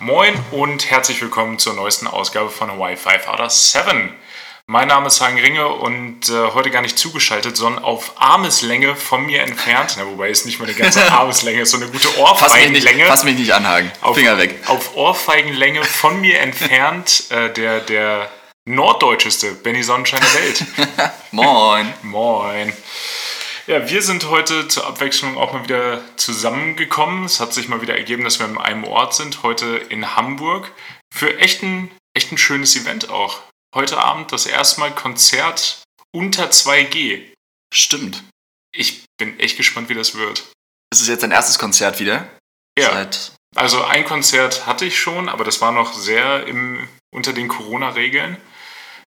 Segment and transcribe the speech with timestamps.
[0.00, 4.14] Moin und herzlich willkommen zur neuesten Ausgabe von Wi-Fi Father 7.
[4.66, 9.26] Mein Name ist Hagen Ringe und äh, heute gar nicht zugeschaltet, sondern auf Armeslänge von
[9.26, 9.96] mir entfernt.
[9.98, 12.84] Na, wobei es nicht mal eine ganze Armeslänge ist, so eine gute Fass mich nicht,
[12.84, 13.06] Ohrfeigenlänge.
[13.06, 13.90] fass mich nicht an, Hagen.
[14.00, 14.54] auf, Finger weg.
[14.68, 18.30] Auf Ohrfeigenlänge von mir entfernt äh, der, der
[18.66, 20.64] norddeutscheste Benny Sonnenschein der Welt.
[21.32, 21.92] Moin.
[22.02, 22.72] Moin.
[23.68, 27.26] Ja, wir sind heute zur Abwechslung auch mal wieder zusammengekommen.
[27.26, 30.72] Es hat sich mal wieder ergeben, dass wir an einem Ort sind, heute in Hamburg,
[31.14, 33.42] für echt ein, echt ein schönes Event auch.
[33.74, 35.82] Heute Abend das erste Mal Konzert
[36.16, 37.30] unter 2G.
[37.70, 38.24] Stimmt.
[38.74, 40.50] Ich bin echt gespannt, wie das wird.
[40.90, 42.26] Ist jetzt dein erstes Konzert wieder.
[42.78, 47.34] Ja, Seit, also ein Konzert hatte ich schon, aber das war noch sehr im, unter
[47.34, 48.38] den Corona-Regeln.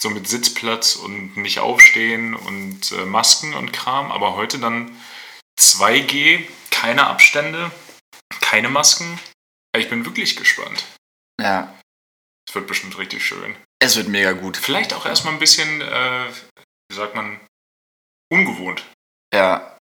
[0.02, 4.12] So mit Sitzplatz und nicht aufstehen und äh, Masken und Kram.
[4.12, 4.95] Aber heute dann
[5.59, 7.72] 2G, keine Abstände,
[8.41, 9.20] keine Masken.
[9.77, 10.86] Ich bin wirklich gespannt.
[11.39, 11.73] ja,
[12.48, 13.55] Es wird bestimmt richtig schön.
[13.80, 14.58] es wird mega gut.
[14.58, 16.27] Vielleicht auch erstmal ein bisschen, äh,
[16.89, 17.39] wie sagt man,
[18.31, 18.86] ungewohnt.
[19.33, 19.77] Ja.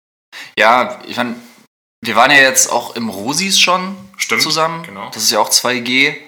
[0.59, 1.37] Ja, ich meine,
[2.05, 4.43] wir waren ja jetzt auch im Rosis schon Stimmt.
[4.43, 4.83] zusammen.
[4.85, 5.11] Genau.
[5.11, 6.21] Das ist ja auch 2G.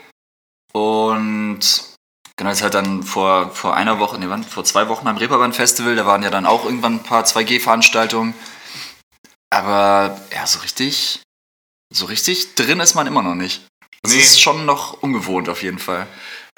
[0.72, 1.60] Und
[2.36, 4.44] genau, jetzt halt dann vor, vor einer Woche, nee, wann?
[4.44, 8.34] vor zwei Wochen beim Reeperbahn Festival, da waren ja dann auch irgendwann ein paar 2G-Veranstaltungen.
[9.50, 11.22] Aber ja, so richtig,
[11.92, 13.66] so richtig drin ist man immer noch nicht.
[14.02, 14.20] Das Nee.
[14.20, 16.06] ist schon noch ungewohnt auf jeden Fall.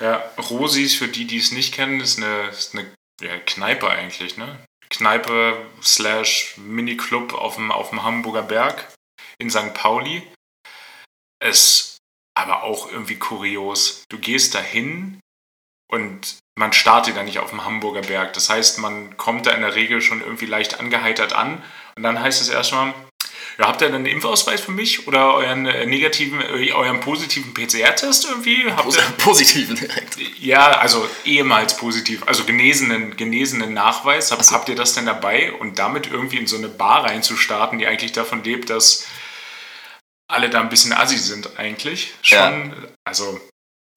[0.01, 0.17] Ja,
[0.51, 2.91] Rosis, für die, die es nicht kennen, ist eine, ist eine
[3.21, 4.59] ja, Kneipe eigentlich, ne?
[4.91, 8.93] Kneipe slash Mini-Club auf dem, auf dem Hamburger Berg
[9.39, 9.75] in St.
[9.75, 10.27] Pauli.
[11.41, 11.99] Es
[12.34, 14.05] aber auch irgendwie kurios.
[14.09, 15.21] Du gehst dahin
[15.89, 18.33] und man startet da nicht auf dem Hamburger Berg.
[18.34, 21.62] Das heißt, man kommt da in der Regel schon irgendwie leicht angeheitert an
[21.97, 22.94] und dann heißt es erstmal,
[23.58, 28.27] ja, habt ihr einen Impfausweis für mich oder euren äh, negativen, äh, euren positiven PCR-Test
[28.31, 28.70] irgendwie?
[28.70, 30.16] Habt ihr, Positiven direkt.
[30.39, 34.31] ja, also ehemals positiv, also genesenen, genesenen Nachweis.
[34.31, 34.55] Hab, so.
[34.55, 35.53] Habt ihr das denn dabei?
[35.53, 39.09] Und damit irgendwie in so eine Bar reinzustarten, die eigentlich davon lebt, dass
[40.28, 42.15] alle da ein bisschen assi sind eigentlich.
[42.22, 42.75] Schon,
[43.05, 43.41] also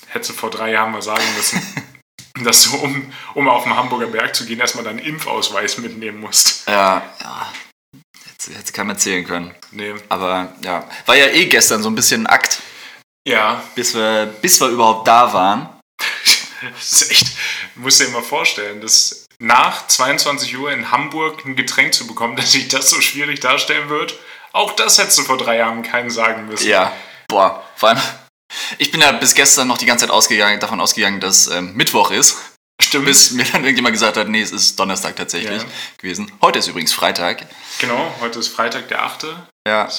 [0.07, 1.61] hättest du vor drei Jahren mal sagen müssen,
[2.43, 6.67] dass du, um, um auf den Hamburger Berg zu gehen, erstmal deinen Impfausweis mitnehmen musst.
[6.67, 7.53] Ja, ja.
[8.25, 9.55] Hätte, hätte keinem erzählen können.
[9.71, 9.93] Nee.
[10.09, 12.61] Aber ja, war ja eh gestern so ein bisschen ein Akt,
[13.27, 15.69] Ja, bis wir, bis wir überhaupt da waren.
[16.75, 17.25] Das ist echt,
[17.73, 22.51] musst dir mal vorstellen, dass nach 22 Uhr in Hamburg ein Getränk zu bekommen, dass
[22.51, 24.17] sich das so schwierig darstellen wird.
[24.53, 26.67] Auch das hättest du vor drei Jahren keinen sagen müssen.
[26.67, 26.93] Ja,
[27.27, 28.01] boah, vor allem,
[28.77, 32.11] ich bin ja bis gestern noch die ganze Zeit ausgegangen, davon ausgegangen, dass ähm, Mittwoch
[32.11, 32.37] ist,
[32.81, 33.05] Stimmt.
[33.05, 35.67] bis mir dann irgendjemand gesagt hat, nee, es ist Donnerstag tatsächlich Ja.
[35.97, 36.31] gewesen.
[36.41, 37.45] Heute ist übrigens Freitag.
[37.79, 39.27] Genau, heute ist Freitag, der 8.
[39.67, 39.89] Ja.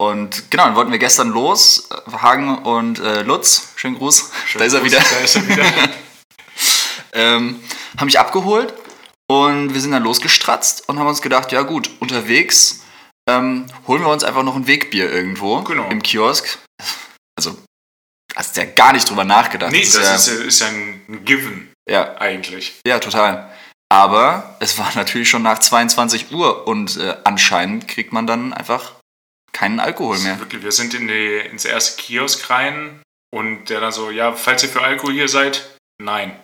[0.00, 4.64] Und genau, dann wollten wir gestern los, äh, Hagen und äh, Lutz, schönen Gruß, da
[4.64, 5.64] ist er wieder, Da ist er wieder.
[7.12, 7.62] ähm,
[7.96, 8.72] haben mich abgeholt
[9.30, 12.80] und wir sind dann losgestratzt und haben uns gedacht, ja gut, unterwegs
[13.28, 15.88] ähm, holen wir uns einfach noch ein Wegbier irgendwo Genau.
[15.88, 16.58] im Kiosk.
[17.36, 17.56] Also,
[18.36, 19.72] hast ja gar nicht drüber nachgedacht.
[19.72, 22.74] nee, das ja, ist, ja- ist ja ein Given ja, eigentlich.
[22.86, 23.50] ja, total.
[23.92, 28.92] Aber es war natürlich schon nach 22 Uhr und äh, anscheinend kriegt man dann einfach
[29.52, 30.38] keinen Alkohol mehr.
[30.40, 33.02] Wirklich, wir sind in die, ins erste Kiosk rein
[33.34, 36.42] und der dann so, ja, falls ihr für Alkohol hier seid, nein.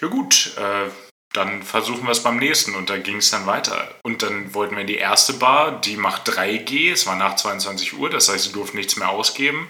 [0.00, 0.90] Ja gut, äh,
[1.32, 3.92] dann versuchen wir es beim nächsten und da ging es dann weiter.
[4.04, 7.94] Und dann wollten wir in die erste Bar, die macht 3G, es war nach 22
[7.98, 9.68] Uhr, das heißt, sie durften nichts mehr ausgeben.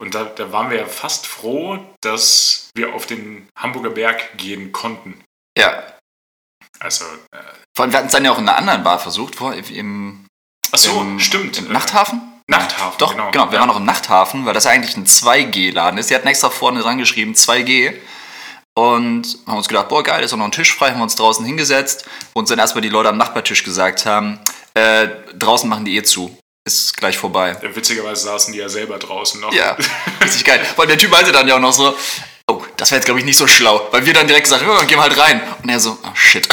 [0.00, 4.72] Und da, da waren wir ja fast froh, dass wir auf den Hamburger Berg gehen
[4.72, 5.22] konnten.
[5.58, 5.82] Ja.
[6.78, 7.38] Also, äh,
[7.76, 10.26] Vor allem, wir hatten es dann ja auch in einer anderen Bar versucht, wo, im,
[10.72, 11.58] ach so, im, stimmt.
[11.58, 12.22] im äh, Nachthafen?
[12.46, 13.30] Nachthafen, Doch, genau.
[13.30, 13.46] genau.
[13.50, 13.60] wir Ja.
[13.60, 16.08] waren noch im Nachthafen, weil das eigentlich ein 2G-Laden ist.
[16.08, 17.94] Die hatten extra vorne dran geschrieben 2G.
[18.74, 21.44] Und haben uns gedacht, boah, geil, ist auch noch ein Tisch frei, haben uns draußen
[21.44, 24.38] hingesetzt, uns dann erstmal die Leute am Nachbartisch gesagt haben,
[24.74, 26.36] äh, draußen machen die eh zu.
[26.70, 27.56] Ist gleich vorbei.
[27.60, 29.52] Ja, Witzigerweise saßen die ja selber draußen noch.
[29.52, 29.76] Ja,
[30.22, 30.64] richtig geil.
[30.76, 31.96] Weil der Typ meinte dann ja auch noch so,
[32.48, 33.88] oh, das wäre jetzt, glaube ich, nicht so schlau.
[33.90, 35.42] Weil wir dann direkt gesagt haben, ja, gehen wir halt rein.
[35.62, 36.48] Und er so, oh shit,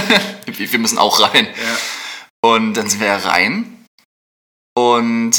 [0.46, 1.46] wir müssen auch rein.
[1.46, 2.48] Ja.
[2.50, 3.86] Und dann sind wir rein.
[4.76, 5.32] Und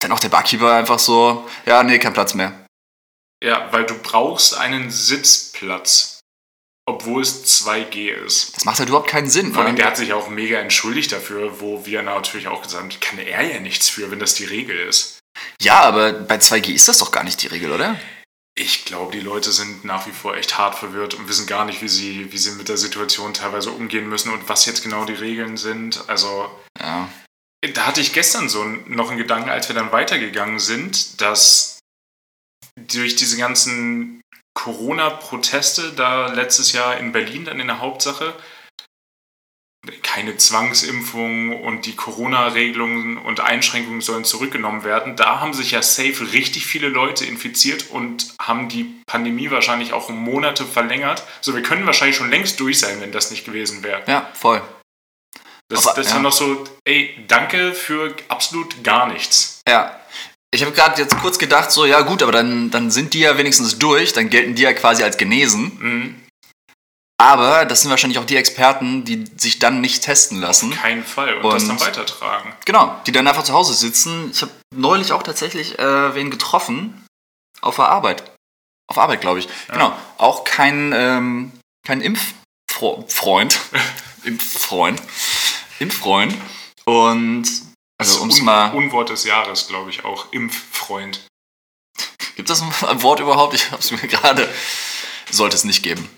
[0.00, 2.66] dann auch der Barkeeper einfach so, ja, nee, kein Platz mehr.
[3.42, 6.09] Ja, weil du brauchst einen Sitzplatz,
[6.90, 8.56] obwohl es 2G ist.
[8.56, 9.52] Das macht halt überhaupt keinen Sinn.
[9.52, 9.78] Vor allem, Ne?
[9.78, 13.42] der hat sich auch mega entschuldigt dafür, wo wir natürlich auch gesagt haben, kann er
[13.54, 15.18] ja nichts für, wenn das die Regel ist.
[15.62, 17.98] Ja, aber bei 2G ist das doch gar nicht die Regel, oder?
[18.58, 21.80] Ich glaube, die Leute sind nach wie vor echt hart verwirrt und wissen gar nicht,
[21.82, 25.14] wie sie, wie sie mit der Situation teilweise umgehen müssen und was jetzt genau die
[25.14, 26.02] Regeln sind.
[26.08, 27.08] Also, Ja.
[27.74, 31.78] da hatte ich gestern so noch einen Gedanken, als wir dann weitergegangen sind, dass
[32.76, 34.19] durch diese ganzen
[34.54, 38.34] Corona-Proteste da letztes Jahr in Berlin dann in der Hauptsache,
[40.02, 45.16] keine Zwangsimpfung und die Corona-Regelungen und Einschränkungen sollen zurückgenommen werden.
[45.16, 50.10] Da haben sich ja safe richtig viele Leute infiziert und haben die Pandemie wahrscheinlich auch
[50.10, 51.22] um Monate verlängert.
[51.40, 54.02] So, wir können wahrscheinlich schon längst durch sein, wenn das nicht gewesen wäre.
[54.06, 54.62] Ja, voll.
[55.68, 56.14] Das, Aber, das ist ja.
[56.16, 59.62] dann noch so, ey, danke für absolut gar nichts.
[59.66, 59.99] Ja.
[60.52, 63.38] Ich habe gerade jetzt kurz gedacht, so, ja gut, aber dann, dann sind die ja
[63.38, 65.78] wenigstens durch, dann gelten die ja quasi als genesen.
[65.78, 66.20] Mhm.
[67.20, 70.70] Aber das sind wahrscheinlich auch die Experten, die sich dann nicht testen lassen.
[70.70, 71.34] Kein Fall.
[71.36, 72.52] Und, das Und- dann weitertragen.
[72.64, 74.30] Genau, die dann einfach zu Hause sitzen.
[74.32, 77.04] Ich habe neulich auch tatsächlich äh, wen getroffen
[77.60, 78.32] auf der Arbeit.
[78.88, 79.48] Auf Arbeit, glaube ich.
[79.68, 79.92] Genau.
[80.16, 81.52] Auch kein, ähm,
[81.86, 83.60] kein Impffreund.
[84.24, 85.00] Impffreund.
[85.78, 86.34] Impffreund.
[86.86, 87.44] Und
[88.00, 88.72] also um es Un mal.
[88.74, 90.32] Unwort des Jahres, glaube ich, auch.
[90.32, 91.20] Impffreund.
[92.36, 93.54] Gibt es ein Wort überhaupt?
[93.54, 94.48] Ich habe es mir gerade.
[95.30, 96.08] Sollte es nicht geben.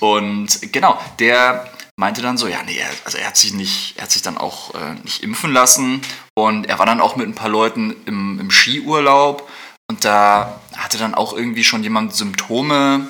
[0.00, 4.04] Und genau, der meinte dann so, ja, nee, er- also er hat sich nicht, er
[4.04, 6.00] hat sich dann auch äh, nicht impfen lassen
[6.34, 9.48] und er war dann auch mit ein paar Leuten im, im Skiurlaub
[9.88, 13.06] und da hatte dann auch irgendwie schon jemand Symptome,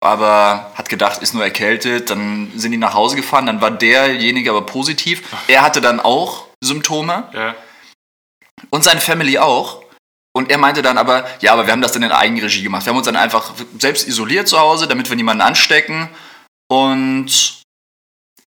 [0.00, 4.50] aber hat gedacht, ist nur erkältet, dann sind die nach Hause gefahren, dann war derjenige
[4.50, 7.54] aber positiv, er hatte dann auch Symptome Ja.
[8.70, 9.82] und seine Family auch.
[10.36, 12.84] Und er meinte dann aber, ja, aber wir haben das dann in Eigenregie gemacht.
[12.86, 16.08] Wir haben uns dann einfach selbst isoliert zu Hause, damit wir niemanden anstecken.
[16.70, 17.62] Und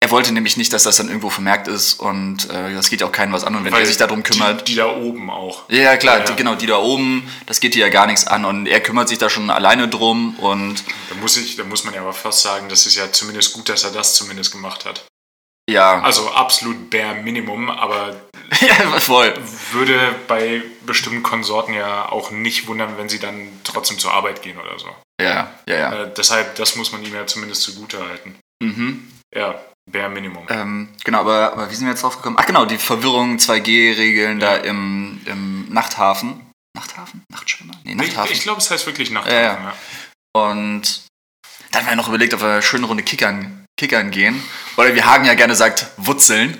[0.03, 1.99] er wollte nämlich nicht, dass das dann irgendwo vermerkt ist.
[1.99, 3.55] Und äh, das geht ja auch keinem was an.
[3.55, 4.67] Und wenn Weil er sich darum kümmert.
[4.67, 5.69] Die, die da oben auch.
[5.69, 6.25] ja, ja, klar, Ja.
[6.25, 8.45] Die, genau, die da oben, das geht die ja gar nichts an.
[8.45, 10.35] Und er kümmert sich da schon alleine drum.
[10.39, 13.53] Und Da muss, ich, da muss man ja aber fast sagen, das ist ja zumindest
[13.53, 15.03] gut, dass er das zumindest gemacht hat.
[15.69, 18.15] Ja, Also absolut bare Minimum, aber
[18.61, 19.33] ja voll.
[19.71, 24.57] würde bei bestimmten Konsorten ja auch nicht wundern, wenn sie dann trotzdem zur Arbeit gehen
[24.59, 24.87] oder so.
[25.21, 26.03] Ja, ja, ja.
[26.03, 28.35] Äh, deshalb, das muss man ihm ja zumindest zugute halten.
[28.61, 29.11] Mhm.
[29.33, 30.45] Ja, bare Minimum.
[30.49, 32.37] Ähm, genau, aber, aber wie sind wir jetzt drauf gekommen?
[32.39, 36.49] Ach genau, die Verwirrung 2G-Regeln da im, im Nachthafen.
[36.75, 37.23] Nachthafen?
[37.31, 37.73] Nachtschwimmer?
[37.83, 38.31] Nee, ich Nachthafen.
[38.33, 39.37] ich glaube, es heißt wirklich Nachthafen.
[39.37, 39.73] Ja, Ja, ja.
[40.33, 41.03] Und
[41.71, 44.39] dann haben wir noch überlegt, ob wir eine schöne Runde Kickern, Kickern gehen.
[44.77, 46.55] Oder wie Hagen ja gerne sagt, wutzeln.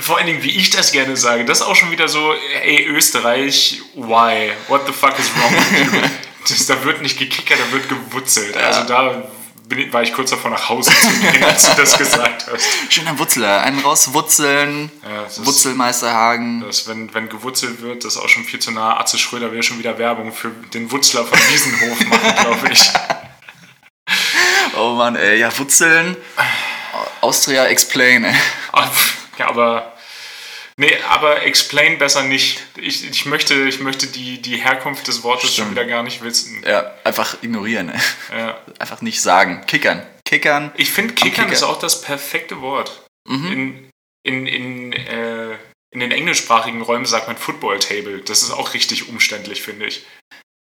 [0.00, 2.34] Vor allen Dingen, wie ich das gerne sage, das ist auch schon wieder so,
[2.64, 4.50] ey, Österreich, why?
[4.66, 6.00] What the fuck is wrong with you?
[6.48, 8.54] Das, da wird nicht gekickert, da wird gewutzelt.
[8.54, 9.22] Also da
[9.66, 12.92] bin war ich kurz davor nach Hause zu gehen, als du das gesagt hast.
[12.92, 13.62] Schöner Wutzler.
[13.62, 14.90] Einen rauswutzeln.
[15.04, 16.60] Ja, das ist- Wutzelmeister Hagen.
[16.66, 19.00] Das, wenn, wenn gewurzelt wird, das ist auch schon viel zu nah.
[19.00, 22.90] Atze Schröder will schon wieder Werbung für den Wutzler von Wiesenhof machen, glaube ich.
[24.76, 25.38] Oh Mann, ey.
[25.38, 26.16] Ja, Wutzeln.
[27.24, 28.34] Austria Explain, ey.
[28.72, 28.88] Ah,
[29.38, 29.90] Ja, aber.
[30.76, 32.60] Nee, aber explain besser nicht.
[32.76, 35.70] Ich, ich möchte, ich möchte die, die Herkunft des Wortes schon Stimmt.
[35.72, 36.64] wieder gar nicht wissen.
[36.66, 38.00] Ja, einfach ignorieren, ey.
[38.36, 38.58] Ja.
[38.80, 39.64] Einfach nicht sagen.
[39.68, 40.04] Kickern.
[40.24, 40.72] Kickern.
[40.76, 41.52] Ich finde, Kickern Kicker.
[41.52, 43.06] ist auch das perfekte Wort.
[43.28, 43.52] Mhm.
[43.52, 43.90] In,
[44.24, 45.52] in, in, äh,
[45.92, 48.18] in den englischsprachigen Räumen sagt man Football Table.
[48.22, 50.04] Das ist auch richtig umständlich, finde ich.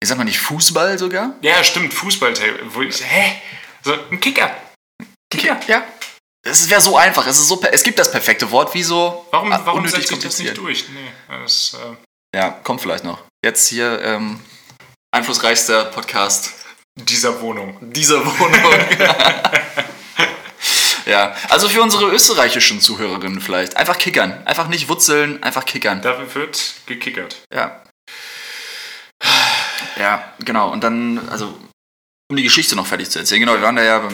[0.03, 1.37] Ich sag mal nicht Fußball sogar?
[1.43, 2.59] Ja, stimmt, Fußball Table.
[2.75, 3.41] Wo ich, hä?
[3.85, 4.57] So, ein Kicker.
[5.33, 5.61] Kicker.
[5.69, 5.85] Ja.
[6.51, 7.27] Es wäre so einfach.
[7.27, 8.75] Es, ist so, es gibt das perfekte Wort.
[8.75, 9.27] Wieso?
[9.31, 10.89] Warum, warum setze ich das nicht durch?
[10.89, 11.13] Nee,
[11.43, 13.23] das, äh, Ja, kommt vielleicht noch.
[13.45, 14.41] Jetzt hier ähm,
[15.13, 16.53] einflussreichster Podcast
[16.97, 17.77] dieser Wohnung.
[17.93, 18.73] dieser Wohnung.
[21.07, 23.77] ja, also für unsere österreichischen Zuhörerinnen vielleicht.
[23.77, 24.45] Einfach kickern.
[24.47, 26.03] Einfach nicht wutzeln, einfach kickern.
[26.03, 27.37] Da wird gekickert.
[27.55, 27.83] Ja.
[29.97, 30.71] Ja, genau.
[30.71, 31.59] Und dann, also,
[32.29, 33.41] um die Geschichte noch fertig zu erzählen.
[33.41, 34.09] Genau, wir waren da ja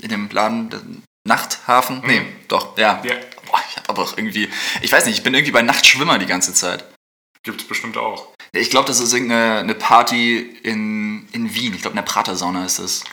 [0.00, 2.02] in dem Laden, Nachthafen.
[2.04, 3.00] Nee, doch, ja.
[3.04, 3.14] Ja,
[3.46, 4.48] Boah, ich hab aber auch irgendwie,
[4.80, 6.84] ich weiß nicht, ich bin irgendwie bei Nachtschwimmer die ganze Zeit.
[7.42, 8.28] gibt es bestimmt auch.
[8.52, 11.74] Ich glaube, das ist irgendeine eine Party in, in Wien.
[11.74, 13.04] Ich glaube, in der Pratersauna ist das.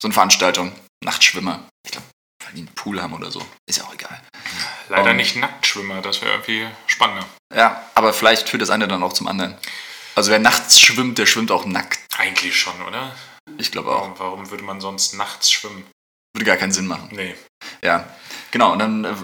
[0.00, 0.72] So eine Veranstaltung.
[1.04, 1.68] Nachtschwimmer.
[1.84, 2.06] Ich glaube,
[2.44, 3.40] weil die einen Pool haben oder so.
[3.66, 4.20] Ist ja auch egal.
[4.88, 5.16] Leider Um.
[5.16, 7.26] nicht Nacktschwimmer, das wäre irgendwie spannender.
[7.54, 9.56] Ja, aber vielleicht führt das eine dann auch zum anderen.
[10.14, 12.00] Also wer nachts schwimmt, der schwimmt auch nackt.
[12.18, 13.14] Eigentlich schon, oder?
[13.58, 14.00] Ich glaube auch.
[14.02, 15.84] Warum, warum würde man sonst nachts schwimmen?
[16.34, 17.08] Würde gar keinen Sinn machen.
[17.12, 17.34] Nee.
[17.82, 18.08] Ja,
[18.50, 18.72] genau.
[18.72, 19.14] Und dann äh,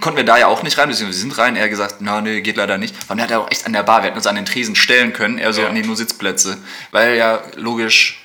[0.00, 1.56] konnten wir da ja auch nicht rein, beziehungsweise wir sind rein.
[1.56, 2.94] Er hat gesagt, na, nee, geht leider nicht.
[3.08, 4.74] Und er hat ja auch echt an der Bar, wir hätten uns an den Tresen
[4.76, 5.38] stellen können.
[5.38, 5.72] Er so, Ja.
[5.72, 6.58] nee, nur Sitzplätze.
[6.90, 8.24] Weil ja, logisch,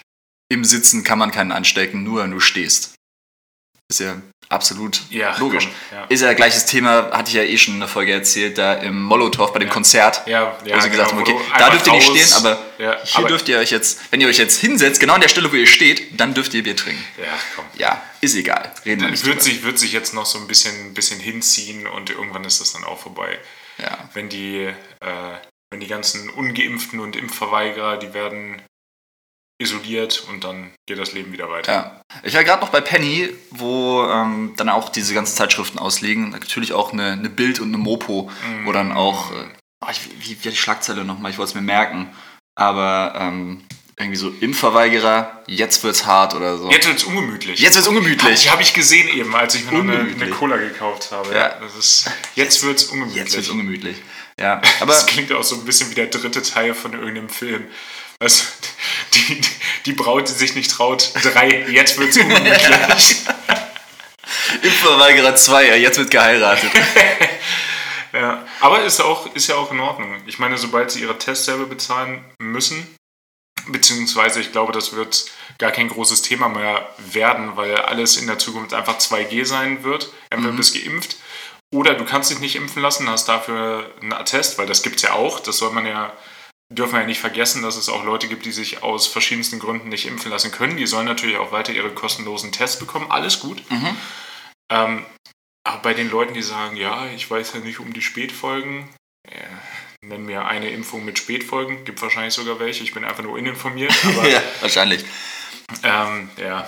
[0.49, 2.95] im Sitzen kann man keinen anstecken, nur wenn du stehst.
[3.89, 4.17] Ist ja
[4.49, 5.65] absolut Ja, logisch.
[5.89, 6.05] komm, ja.
[6.09, 9.01] Ist ja gleiches Thema, hatte ich ja eh schon in der Folge erzählt, da im
[9.01, 10.21] Molotow bei dem Konzert.
[10.25, 13.17] Ja, ja, wo sie gesagt haben, okay, da dürft ihr nicht stehen, aber Ja, hier
[13.19, 15.55] aber- dürft ihr euch jetzt, wenn ihr euch jetzt hinsetzt, genau an der Stelle, wo
[15.55, 17.03] ihr steht, dann dürft ihr Bier trinken.
[17.17, 17.25] Ja,
[17.55, 17.65] komm.
[17.75, 18.71] Ja, ist egal.
[18.85, 19.43] Reden wir nicht Wird drüber.
[19.43, 22.83] sich, wird sich jetzt noch so ein bisschen, bisschen hinziehen und irgendwann ist das dann
[22.83, 23.37] auch vorbei.
[23.77, 23.97] Ja.
[24.13, 24.73] Wenn die, äh,
[25.69, 28.61] wenn die ganzen Ungeimpften und Impfverweigerer, die werden
[29.59, 31.71] isoliert und dann geht das Leben wieder weiter.
[31.71, 32.01] Ja.
[32.23, 36.29] Ich war gerade noch bei Penny, wo ähm, dann auch diese ganzen Zeitschriften ausliegen.
[36.29, 38.29] Natürlich auch eine, eine Bild und eine Mopo,
[38.65, 39.45] wo dann auch, äh,
[39.83, 41.31] oh, ich, wie, wie die Schlagzeile nochmal?
[41.31, 42.09] Ich wollte es mir merken.
[42.55, 43.63] Aber ähm,
[43.99, 46.69] irgendwie so Impfverweigerer, jetzt wird's hart oder so.
[46.69, 47.59] Jetzt wird's ungemütlich.
[47.59, 48.43] Jetzt wird's ungemütlich.
[48.43, 51.33] Die habe ich gesehen eben, als ich mir noch eine, eine Cola gekauft habe.
[51.33, 51.49] Ja.
[51.59, 53.23] Das ist, jetzt wird's ungemütlich.
[53.23, 53.97] Jetzt wird's ungemütlich.
[54.39, 57.65] Ja, aber Das klingt auch so ein bisschen wie der dritte Teil von irgendeinem Film.
[58.19, 58.45] Weißt du,
[59.13, 59.41] die,
[59.85, 63.23] die Braut, die sich nicht traut, drei, jetzt wird's ungemütlich.
[64.61, 66.71] Impfverweigerer 2, ja, jetzt wird geheiratet.
[68.13, 68.45] ja.
[68.59, 70.15] Aber ist, auch, ist ja auch in Ordnung.
[70.25, 72.95] Ich meine, sobald sie ihre Tests selber bezahlen müssen,
[73.67, 75.25] beziehungsweise ich glaube, das wird
[75.57, 80.11] gar kein großes Thema mehr werden, weil alles in der Zukunft einfach 2G sein wird.
[80.29, 81.17] Entweder bist geimpft
[81.73, 85.01] oder du kannst dich nicht impfen lassen, hast dafür einen Attest, weil das gibt es
[85.03, 85.39] ja auch.
[85.39, 86.13] Das soll man ja,
[86.69, 89.89] dürfen wir ja nicht vergessen, dass es auch Leute gibt, die sich aus verschiedensten Gründen
[89.89, 90.77] nicht impfen lassen können.
[90.77, 93.09] Die sollen natürlich auch weiter ihre kostenlosen Tests bekommen.
[93.11, 93.61] Alles gut.
[94.69, 95.05] Ähm,
[95.63, 98.89] aber bei den Leuten, die sagen, ja, ich weiß ja nicht um die Spätfolgen,
[99.29, 103.33] äh, nenn mir eine Impfung mit Spätfolgen, gibt wahrscheinlich sogar welche, ich bin einfach nur
[103.33, 105.05] uninformiert, aber ja, wahrscheinlich.
[105.83, 106.67] ähm, ja.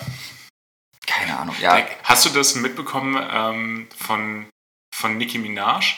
[1.05, 1.55] Keine Ahnung.
[1.61, 4.49] Ja, Hast du das mitbekommen ähm, von,
[4.95, 5.95] von Nicki Minaj?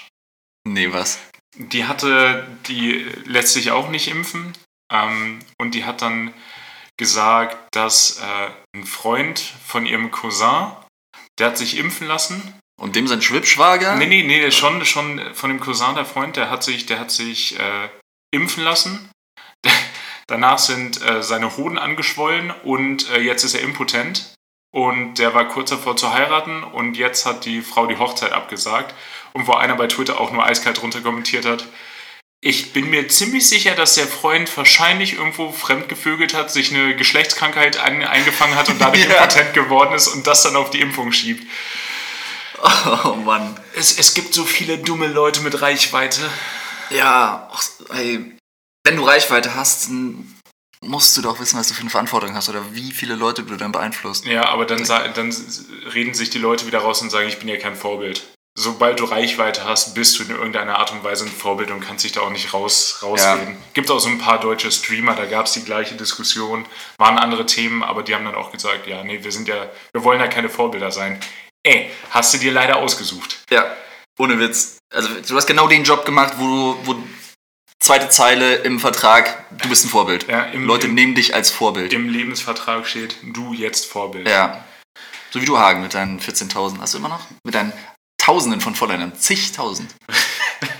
[0.67, 1.19] nee, was?
[1.55, 4.53] Die hatte, die lässt sich auch nicht impfen
[4.91, 6.33] ähm, und die hat dann
[6.97, 10.71] gesagt, dass äh, ein Freund von ihrem Cousin,
[11.39, 13.95] der hat sich impfen lassen Und dem sein Schwibschwager?
[13.95, 17.11] Nee, nee, nee, schon, schon von dem Cousin, der Freund, der hat sich, der hat
[17.11, 17.89] sich äh,
[18.31, 19.09] impfen lassen.
[20.27, 24.35] Danach sind äh, seine Hoden angeschwollen und äh, jetzt ist er impotent.
[24.71, 28.95] Und der war kurz davor zu heiraten und jetzt hat die Frau die Hochzeit abgesagt.
[29.33, 31.65] Und wo einer bei Twitter auch nur eiskalt runter kommentiert hat,
[32.43, 37.77] ich bin mir ziemlich sicher, dass der Freund wahrscheinlich irgendwo fremdgevögelt hat, sich eine Geschlechtskrankheit
[37.77, 39.15] ein, eingefangen hat und dadurch Ja.
[39.17, 41.45] impotent geworden ist und das dann auf die Impfung schiebt.
[43.03, 43.59] Oh Mann.
[43.75, 46.21] Es, es gibt so viele dumme Leute mit Reichweite.
[46.89, 47.49] Ja,
[47.93, 48.35] ey,
[48.83, 50.30] wenn du Reichweite hast, dann
[50.83, 53.55] musst du doch wissen, was du für eine Verantwortung hast oder wie viele Leute du
[53.55, 54.25] dann beeinflusst.
[54.25, 55.35] Ja, aber dann, dann
[55.93, 58.23] reden sich die Leute wieder raus und sagen, ich bin ja kein Vorbild.
[58.57, 62.03] Sobald du Reichweite hast, bist du in irgendeiner Art und Weise ein Vorbild und kannst
[62.03, 63.55] dich da auch nicht raus, rausreden.
[63.73, 66.65] Gibt auch so ein paar deutsche Streamer, da gab es die gleiche Diskussion,
[66.97, 70.03] waren andere Themen, aber die haben dann auch gesagt, ja, nee, wir sind ja, wir
[70.03, 71.19] wollen ja keine Vorbilder sein.
[71.63, 73.39] Ey, hast du dir leider ausgesucht.
[73.49, 73.73] Ja,
[74.19, 74.79] ohne Witz.
[74.93, 77.03] Also du hast genau den Job gemacht, wo du, wo
[77.81, 80.27] zweite Zeile im Vertrag, du bist ein Vorbild.
[80.29, 81.91] Ja, im- Leute im- nehmen dich als Vorbild.
[81.93, 84.27] Im Lebensvertrag steht, du jetzt Vorbild.
[84.29, 84.63] ja.
[85.33, 86.81] So wie du Hagen mit deinen 14.000.
[86.81, 87.25] Hast du immer noch?
[87.45, 87.71] Mit deinen
[88.17, 89.15] Tausenden von Volleinern.
[89.17, 89.93] Zigtausend.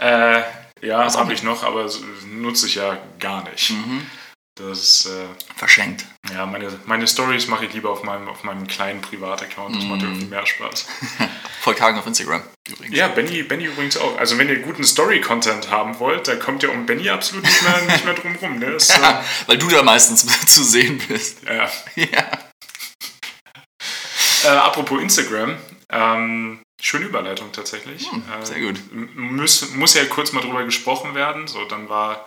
[0.00, 0.42] Äh,
[0.80, 1.90] ja, habe ich noch, aber
[2.24, 3.72] nutze ich ja gar nicht.
[4.54, 6.04] Das, äh, Verschenkt.
[6.32, 9.74] Ja, meine, meine Stories mache ich lieber auf meinem, auf meinem kleinen Privataccount.
[9.76, 10.86] Das macht irgendwie mehr Spaß.
[11.60, 12.96] Folgt Hagen auf Instagram übrigens.
[12.96, 14.16] Ja, Benny, Benny übrigens auch.
[14.18, 17.80] Also wenn ihr guten Story-Content haben wollt, da kommt ihr um Benny absolut nicht mehr,
[17.82, 18.58] nicht mehr drum rum.
[18.58, 18.66] Ne?
[18.72, 19.00] Das, äh,
[19.46, 21.42] Weil du da meistens zu sehen bist.
[21.44, 21.70] ja.
[21.96, 22.38] Ja.
[24.44, 25.56] Äh, apropos Instagram,
[25.90, 28.06] ähm, schöne Überleitung tatsächlich.
[28.06, 28.76] Äh, sehr gut.
[28.92, 31.48] m- Muss, muss ja kurz mal drüber gesprochen werden.
[31.48, 32.26] So, dann war,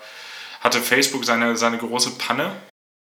[0.59, 2.55] hatte Facebook seine, seine große Panne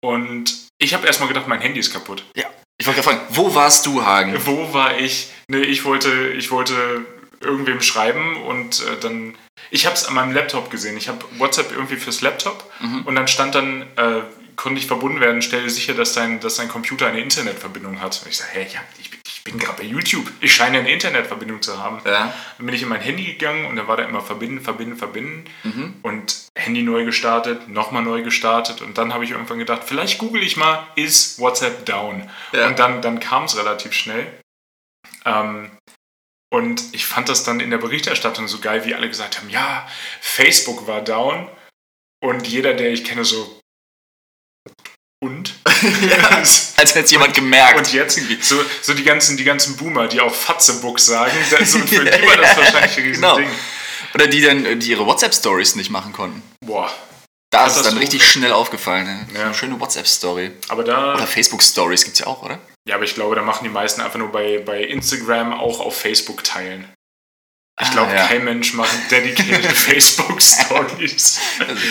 [0.01, 2.25] und ich habe erstmal gedacht, mein Handy ist kaputt.
[2.37, 2.45] Ja.
[2.79, 4.35] Ich wollte gerade fragen, wo warst du, Hagen?
[4.45, 5.29] Wo war ich?
[5.49, 7.05] Nee, ich wollte, ich wollte
[7.41, 9.37] irgendwem schreiben und äh, dann.
[9.71, 10.97] Ich habe es an meinem Laptop gesehen.
[10.97, 12.71] Ich habe WhatsApp irgendwie fürs Laptop
[13.07, 14.21] und dann stand dann, äh,
[14.57, 18.21] konnte ich verbunden werden, stelle sicher, dass dein, dass dein Computer eine Internetverbindung hat.
[18.23, 19.14] Und ich sage, hey, ja, ich, bin- ich
[19.45, 20.31] bin gerade bei YouTube.
[20.41, 22.01] Ich scheine eine Internetverbindung zu haben.
[22.07, 22.35] Ja.
[22.57, 25.45] Dann bin ich in mein Handy gegangen und da war da immer verbinden, verbinden, verbinden.
[26.03, 28.81] Und Handy neu gestartet, nochmal neu gestartet.
[28.81, 32.31] Und dann habe ich irgendwann gedacht, vielleicht google ich mal, ist WhatsApp down?
[32.53, 32.69] Ja.
[32.69, 34.27] Und dann, dann kam es relativ schnell.
[35.27, 35.71] Ähm,
[36.51, 39.87] und ich fand das dann in der Berichterstattung so geil, wie alle gesagt haben, ja,
[40.21, 41.49] Facebook war down.
[42.23, 43.61] Und jeder, der ich kenne, so,
[45.25, 45.55] und?
[46.09, 46.29] ja.
[46.31, 47.79] Als hätte es jemand gemerkt.
[47.79, 51.79] Und jetzt so, so die ganzen, die ganzen Boomer, die auch Fatzebook sagen, das, so
[51.81, 53.35] für die war das wahrscheinlich ein Genau.
[53.37, 53.59] Riesending.
[54.15, 56.43] Oder die dann die ihre WhatsApp-Stories nicht machen konnten.
[56.65, 56.93] Boah.
[57.51, 59.05] Da ist es dann richtig schnell aufgefallen.
[59.07, 59.39] Ne?
[59.39, 59.45] Ja.
[59.47, 60.53] Eine schöne WhatsApp-Story.
[60.69, 62.59] Aber da, Oder Facebook-Stories gibt es ja auch, oder?
[62.89, 65.97] ja, aber ich glaube, da machen die meisten einfach nur bei, bei Instagram auch auf
[66.01, 66.93] Facebook teilen.
[67.81, 68.27] Ich Ah, glaube, ja.
[68.27, 71.41] kein Mensch macht dedicated Facebook-Stories.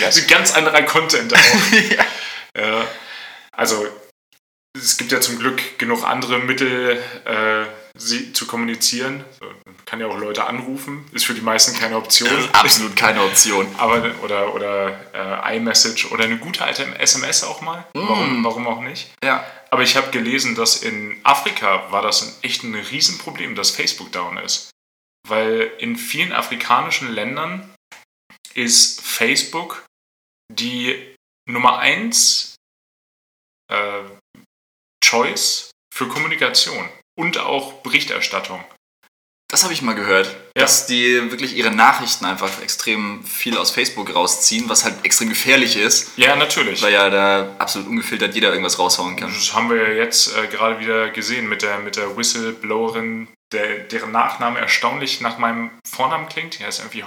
[0.04, 1.38] Also ganz anderer Content auch.
[1.96, 2.04] ja.
[2.56, 2.86] Ja,
[3.56, 3.86] also
[4.76, 9.24] es gibt ja zum Glück genug andere Mittel, äh, sie zu kommunizieren.
[9.40, 12.30] Man kann ja auch Leute anrufen, ist für die meisten keine Option.
[12.52, 13.72] Absolut keine Option.
[13.78, 17.86] Aber, oder oder äh, iMessage oder eine gute alte SMS auch mal.
[17.94, 19.10] Warum, warum auch nicht?
[19.22, 19.46] Ja.
[19.70, 24.38] Aber ich habe gelesen, dass in Afrika war das echt ein Riesenproblem, dass Facebook down
[24.38, 24.70] ist.
[25.26, 27.74] Weil in vielen afrikanischen Ländern
[28.54, 29.84] ist Facebook
[30.52, 31.16] die
[31.48, 32.53] Nummer 1
[33.70, 34.02] äh,
[35.04, 38.64] Choice für Kommunikation und auch Berichterstattung.
[39.50, 40.62] Das habe ich mal gehört, Ja.
[40.64, 45.76] dass die wirklich ihre Nachrichten einfach extrem viel aus Facebook rausziehen, was halt extrem gefährlich
[45.76, 46.82] ist, Ja, natürlich.
[46.82, 49.32] weil ja da absolut ungefiltert jeder irgendwas raushauen kann.
[49.32, 53.80] Das haben wir ja jetzt äh, gerade wieder gesehen mit der, mit der Whistleblowerin, der,
[53.84, 56.58] deren Nachname erstaunlich nach meinem Vornamen klingt.
[56.58, 57.04] Die heißt irgendwie,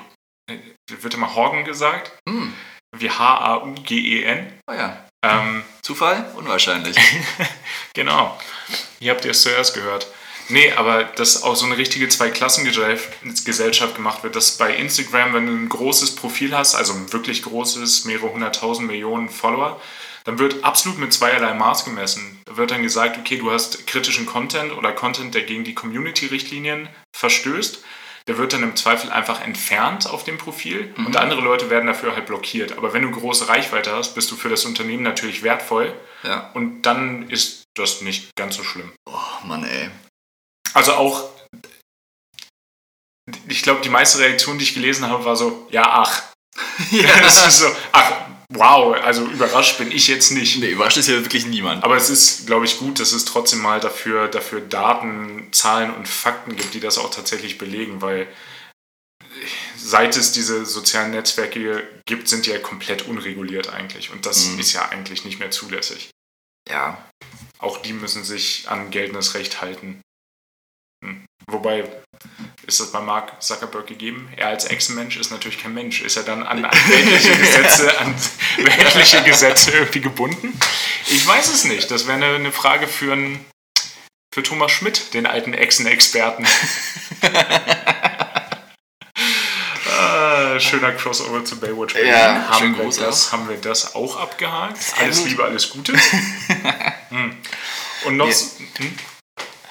[0.50, 0.58] äh,
[1.02, 2.54] wird immer Horgan gesagt, Hm.
[2.96, 4.60] wie H-A-U-G-E-N.
[4.70, 5.07] Oh ja.
[5.34, 6.32] Ähm, Zufall?
[6.36, 6.98] Unwahrscheinlich.
[7.94, 8.38] genau.
[9.00, 10.08] Hier habt ihr es zuerst gehört.
[10.50, 15.54] Nee, aber dass auch so eine richtige Zweiklassengesellschaft gemacht wird, dass bei Instagram, wenn du
[15.54, 19.82] ein großes Profil hast, also ein wirklich großes, mehrere hunderttausend Millionen Follower,
[20.24, 22.42] dann wird absolut mit zweierlei Maß gemessen.
[22.46, 26.90] Da wird dann gesagt, okay, du hast kritischen Content oder Content, der gegen die Community-Richtlinien
[27.14, 27.80] verstößt.
[28.28, 32.14] Der wird dann im Zweifel einfach entfernt auf dem Profil und andere Leute werden dafür
[32.14, 32.78] halt blockiert.
[32.78, 35.94] Aber wenn du große Reichweite hast, bist du für das Unternehmen natürlich wertvoll
[36.24, 36.52] ja.
[36.54, 38.92] und dann ist das nicht ganz so schlimm.
[39.10, 39.90] Oh Mann, ey.
[40.74, 41.30] Also auch,
[43.48, 46.24] ich glaube, die meiste Reaktion, die ich gelesen habe, war so, ja, ach.
[46.92, 50.60] Es ist so, ach, wow, also überrascht bin ich jetzt nicht.
[50.60, 51.84] Nee, überrascht ist ja wirklich niemand.
[51.84, 56.08] Aber es ist, glaube ich, gut, dass es trotzdem mal dafür, dafür Daten, Zahlen und
[56.08, 58.28] Fakten gibt, die das auch tatsächlich belegen, weil
[59.76, 64.12] seit es diese sozialen Netzwerke gibt, sind die ja komplett unreguliert eigentlich.
[64.12, 64.60] Und das Mhm.
[64.60, 66.10] ist ja eigentlich nicht mehr zulässig.
[66.70, 67.02] Ja.
[67.60, 70.02] Auch die müssen sich an geltendes Recht halten.
[71.04, 71.26] Hm.
[71.50, 71.90] Wobei,
[72.68, 74.30] ist das bei Mark Zuckerberg gegeben?
[74.36, 76.02] Er als Ex-Mensch ist natürlich kein Mensch.
[76.02, 78.14] Ist er dann an, an weltliche Gesetze, an
[78.58, 80.60] weltliche Gesetze irgendwie gebunden?
[81.08, 81.90] Ich weiß es nicht.
[81.90, 83.46] Das wäre eine, eine Frage für, einen,
[84.34, 86.46] für Thomas Schmidt, den alten Echsen-Experten.
[89.98, 91.94] ah, schöner Crossover zu Baywatch.
[91.94, 92.12] Berlin.
[92.12, 94.78] Ja, haben, wir das, haben wir das auch abgehakt?
[95.00, 95.24] alles.
[95.24, 95.94] Liebe, alles Gute.
[97.10, 97.38] hm.
[98.04, 98.28] Und noch...
[98.28, 98.36] Ja.
[98.80, 98.94] Hm?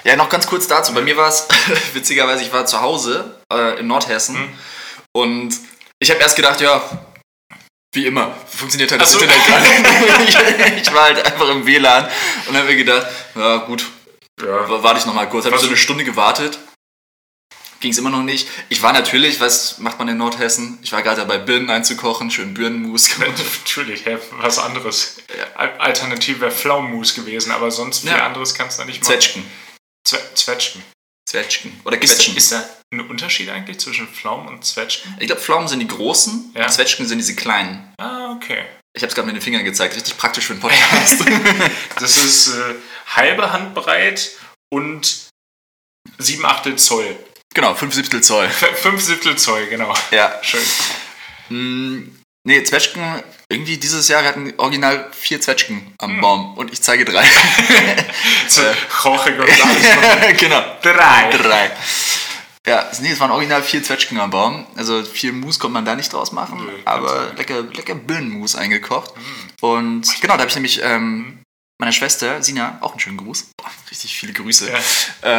[0.07, 0.95] Ja, noch ganz kurz dazu.
[0.95, 1.47] Bei mir war es,
[1.92, 4.49] witzigerweise, ich war zu Hause äh, in Nordhessen Hm.
[5.12, 5.55] und
[5.99, 6.83] ich habe erst gedacht, ja,
[7.95, 9.19] wie immer, funktioniert halt das so.
[9.19, 9.66] Internet gerade.
[10.81, 12.09] ich, war halt einfach im WLAN
[12.47, 13.85] und habe mir gedacht, ja gut,
[14.40, 14.83] Ja.
[14.83, 15.47] warte ich noch mal kurz.
[15.47, 16.59] Habe so eine Stunde gewartet.
[17.81, 18.49] Ging es immer noch nicht.
[18.71, 20.79] Ich war natürlich, was macht man in Nordhessen?
[20.83, 23.11] Ich war gerade dabei, Birnen einzukochen, schön Birnenmus.
[23.19, 25.16] Natürlich, hä, was anderes.
[25.37, 25.45] Ja.
[25.57, 28.25] Al- Alternativ wäre Pflaumenmus gewesen, aber sonst viel Ja.
[28.27, 29.12] anderes kannst du da nicht machen.
[29.12, 29.45] Zwetschgen.
[30.07, 30.83] Zwe Zwetschgen.
[31.29, 31.81] Zwetschgen.
[31.85, 32.35] Oder Ist, Quetschen.
[32.35, 35.16] da- ist da ein Unterschied eigentlich zwischen Pflaumen und Zwetschgen?
[35.19, 36.69] ich glaube, Pflaumen sind die großen, Ja.
[36.69, 37.92] Zwetschgen sind diese kleinen.
[37.99, 38.64] Ah, okay.
[38.95, 39.97] Ich habe es gerade mit den Fingern gezeigt.
[39.97, 41.25] Richtig praktisch für einen Podcast.
[41.99, 42.75] Das ist äh,
[43.09, 44.31] halbe Handbreit
[44.73, 45.27] und
[46.19, 47.16] sieben Achtel Zoll.
[47.55, 48.49] genau, 5 Siebtel Zoll.
[48.49, 49.92] Fünf Siebtel Zoll, genau.
[50.12, 50.40] Ja.
[50.42, 50.62] Schön.
[52.46, 53.02] Nee, Zwetschgen,
[53.48, 57.24] irgendwie dieses Jahr, wir hatten original vier Zwetschgen am Baum und ich zeige drei.
[59.04, 60.32] Jorge González.
[60.38, 60.62] genau.
[60.80, 61.30] Drei.
[61.37, 61.72] Drei.
[62.64, 64.64] Ja, nee, es waren original vier Zwetschgen am Baum.
[64.76, 69.12] Also viel Mus konnte man da nicht draus machen, Nö, aber lecker, lecker Birnenmus eingekocht.
[69.61, 71.42] Und genau, da habe ich nämlich ähm,
[71.78, 73.50] meiner Schwester, Sina, auch einen schönen Gruß.
[73.56, 74.70] Boah, richtig viele Grüße.
[74.70, 74.78] Ja.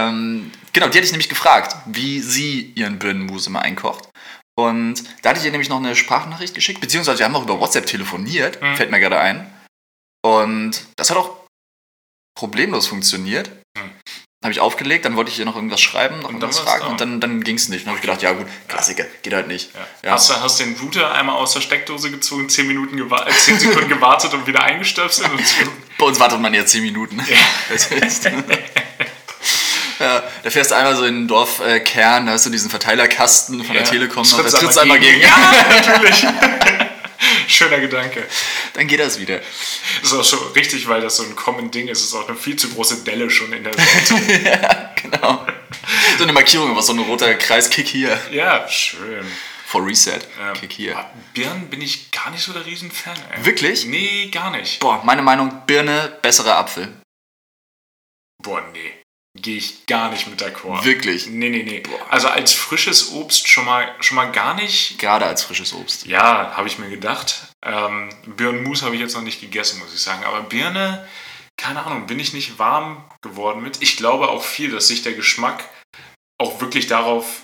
[0.09, 4.06] Ähm, genau, die hatte ich nämlich gefragt, wie sie ihren Birnenmus immer einkocht.
[4.57, 7.59] Und da hatte ich ihr nämlich noch eine Sprachnachricht geschickt, beziehungsweise wir haben auch über
[7.59, 8.75] WhatsApp telefoniert, Mhm.
[8.75, 9.51] fällt mir gerade ein.
[10.25, 11.37] Und das hat auch
[12.37, 13.49] problemlos funktioniert.
[13.77, 13.91] Mhm.
[14.43, 17.19] Habe ich aufgelegt, dann wollte ich ihr noch irgendwas schreiben, noch irgendwas fragen und dann,
[17.19, 17.81] dann ging es nicht.
[17.85, 19.73] Dann habe ich gedacht, ja gut, Klassiker, geht halt nicht.
[19.73, 19.87] Ja.
[20.03, 20.11] Ja.
[20.13, 23.59] Hast du hast den Router einmal aus der Steckdose gezogen, 10, Minuten gewa- äh, 10
[23.59, 25.29] Sekunden gewartet und wieder eingestöpselt?
[25.31, 25.41] Und
[25.97, 27.19] Bei uns wartet man ja 10 Minuten.
[27.73, 27.91] Ist-
[29.99, 33.73] ja, da fährst du einmal so in den Dorfkern, da hast du diesen Verteilerkasten von
[33.75, 35.21] der Telekom noch, da Trittst du einmal gegen.
[35.21, 36.25] Ja, natürlich.
[37.47, 38.25] Schöner Gedanke.
[38.73, 39.39] Dann geht das wieder.
[40.01, 42.01] Das ist auch schon richtig, weil das so ein Common Ding ist.
[42.03, 44.43] Ist auch eine viel zu große Delle schon in der Seite.
[44.43, 45.45] ja, genau.
[46.17, 48.19] So eine Markierung, was so ein roter Kreis, Kick hier.
[48.31, 49.25] ja, schön.
[49.65, 50.97] For Reset, Ähm, Kick hier.
[50.97, 53.17] ah, Birnen bin ich gar nicht so der Riesenfan.
[53.35, 53.45] Ey.
[53.45, 53.85] Wirklich?
[53.85, 54.79] Nee, gar nicht.
[54.79, 56.87] Boah, meine Meinung, Birne, besserer Apfel.
[58.41, 58.93] Boah, nee.
[59.41, 60.83] Gehe ich gar nicht mit d'accord.
[60.83, 61.27] Wirklich.
[61.27, 61.83] Nee, nee, nee.
[62.09, 64.97] Also als frisches Obst schon mal, schon mal gar nicht.
[64.99, 66.05] Gerade als frisches Obst.
[66.05, 67.47] Ja, habe ich mir gedacht.
[67.63, 70.23] Ähm, Birnenmus habe ich jetzt noch nicht gegessen, muss ich sagen.
[70.23, 71.07] Aber Birne,
[71.57, 73.81] keine Ahnung, bin ich nicht warm geworden mit.
[73.81, 75.63] Ich glaube auch viel, dass sich der Geschmack
[76.39, 77.43] auch wirklich darauf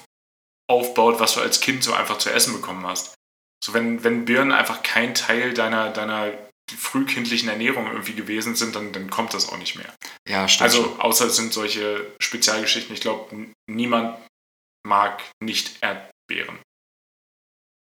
[0.70, 3.16] aufbaut, was du als Kind so einfach zu essen bekommen hast.
[3.64, 6.32] So wenn, wenn Birnen einfach kein Teil deiner, deiner
[6.72, 9.94] frühkindlichen Ernährung irgendwie gewesen sind, dann, dann kommt das auch nicht mehr.
[10.28, 10.64] Ja, stimmt.
[10.70, 12.94] Also außer es sind solche Spezialgeschichten.
[12.96, 14.18] Ich glaube, niemand
[14.88, 16.60] mag nicht Erdbeeren.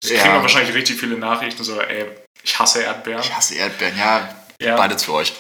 [0.03, 0.21] Das Ja.
[0.21, 2.07] kriegen wir wahrscheinlich richtig viele Nachrichten, so, ey,
[2.43, 3.21] ich hasse Erdbeeren.
[3.23, 4.45] ich hasse Erdbeeren, ja.
[4.61, 4.77] Ja.
[4.77, 5.33] Beides für euch.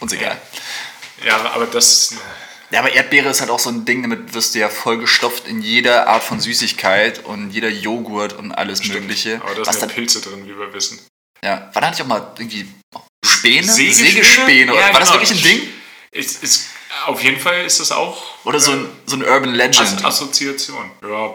[0.00, 0.40] Uns egal.
[1.24, 2.14] Ja, aber das,
[2.70, 5.60] Ja, aber Erdbeere ist halt auch so ein Ding, damit wirst du ja vollgestopft in
[5.62, 9.40] jeder Art von Süßigkeit und jeder Joghurt und alles Mögliche.
[9.42, 10.98] aber da sind ja Pilze drin, wie wir wissen.
[11.44, 12.66] Ja, war da nicht auch mal irgendwie
[13.24, 13.66] Späne?
[13.66, 14.10] Sägespäne?
[14.10, 14.74] Sägespäne.
[14.74, 15.20] Ja, war das genau.
[15.20, 15.68] wirklich ein Ding?
[16.10, 16.68] Ist, ist,
[17.06, 19.80] auf jeden Fall ist das auch Oder so ein, so ein Urban Legend?
[19.80, 20.90] As Assoziation.
[21.02, 21.34] Ja,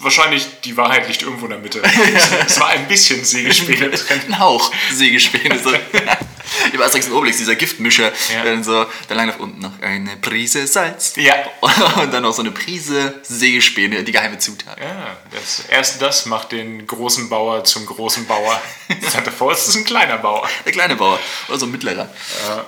[0.00, 1.82] wahrscheinlich die Wahrheit liegt irgendwo in der Mitte.
[2.46, 4.20] es war ein bisschen Sägespäne drin.
[4.28, 5.60] Ein Hauch Sägespäne.
[6.72, 8.12] Über Asterix und Obelix, dieser Giftmischer.
[8.32, 8.44] Ja.
[8.44, 11.14] Dann so, dann lang nach unten noch eine Prise Salz.
[11.16, 11.34] Ja.
[12.02, 14.78] Und dann noch so eine Prise Sägespäne, die geheime Zutat.
[14.78, 18.60] Ja, das, erst das macht den großen Bauer zum großen Bauer.
[19.24, 20.48] Davor ist es ein kleiner Bauer.
[20.64, 21.18] Der kleine Bauer.
[21.48, 22.08] Oder so ein mittlerer.
[22.46, 22.64] Ja.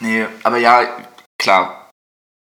[0.00, 1.04] Nee, aber ja,
[1.38, 1.90] klar.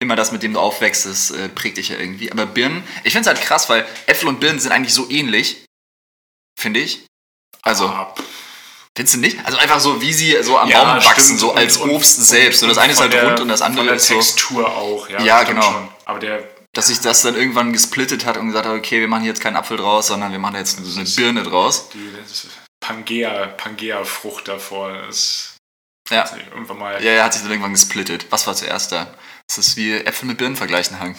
[0.01, 2.31] Immer das, mit dem du aufwächst, das äh, prägt dich ja irgendwie.
[2.31, 5.65] Aber Birnen, ich finde es halt krass, weil Äpfel und Birnen sind eigentlich so ähnlich.
[6.59, 7.05] Finde ich.
[7.61, 8.13] Also, Ah.
[8.95, 9.37] Findest du nicht?
[9.45, 11.39] Also einfach so, wie sie so am Ja, Baum wachsen, stimmt.
[11.39, 12.61] so Und- als und- Obst selbst.
[12.63, 15.09] Und das eine ist halt der- rund und das andere ist so, Textur auch.
[15.09, 15.61] Ja, Ja, genau.
[15.61, 15.89] Schon.
[16.05, 19.25] Aber der, dass sich das dann irgendwann gesplittet hat und gesagt hat, okay, wir machen
[19.25, 21.89] jetzt keinen Apfel draus, sondern wir machen jetzt eine Birne draus.
[21.93, 22.11] die
[22.79, 25.55] Pangea, Pangea-Frucht davor, das
[26.09, 26.23] Ja.
[26.23, 28.25] ist irgendwann mal Ja, er hat sich dann irgendwann gesplittet.
[28.29, 29.07] Was war zuerst da?
[29.47, 31.15] Das ist wie Äpfel mit Birnen vergleichen, Hang.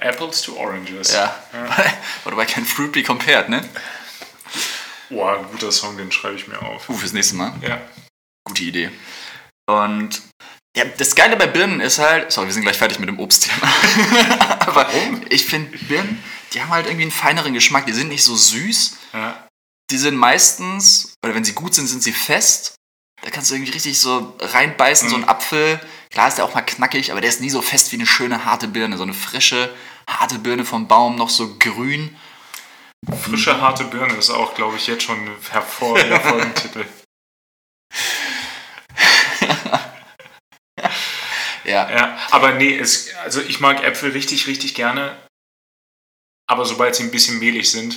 [0.00, 1.12] Apples to Oranges.
[1.12, 1.34] Ja.
[2.24, 3.68] Oder bei kein Fruit be compared, ne?
[5.10, 6.88] Boah, ein guter Song, den schreibe ich mir auf.
[6.88, 7.52] Uh, fürs nächste Mal.
[7.62, 7.80] Ja.
[8.46, 8.90] Gute Idee.
[9.66, 10.22] Und
[10.76, 13.66] ja, das Geile bei Birnen ist halt, sorry, wir sind gleich fertig mit dem Obstthema.
[14.60, 14.88] Aber
[15.30, 17.86] ich finde Birnen, die haben halt irgendwie einen feineren Geschmack.
[17.86, 18.96] Die sind nicht so süß.
[19.12, 19.40] ja.
[19.90, 22.74] Die sind meistens, oder wenn sie gut sind, sind sie fest.
[23.22, 25.78] Da kannst du irgendwie richtig so reinbeißen, so ein Apfel.
[26.10, 28.46] Klar ist der auch mal knackig, aber der ist nie so fest wie eine schöne
[28.46, 28.96] harte Birne.
[28.96, 29.72] So eine frische,
[30.08, 32.16] harte Birne vom Baum, noch so grün.
[33.22, 36.84] Frische, harte Birne ist auch, glaube ich, jetzt schon ein hervorragender Folgentitel.
[41.66, 41.90] Ja.
[41.90, 45.16] Ja, aber nee, es, also ich mag Äpfel richtig, richtig gerne.
[46.46, 47.96] Aber sobald sie ein bisschen mehlig sind,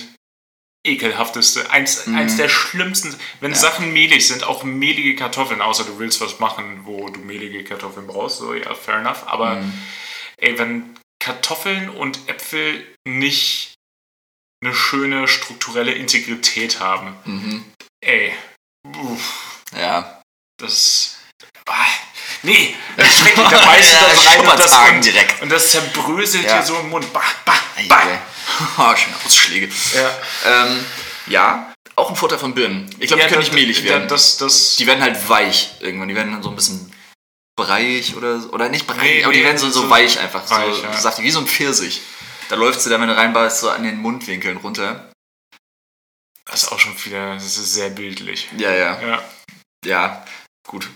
[0.86, 2.16] ekelhafteste, eins, Mhm.
[2.16, 3.58] eins der schlimmsten, wenn Ja.
[3.58, 8.06] Sachen mehlig sind, auch mehlige Kartoffeln, außer du willst was machen, wo du mehlige Kartoffeln
[8.06, 9.24] brauchst, so ja, fair enough.
[9.26, 9.72] Aber Mhm.
[10.38, 13.74] ey, wenn Kartoffeln und Äpfel nicht
[14.62, 17.64] eine schöne strukturelle Integrität haben, Mhm.
[18.04, 18.32] ey,
[18.96, 20.20] uff, Ja.
[20.60, 21.14] das.
[21.66, 21.74] Ah,
[22.42, 23.46] nee, das schrecklich.
[23.50, 25.42] Da beißt du Ja, das rein und das, und, direkt.
[25.42, 26.58] und das zerbröselt Ja.
[26.60, 27.12] dir so im Mund.
[27.12, 27.54] Bah, bah,
[27.88, 28.02] bah.
[28.78, 29.68] Oh, schöne Ausschläge.
[29.94, 30.18] Ja,
[30.64, 30.84] Ähm,
[31.26, 32.88] ja, auch ein Vorteil von Birnen.
[32.98, 34.08] Ich glaube, die können nicht mehlig werden.
[34.08, 36.08] Das, das, die werden halt weich irgendwann.
[36.08, 36.92] Die werden dann so ein bisschen
[37.56, 40.48] breiig oder so- oder nicht breiig, Nee, aber die nee, werden so, so weich einfach.
[40.50, 40.90] weich, so, ja.
[40.90, 42.00] du sagst, wie so ein Pfirsich.
[42.48, 45.10] Da läuft sie dann, wenn du reinbeißt, so an den Mundwinkeln runter.
[46.46, 48.48] das ist auch schon wieder das ist sehr bildlich.
[48.56, 49.00] Ja, ja.
[49.02, 49.22] Ja,
[49.84, 50.26] Ja,
[50.66, 50.88] gut.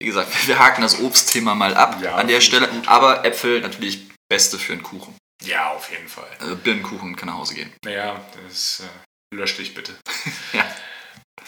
[0.00, 2.68] Wie gesagt, wir haken das Obstthema mal ab Ja, an der Stelle.
[2.68, 2.86] gut.
[2.88, 5.16] Aber Äpfel natürlich beste für einen Kuchen.
[5.42, 6.28] ja auf jeden Fall.
[6.40, 7.72] Also Birnenkuchen kann nach Hause gehen.
[7.84, 9.94] Naja, das äh, lösch dich bitte.
[10.52, 10.64] Ja.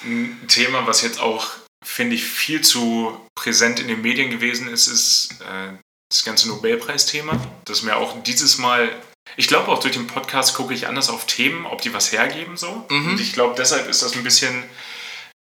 [0.04, 1.48] Ein Thema, was jetzt auch,
[1.84, 5.72] finde ich, viel zu präsent in den Medien gewesen ist, ist äh,
[6.10, 7.38] das ganze Nobelpreisthema.
[7.64, 8.90] Das mir auch dieses Mal,
[9.36, 12.56] ich glaube auch durch den Podcast gucke ich anders auf Themen, ob die was hergeben
[12.56, 12.86] so.
[12.90, 13.10] Mhm.
[13.10, 14.62] Und ich glaube, deshalb ist das ein bisschen,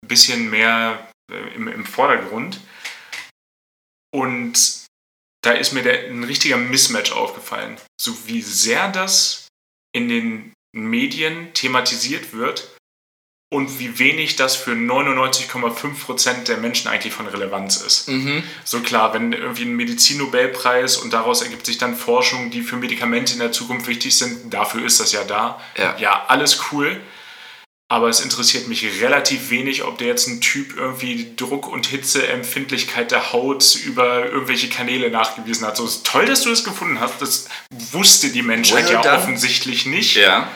[0.07, 2.59] bisschen mehr äh, im, im Vordergrund.
[4.13, 4.85] Und
[5.43, 7.77] da ist mir der, ein richtiger Mismatch aufgefallen.
[7.99, 9.47] So wie sehr das
[9.93, 12.72] in den Medien thematisiert wird
[13.53, 18.09] und wie wenig das für 99,5% der Menschen eigentlich von Relevanz ist.
[18.09, 18.43] Mhm.
[18.63, 23.33] So klar, wenn irgendwie ein Medizinnobelpreis und daraus ergibt sich dann Forschung, die für Medikamente
[23.33, 25.61] in der Zukunft wichtig sind, dafür ist das ja da.
[25.77, 25.95] Ja.
[25.99, 26.99] Ja, alles cool.
[27.89, 33.11] Aber es interessiert mich relativ wenig, ob der jetzt ein Typ irgendwie Druck- und Hitzeempfindlichkeit
[33.11, 35.77] der Haut über irgendwelche Kanäle nachgewiesen hat.
[35.77, 37.21] So ist toll, dass du das gefunden hast.
[37.21, 37.49] Das
[37.91, 40.15] wusste die Menschheit Well ja offensichtlich nicht.
[40.15, 40.47] Ja.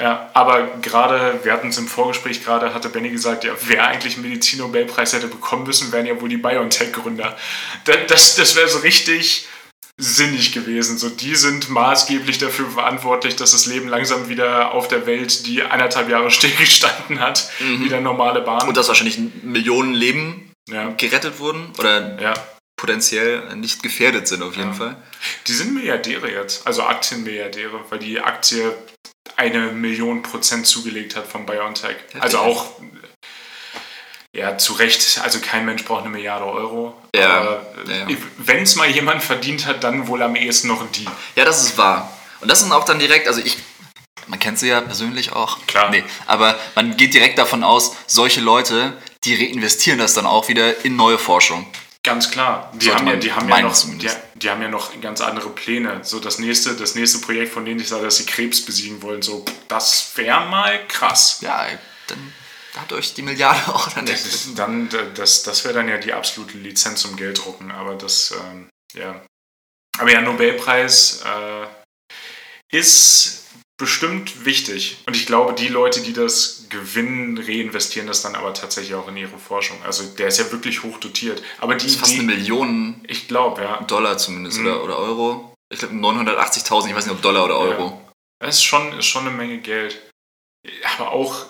[0.00, 4.14] Ja, aber gerade, wir hatten es im Vorgespräch gerade, hatte Benny gesagt, ja, wer eigentlich
[4.14, 7.36] einen Medizin-Nobelpreis hätte bekommen müssen, wären ja wohl die BioNTech-Gründer.
[7.84, 9.46] Das, das, das wäre so richtig
[9.96, 10.98] sinnig gewesen.
[10.98, 15.62] So, die sind maßgeblich dafür verantwortlich, dass das Leben langsam wieder auf der Welt, die
[15.62, 18.66] eineinhalb Jahre stillgestanden hat, wieder normale Bahn.
[18.66, 21.72] Und dass wahrscheinlich Millionen Leben ja, gerettet wurden?
[21.78, 22.34] Oder ja.
[22.76, 24.74] potenziell nicht gefährdet sind auf jeden Ja.
[24.74, 24.96] Fall.
[25.46, 28.74] Die sind Milliardäre jetzt, also Aktienmilliardäre, weil die Aktie
[29.36, 31.96] eine Million Prozent zugelegt hat von BioNTech.
[32.18, 32.66] Also auch,
[34.32, 37.00] ja, zu Recht, also kein Mensch braucht eine Milliarde Euro.
[37.14, 38.16] Ja, Aber ja, ja.
[38.38, 41.06] wenn es mal jemand verdient hat, dann wohl am ehesten noch die.
[41.36, 42.12] Ja, das ist wahr.
[42.40, 43.56] Und das sind auch dann direkt, also ich,
[44.26, 45.64] man kennt sie ja persönlich auch.
[45.66, 45.90] Klar.
[45.90, 50.84] Nee, aber man geht direkt davon aus, solche Leute, die reinvestieren das dann auch wieder
[50.84, 51.66] in neue Forschung.
[52.04, 52.70] Ganz klar.
[52.74, 55.48] Die Sollte haben ja, die haben ja noch, die, die haben ja noch ganz andere
[55.48, 56.00] Pläne.
[56.04, 59.22] So das nächste, das nächste Projekt, von dem ich sage, dass sie Krebs besiegen wollen,
[59.22, 61.38] so das wäre mal krass.
[61.40, 61.66] Ja,
[62.08, 62.32] dann
[62.74, 66.58] dadurch die Milliarde auch dann Das, ist dann, das, das wäre dann ja die absolute
[66.58, 69.24] Lizenz zum Gelddrucken, aber das, ähm, ja.
[69.98, 71.66] Aber ja, Nobelpreis äh,
[72.76, 73.43] ist
[73.76, 74.98] bestimmt wichtig.
[75.06, 79.16] Und ich glaube, die Leute, die das gewinnen, reinvestieren das dann aber tatsächlich auch in
[79.16, 79.82] ihre Forschung.
[79.82, 81.42] Also der ist ja wirklich hoch dotiert.
[81.58, 83.82] Aber die, Das ist fast die eine Million ich glaube, ja.
[83.82, 84.66] Dollar zumindest Mhm.
[84.66, 85.54] oder, oder Euro.
[85.72, 88.00] Ich glaube 980.000, ich weiß nicht ob Dollar oder Euro.
[88.40, 90.00] Das ist schon, ist schon eine Menge Geld.
[90.96, 91.46] Aber auch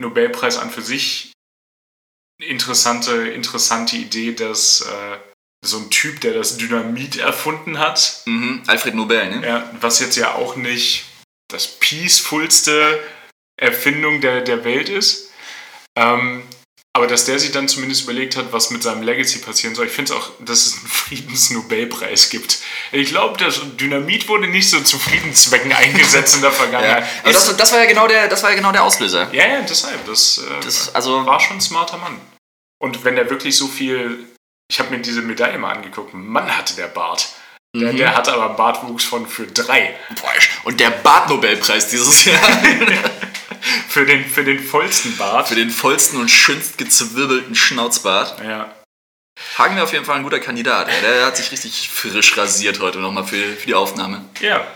[0.00, 1.32] Nobelpreis an für sich
[2.42, 5.18] interessante, interessante Idee, dass äh,
[5.64, 8.62] so ein Typ, der das Dynamit erfunden hat, Mhm.
[8.66, 9.46] Alfred Nobel, ne?
[9.46, 11.06] ja, was jetzt ja auch nicht
[11.48, 13.00] das peacefulste
[13.60, 15.30] Erfindung der, der Welt ist,
[15.96, 16.42] ähm,
[16.94, 19.86] aber dass der sich dann zumindest überlegt hat, was mit seinem Legacy passieren soll.
[19.86, 22.58] Ich finde es auch, dass es einen Friedensnobelpreis gibt.
[22.90, 26.56] Ich glaube, das Dynamit wurde nicht so zu Friedenszwecken eingesetzt in der Ja.
[26.56, 27.04] Vergangenheit.
[27.22, 29.32] Aber Ist- das, das, war ja genau der, das war ja genau der Auslöser.
[29.32, 30.04] ja, ja, deshalb.
[30.06, 32.18] Das, äh, Das, also, war schon ein smarter Mann.
[32.78, 34.26] Und wenn er wirklich so viel.
[34.70, 36.12] Ich habe mir diese Medaille mal angeguckt.
[36.12, 37.28] Mann hatte der Bart.
[37.80, 37.96] Der, Mhm.
[37.96, 39.94] der hatte aber einen Bartwuchs von für drei.
[40.20, 40.32] boah,
[40.64, 42.40] und der Bart-Nobelpreis dieses Jahr
[43.88, 45.48] Für den, für den vollsten Bart.
[45.48, 48.40] für den vollsten und schönst gezwirbelten Schnauzbart.
[48.44, 48.72] ja.
[49.58, 50.88] Hagen wäre auf jeden Fall ein guter Kandidat.
[50.88, 51.00] Ey.
[51.02, 54.24] Der hat sich richtig frisch rasiert heute nochmal für, für die Aufnahme.
[54.40, 54.66] ja.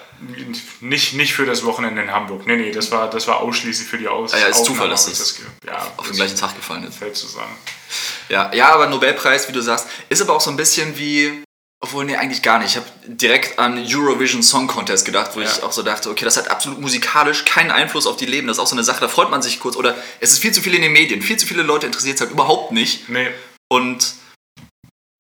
[0.83, 2.47] Nicht, nicht für das Wochenende in Hamburg.
[2.47, 4.89] Nee, nee, das war, das war ausschließlich für die Aus Ah ja, ist Aufnahme, Zufall,
[4.91, 6.99] dass das ge- ja, Auf den das gleichen Tag gefallen ist.
[6.99, 7.57] fällt zusammen.
[8.29, 11.43] Ja, ja, aber Nobelpreis, wie du sagst, ist aber auch so ein bisschen wie.
[11.83, 12.73] Obwohl, nee, eigentlich gar nicht.
[12.73, 15.47] Ich habe direkt an Eurovision Song Contest gedacht, wo Ja.
[15.51, 18.47] ich auch so dachte, okay, das hat absolut musikalisch keinen Einfluss auf die Leben.
[18.49, 19.77] Das ist auch so eine Sache, da freut man sich kurz.
[19.77, 21.23] Oder es ist viel zu viel in den Medien.
[21.23, 23.09] Viel zu viele Leute interessiert es halt überhaupt nicht.
[23.09, 23.29] Nee,
[23.73, 24.15] Und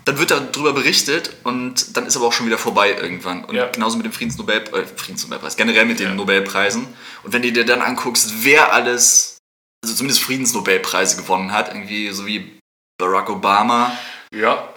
[0.04, 3.44] dann wird darüber berichtet und dann ist aber auch schon wieder vorbei irgendwann.
[3.44, 3.66] Und Ja.
[3.68, 6.14] genauso mit dem Friedensnobel, äh, Friedensnobelpreis, generell mit den Ja.
[6.14, 6.86] Nobelpreisen.
[7.22, 9.38] Und wenn du dir dann anguckst, wer alles,
[9.84, 12.58] also zumindest Friedensnobelpreise gewonnen hat, irgendwie so wie
[12.98, 13.96] Barack Obama,
[14.34, 14.69] ja,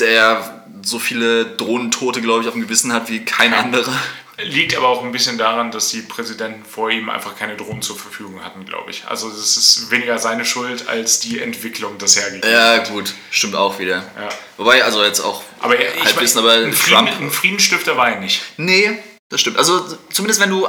[0.00, 3.92] der so viele Drohnentote, glaube ich, auf dem Gewissen hat wie kein anderer.
[4.40, 7.98] Liegt aber auch ein bisschen daran, dass die Präsidenten vor ihm einfach keine Drohnen zur
[7.98, 9.04] Verfügung hatten, glaube ich.
[9.08, 12.48] Also es ist weniger seine Schuld als die Entwicklung das hergegeben.
[12.48, 13.96] Ja, gut, stimmt auch wieder.
[14.16, 14.28] Ja.
[14.56, 17.20] Wobei, also jetzt auch Aber er- ich Halbwissen, mein, aber ein, Frieden, Trump.
[17.20, 18.40] ein Friedensstifter war er nicht.
[18.58, 19.56] Nee, das stimmt.
[19.58, 20.68] Also zumindest wenn du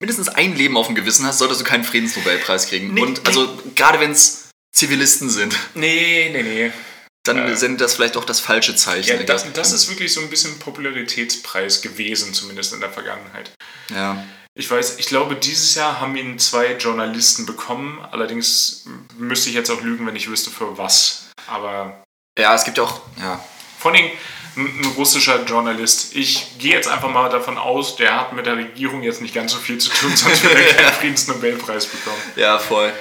[0.00, 2.94] mindestens ein Leben auf dem Gewissen hast, solltest du keinen Friedensnobelpreis kriegen.
[2.94, 3.26] Nee, Und nee.
[3.26, 6.72] also gerade wenn es Zivilisten sind, Nee, nee, nee.
[7.28, 7.56] Dann Äh.
[7.56, 9.18] sendet das vielleicht auch das falsche Zeichen.
[9.18, 13.50] Ja, das, das ist wirklich so ein bisschen Popularitätspreis gewesen, zumindest in der Vergangenheit.
[13.90, 14.24] ja.
[14.58, 18.02] Ich weiß, ich glaube, dieses Jahr haben ihn zwei Journalisten bekommen.
[18.10, 18.86] Allerdings
[19.18, 21.26] müsste ich jetzt auch lügen, wenn ich wüsste, für was.
[21.46, 22.02] Aber
[22.38, 23.38] ja, es gibt ja auch, ja,
[23.78, 24.10] Vor allem
[24.56, 26.16] ein, ein russischer Journalist.
[26.16, 29.52] Ich gehe jetzt einfach mal davon aus, der hat mit der Regierung jetzt nicht ganz
[29.52, 32.16] so viel zu tun, sonst würde er keinen Friedensnobelpreis bekommen.
[32.36, 32.94] ja, voll.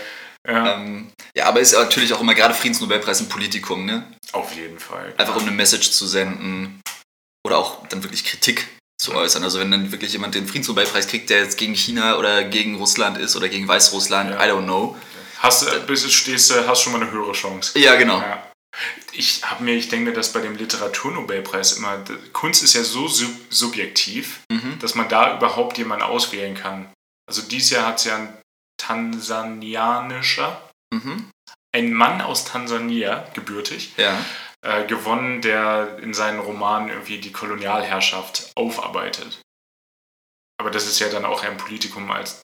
[0.47, 4.11] Ja, Ähm, ja, aber ist natürlich auch immer gerade Friedensnobelpreis ein Politikum, ne?
[4.31, 5.13] auf jeden Fall.
[5.17, 6.81] Einfach um eine Message zu senden
[7.45, 8.67] oder auch dann wirklich Kritik
[9.01, 9.43] zu äußern.
[9.43, 13.17] Also wenn dann wirklich jemand den Friedensnobelpreis kriegt, der jetzt gegen China oder gegen Russland
[13.17, 14.45] ist oder gegen Weißrussland, Ja.
[14.45, 14.97] I don't know.
[15.39, 17.77] Hast, du- bis du stehst, du, hast schon mal eine höhere Chance.
[17.79, 18.19] Ja, genau.
[18.19, 18.51] Ja.
[19.13, 22.03] Ich habe mir, ich denke mir, dass bei dem Literaturnobelpreis immer,
[22.33, 24.79] Kunst ist ja so sub subjektiv, Mhm.
[24.79, 26.91] dass man da überhaupt jemanden auswählen kann.
[27.27, 28.37] Also dieses Jahr hat es ja ein
[28.85, 30.61] tansanianischer,
[30.93, 31.29] Mhm.
[31.73, 34.17] ein Mann aus Tansania, gebürtig, Ja.
[34.61, 39.41] äh, gewonnen, der in seinen Romanen irgendwie die Kolonialherrschaft aufarbeitet.
[40.57, 42.41] Aber das ist ja dann auch ein Politikum als.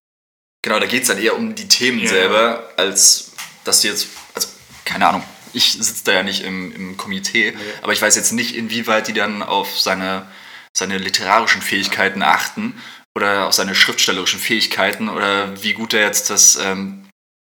[0.64, 2.10] Genau, da geht es dann eher um die Themen Ja.
[2.10, 3.32] selber, als
[3.64, 4.50] dass du jetzt, also
[4.86, 5.24] keine Ahnung,
[5.54, 7.64] ich sitze da ja nicht im, im Komitee, Nee.
[7.82, 10.30] aber ich weiß jetzt nicht, inwieweit die dann auf seine,
[10.76, 12.82] seine literarischen Fähigkeiten achten
[13.18, 17.08] oder auf seine schriftstellerischen Fähigkeiten oder wie gut er jetzt das ähm,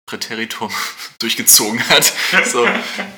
[0.08, 0.72] Präteritum
[1.20, 2.12] durchgezogen hat.
[2.46, 2.66] So,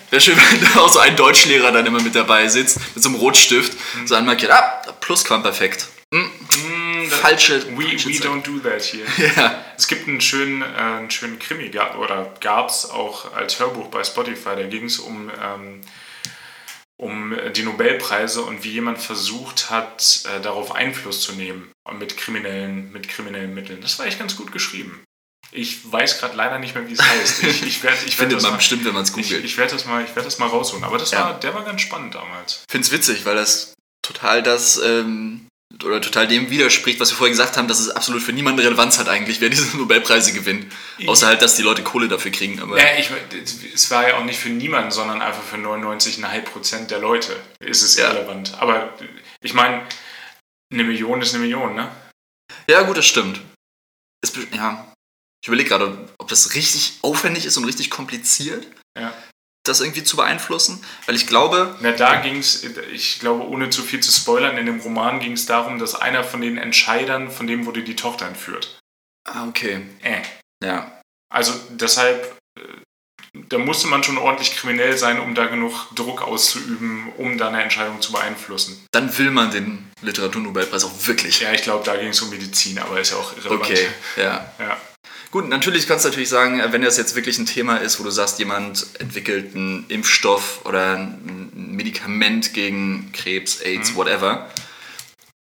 [0.10, 3.10] wäre schön, wenn da auch so ein Deutschlehrer dann immer mit dabei sitzt, mit so
[3.10, 4.08] einem Rotstift, Mhm.
[4.08, 5.88] so anmarkiert, ah, Plusquamperfekt.
[6.14, 6.30] Hm,
[6.66, 7.66] Mm, das- falsche.
[7.78, 9.06] We, falsche we don't do that here.
[9.36, 9.66] Ja.
[9.78, 14.04] Es gibt einen schönen, äh, einen schönen Krimi, oder gab es auch als Hörbuch bei
[14.04, 14.56] Spotify.
[14.56, 15.82] Da ging es um ähm,
[16.98, 22.18] um äh, die Nobelpreise und wie jemand versucht hat, äh, darauf Einfluss zu nehmen mit
[22.18, 23.82] kriminellen, mit kriminellen Mitteln.
[23.82, 25.04] Das war echt ganz gut geschrieben.
[25.52, 27.44] Ich weiß gerade leider nicht mehr, wie es heißt.
[27.44, 29.46] Ich, ich werd, ich Findet werd man mal, bestimmt, wenn man es Ich, googelt.
[29.46, 30.84] ich werde das, mal- ich werd das mal rausholen.
[30.84, 31.22] Aber das Ja.
[31.26, 32.64] war, der war ganz spannend damals.
[32.68, 35.48] Ich finde es witzig, weil das total das ähm,
[35.84, 38.98] oder total dem widerspricht, was wir vorher gesagt haben, dass es absolut für niemanden Relevanz
[38.98, 40.72] hat eigentlich, wer diese Nobelpreise gewinnt.
[41.08, 42.62] Außer halt, dass die Leute Kohle dafür kriegen.
[42.62, 43.10] Aber Ja, ich,
[43.74, 47.82] es war ja auch nicht für niemanden, sondern einfach für 99,5 Prozent der Leute ist
[47.82, 48.12] es Ja.
[48.12, 48.54] relevant.
[48.60, 48.94] Aber
[49.42, 49.82] ich meine,
[50.72, 51.92] eine Million ist eine Million, ne?
[52.68, 53.42] Ja, gut, das stimmt.
[54.34, 54.92] Be- ja.
[55.44, 58.66] Ich überlege gerade, ob das richtig aufwendig ist und richtig kompliziert.
[59.66, 60.84] Das irgendwie zu beeinflussen.
[61.06, 64.66] Weil ich glaube, Na, da ging es, ich glaube, ohne zu viel zu spoilern, in
[64.66, 68.26] dem Roman ging es darum, dass einer von den Entscheidern, von dem wurde die Tochter
[68.28, 68.80] entführt.
[69.28, 70.22] ah, okay, Äh.
[70.64, 70.92] ja.
[71.34, 72.62] Also deshalb, äh,
[73.50, 77.62] da musste man schon ordentlich kriminell sein, um da genug Druck auszuüben, um da eine
[77.64, 78.86] Entscheidung zu beeinflussen.
[78.92, 81.42] Dann will man den Literaturnobelpreis auch wirklich.
[81.42, 83.64] Ja, ich glaube, da ging es um Medizin, aber ist ja auch irrelevant.
[83.64, 84.50] Okay, ja.
[84.60, 84.78] Ja.
[85.36, 88.10] Gut, natürlich kannst du natürlich sagen, wenn das jetzt wirklich ein Thema ist, wo du
[88.10, 93.96] sagst, jemand entwickelt einen Impfstoff oder ein Medikament gegen Krebs, AIDS, Mhm.
[93.98, 94.50] whatever,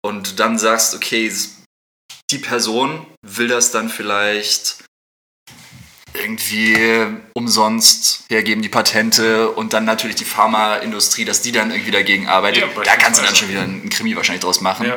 [0.01, 1.29] und dann sagst, okay,
[2.29, 4.77] die Person will das dann vielleicht
[6.13, 6.77] irgendwie
[7.33, 12.63] umsonst hergeben, die Patente und dann natürlich die Pharmaindustrie, dass die dann irgendwie dagegen arbeitet.
[12.63, 14.87] Ja, da kannst du dann schon wieder einen Krimi wahrscheinlich draus machen.
[14.87, 14.95] ja.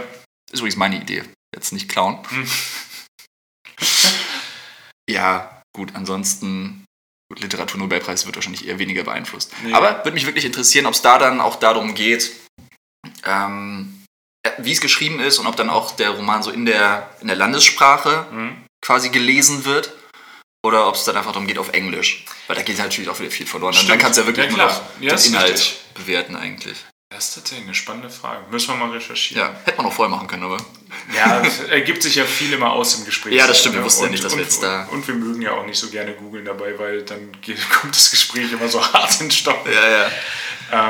[0.53, 1.25] Ist übrigens meine Idee.
[1.53, 2.21] Jetzt nicht klauen.
[2.29, 2.49] Hm.
[5.09, 6.85] ja, gut, ansonsten,
[7.31, 9.53] gut, Literaturnobelpreis wird wahrscheinlich eher weniger beeinflusst.
[9.65, 9.73] Nee.
[9.75, 12.33] Aber würde mich wirklich interessieren, ob es da dann auch darum geht,
[13.25, 14.05] ähm,
[14.47, 17.29] ja, wie es geschrieben ist und ob dann auch der Roman so in der, in
[17.29, 18.65] der Landessprache Hm.
[18.85, 19.93] quasi gelesen wird.
[20.65, 22.25] Oder ob es dann einfach darum geht auf Englisch.
[22.47, 23.75] Weil da geht natürlich auch wieder viel verloren.
[23.75, 23.91] Stimmt.
[23.91, 25.81] Dann kannst du ja wirklich Ja, nur noch Ja, den Inhalt richtig.
[25.93, 26.79] bewerten eigentlich.
[27.15, 28.45] Das ist tatsächlich eine spannende Frage.
[28.51, 29.41] Müssen wir mal recherchieren.
[29.47, 30.57] Ja, hätte man auch vorher machen können, aber.
[31.15, 33.35] Ja, es ergibt sich ja viel immer aus dem Gespräch.
[33.35, 33.77] Ja, das stimmt.
[33.77, 35.65] Wir wussten ja und- nicht, dass wir und, jetzt da- Und wir mögen ja auch
[35.65, 37.31] nicht so gerne googeln dabei, weil dann
[37.81, 39.65] kommt das Gespräch immer so hart in Stopp.
[39.73, 40.11] Ja, ja.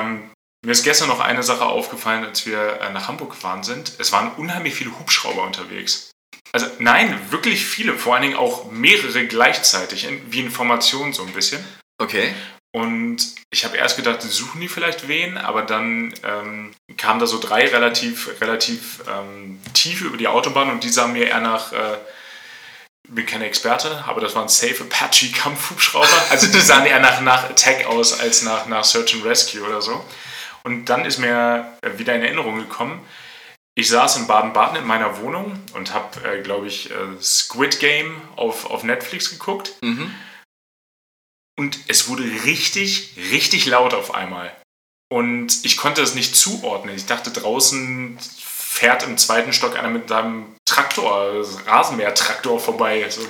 [0.00, 0.30] Ähm,
[0.64, 3.92] mir ist gestern noch eine Sache aufgefallen, als wir äh, nach Hamburg gefahren sind.
[3.98, 6.10] Es waren unheimlich viele Hubschrauber unterwegs.
[6.52, 7.98] Also nein, wirklich viele.
[7.98, 11.62] Vor allen Dingen auch mehrere gleichzeitig, in, wie Informationen so ein bisschen.
[12.00, 12.34] Okay.
[12.74, 17.38] Und ich habe erst gedacht, suchen die vielleicht wen, aber dann ähm, kamen da so
[17.38, 21.98] drei relativ, relativ ähm, tief über die Autobahn und die sahen mir eher nach, äh,
[23.08, 26.24] bin kein Experte, aber das waren Safe Apache Kampfhubschrauber.
[26.30, 29.80] Also die sahen eher nach, nach Attack aus als nach, nach Search and Rescue oder
[29.80, 30.04] so.
[30.64, 33.06] Und dann ist mir äh, wieder in Erinnerung gekommen,
[33.76, 38.20] ich saß in Baden-Baden in meiner Wohnung und habe, äh, glaube ich, äh, Squid Game
[38.34, 39.74] auf, auf Netflix geguckt.
[39.80, 40.12] Mhm.
[41.56, 44.54] Und es wurde richtig, richtig laut auf einmal.
[45.10, 46.96] Und ich konnte es nicht zuordnen.
[46.96, 53.08] Ich dachte, draußen fährt im zweiten Stock einer mit seinem Traktor, Rasenmähertraktor vorbei.
[53.08, 53.24] So.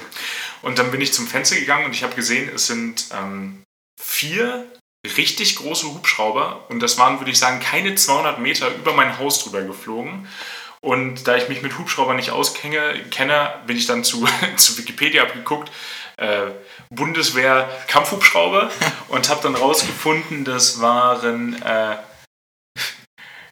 [0.63, 3.63] Und dann bin ich zum Fenster gegangen und ich habe gesehen, es sind ähm,
[4.01, 4.67] vier
[5.05, 6.65] richtig große Hubschrauber.
[6.71, 10.27] Und das waren, würde ich sagen, keine 200 Meter über mein Haus drüber geflogen.
[10.85, 15.23] Und da ich mich mit Hubschraubern nicht auskenne, kenne, bin ich dann zu, zu Wikipedia
[15.23, 15.73] abgeguckt.
[16.19, 16.51] Äh,
[16.91, 18.71] Bundeswehr Kampfhubschrauber
[19.09, 21.97] und habe dann rausgefunden, das waren äh,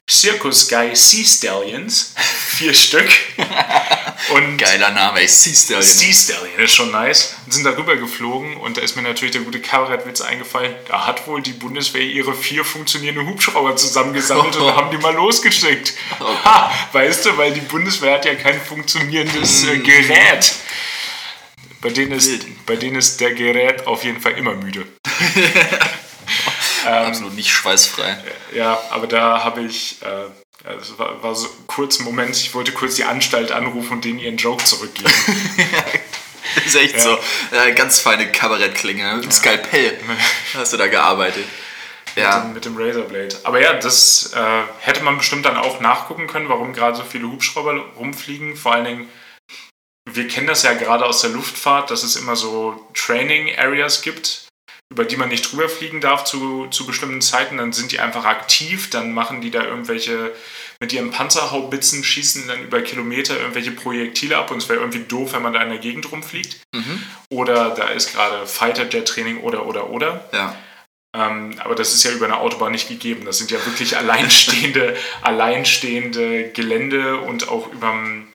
[0.07, 3.09] Circus Guy Sea Stallions, vier Stück.
[4.33, 5.27] Und Geiler Name, ey.
[5.27, 7.35] Siehst du, Sea Stallion ist schon nice.
[7.45, 10.73] Und sind darüber geflogen und da ist mir natürlich der gute Kabarettwitz eingefallen.
[10.87, 15.93] Da hat wohl die Bundeswehr ihre vier funktionierenden Hubschrauber zusammengesammelt und haben die mal losgeschickt.
[16.19, 20.53] Ha, weißt du, weil die Bundeswehr hat ja kein funktionierendes äh, Gerät.
[21.81, 24.85] Bei denen, ist, bei denen ist der Gerät auf jeden Fall immer müde.
[26.85, 28.17] Absolut nicht schweißfrei.
[28.53, 30.29] Ja, aber da habe ich, äh,
[30.63, 34.05] ja, das war, war so kurz ein Moment, ich wollte kurz die Anstalt anrufen und
[34.05, 35.11] denen ihren Joke zurückgeben.
[36.55, 37.01] Das ist echt Ja.
[37.01, 37.19] so.
[37.55, 39.15] Äh, ganz feine Kabarettklinge.
[39.15, 39.97] Mit dem Skalpell
[40.53, 41.45] hast du da gearbeitet.
[42.15, 42.43] Ja.
[42.53, 43.39] mit dem Razorblade.
[43.43, 47.27] Aber ja, das äh, hätte man bestimmt dann auch nachgucken können, warum gerade so viele
[47.27, 48.55] Hubschrauber rumfliegen.
[48.55, 49.09] Vor allen Dingen,
[50.07, 54.47] wir kennen das ja gerade aus der Luftfahrt, dass es immer so Training Areas gibt,
[54.93, 57.57] über die man nicht drüber fliegen darf zu, zu bestimmten Zeiten.
[57.57, 60.31] Dann sind die einfach aktiv, dann machen die da irgendwelche
[60.79, 65.33] mit ihren Panzerhaubitzen, schießen dann über Kilometer irgendwelche Projektile ab und es wäre irgendwie doof,
[65.33, 66.57] wenn man da in der Gegend rumfliegt.
[66.73, 67.01] Mhm.
[67.29, 70.29] Oder da ist gerade Fighter-Jet-Training oder, oder, oder.
[70.31, 70.55] Ja.
[71.15, 73.25] Ähm, aber das ist ja über eine Autobahn nicht gegeben.
[73.25, 78.32] Das sind ja wirklich alleinstehende, alleinstehende Gelände und auch überm,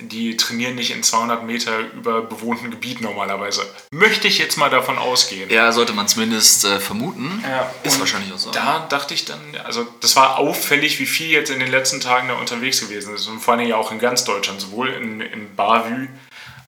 [0.00, 3.66] die trainieren nicht in 200 Meter über bewohnten Gebiet normalerweise.
[3.90, 5.50] Möchte ich jetzt mal davon ausgehen.
[5.50, 7.42] Ja, sollte man zumindest äh, vermuten.
[7.46, 8.50] Ja, Ist wahrscheinlich auch so.
[8.50, 12.28] Da dachte ich dann, also das war auffällig, wie viel jetzt in den letzten Tagen
[12.28, 13.26] da unterwegs gewesen ist.
[13.26, 16.08] Und vor allem ja auch in ganz Deutschland, sowohl in, in Bavü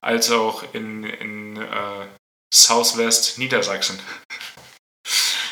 [0.01, 2.07] als auch in, in äh,
[2.53, 3.99] Southwest Niedersachsen.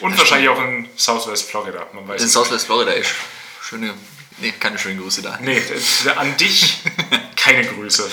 [0.02, 1.86] Und wahrscheinlich auch in Southwest Florida.
[1.94, 3.14] Man weiß In es Southwest Florida ist
[3.62, 3.94] schöne,
[4.38, 5.38] nee, keine schönen Grüße da.
[5.42, 5.62] Nee,
[6.16, 6.78] an dich
[7.54, 8.10] keine Grüße.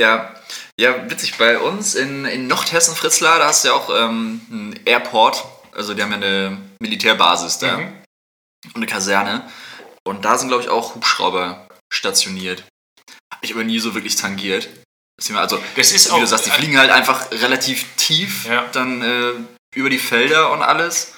[0.00, 0.34] Ja,
[0.78, 1.36] ja, witzig.
[1.38, 5.44] Bei uns in, in Nordhessen-Fritzlar, da hast du ja auch ähm, einen Airport.
[5.74, 7.92] Also die haben ja eine Militärbasis da Mhm.
[8.68, 9.48] und eine Kaserne.
[10.06, 12.64] Und da sind, glaube ich, auch Hubschrauber stationiert.
[13.32, 14.68] Hab ich aber nie so wirklich tangiert.
[15.34, 16.20] Also, Das ist wie auch.
[16.20, 18.66] du sagst, die fliegen halt einfach relativ tief Ja.
[18.72, 19.32] dann äh,
[19.74, 21.14] über die Felder und alles.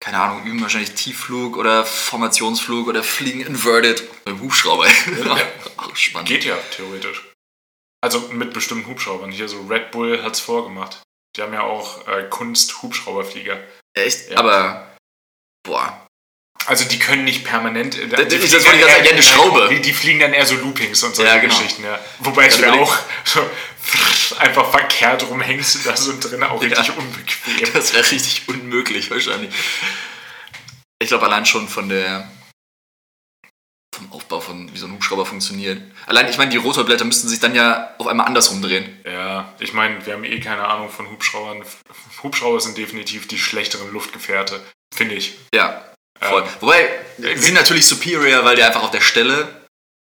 [0.00, 4.86] Keine Ahnung, üben wahrscheinlich Tiefflug oder Formationsflug oder fliegen inverted mit dem Hubschrauber.
[5.76, 6.28] auch spannend.
[6.28, 7.24] Geht ja, theoretisch.
[8.00, 9.32] Also mit bestimmten Hubschraubern.
[9.32, 11.02] Hier so Red Bull hat's vorgemacht.
[11.36, 13.58] Die haben ja auch äh, Kunst-Hubschrauberflieger.
[13.94, 14.30] Echt?
[14.30, 14.38] Ja.
[14.38, 14.96] Aber,
[15.64, 16.06] boah.
[16.66, 17.98] Also die können nicht permanent.
[17.98, 19.68] äh, Das- die das fliegen wollte ich gerade sagen, ja, eine Schraube.
[19.74, 21.56] Die, die fliegen dann eher so Loopings und solche Ja, genau.
[21.56, 21.98] Geschichten, ja.
[22.20, 23.40] Wobei es Ja, wäre überleg- auch so
[24.38, 26.68] einfach verkehrt rumhängst du da so drin auch Ja.
[26.78, 27.72] richtig unbequem.
[27.72, 29.54] Das wäre richtig unmöglich wahrscheinlich.
[31.00, 32.30] Ich glaube allein schon von der
[33.94, 35.80] vom Aufbau von wie so ein Hubschrauber funktioniert.
[36.06, 38.96] Allein, ich meine, die Rotorblätter müssten sich dann ja auf einmal andersrum drehen.
[39.04, 41.64] Ja, ich meine, wir haben eh keine Ahnung von Hubschraubern.
[42.22, 44.60] Hubschrauber sind definitiv die schlechteren Luftgefährte,
[44.94, 45.36] finde ich.
[45.52, 45.84] Ja,
[46.20, 46.42] voll.
[46.42, 49.57] Ähm, Wobei, die sind natürlich superior, weil die einfach auf der Stelle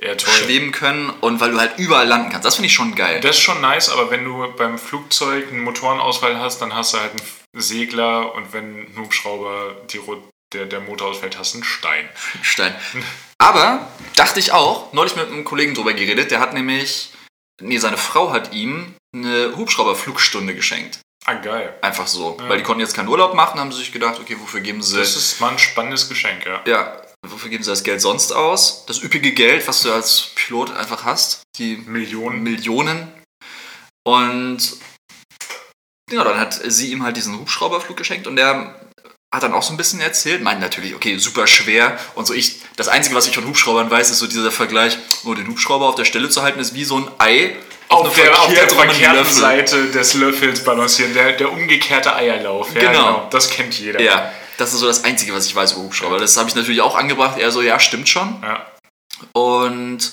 [0.02, 2.46] Ja, schweben können und weil du halt überall landen kannst.
[2.46, 3.20] Das finde ich schon geil.
[3.20, 7.00] Das ist schon nice, aber wenn du beim Flugzeug einen Motorenausfall hast, dann hast du
[7.00, 10.00] halt einen Segler und wenn ein Hubschrauber die,
[10.54, 12.10] der, der Motor ausfällt, hast du einen Stein.
[12.42, 12.74] Stein.
[13.40, 17.12] Aber, dachte ich auch, neulich mit einem Kollegen drüber geredet, der hat nämlich,
[17.62, 21.02] nee, seine Frau hat ihm eine Hubschrauberflugstunde geschenkt.
[21.26, 21.78] Ah, geil.
[21.82, 22.38] Einfach so.
[22.40, 22.48] Ja.
[22.48, 24.98] Weil die konnten jetzt keinen Urlaub machen, haben sie sich gedacht, okay, wofür geben sie.
[24.98, 26.62] Das ist mal ein spannendes Geschenk, ja.
[26.66, 28.86] ja, wofür geben sie das Geld sonst aus?
[28.88, 31.44] Das üppige Geld, was du als Pilot einfach hast.
[31.58, 32.44] Die Millionen.
[32.44, 33.12] Millionen.
[34.06, 34.78] Und
[36.12, 38.76] ja, dann hat sie ihm halt diesen Hubschrauberflug geschenkt und der
[39.32, 42.62] hat dann auch so ein bisschen erzählt, meint natürlich, okay, super schwer und so ich,
[42.78, 45.96] das Einzige, was ich von Hubschraubern weiß, ist so dieser Vergleich, oh, den Hubschrauber auf
[45.96, 47.56] der Stelle zu halten, ist wie so ein Ei
[47.90, 49.32] Auf einem der, auf der verkehrten.
[49.32, 52.74] Seite des Löffels balancieren, der, der umgekehrte Eierlauf.
[52.74, 53.28] Ja, Genau.
[53.30, 54.02] Das kennt jeder.
[54.02, 56.20] Ja, das ist so das Einzige, was ich weiß über Hubschrauber.
[56.20, 58.42] Das habe ich natürlich auch angebracht, er so, ja, stimmt schon.
[58.42, 58.66] Ja.
[59.34, 60.12] Und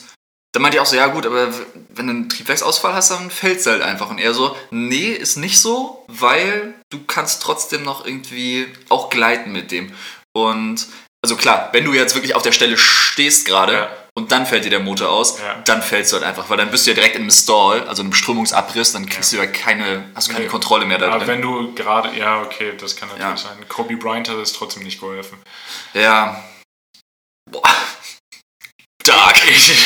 [0.52, 1.52] dann meinte ich auch so, ja gut, aber
[1.90, 4.08] wenn du einen Triebwerksausfall hast, dann fällt's halt einfach.
[4.08, 9.52] Und er so, nee, ist nicht so, weil du kannst trotzdem noch irgendwie auch gleiten
[9.52, 9.92] mit dem.
[10.32, 10.86] Und
[11.26, 13.88] also klar, wenn du jetzt wirklich auf der Stelle stehst gerade Ja.
[14.14, 15.60] und dann fällt dir der Motor aus, Ja.
[15.64, 18.12] dann fällst du halt einfach, weil dann bist du ja direkt im Stall, also im
[18.14, 20.50] Strömungsabriss, dann kriegst du ja keine, hast keine Nee.
[20.50, 23.48] Kontrolle mehr da Aber wenn du gerade, ja, okay, das kann natürlich Ja.
[23.48, 23.68] sein.
[23.68, 25.38] Kobe Bryant hat es trotzdem nicht geholfen.
[25.94, 26.44] Ja.
[27.50, 27.62] Boah.
[29.04, 29.36] Dark.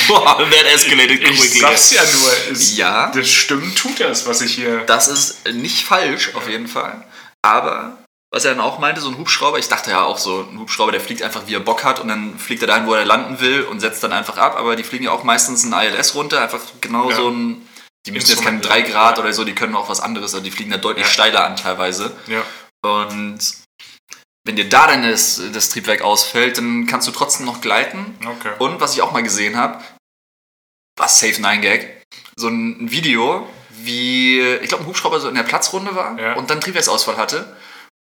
[0.09, 1.61] Boah, that escalated Ich quickly.
[1.61, 3.11] sag's ja nur, es, Ja.
[3.15, 4.81] das stimmt, tut das, was ich hier.
[4.87, 7.05] Das ist nicht falsch, auf jeden Fall.
[7.43, 7.99] Aber,
[8.33, 10.93] was er dann auch meinte, so ein Hubschrauber, ich dachte ja auch so, ein Hubschrauber,
[10.93, 13.41] der fliegt einfach, wie er Bock hat und dann fliegt er dahin, wo er landen
[13.41, 14.57] will und setzt dann einfach ab.
[14.57, 17.17] Aber die fliegen ja auch meistens ein ILS runter, einfach genau Ja.
[17.17, 17.67] so ein.
[18.07, 20.51] Die müssen jetzt keinen 3 Grad oder so, die können auch was anderes, also die
[20.51, 21.13] fliegen da deutlich Ja.
[21.13, 22.17] steiler an teilweise.
[22.29, 22.43] Ja.
[22.83, 23.39] Und
[24.47, 28.17] wenn dir da dann das, das Triebwerk ausfällt, dann kannst du trotzdem noch gleiten.
[28.25, 28.53] Okay.
[28.59, 29.83] Und was ich auch mal gesehen habe,
[30.97, 32.03] war Safe 9 Gag,
[32.37, 36.35] so ein Video, wie, ich glaube, ein Hubschrauber so in der Platzrunde war Ja.
[36.35, 37.55] und dann Triebwerksausfall hatte.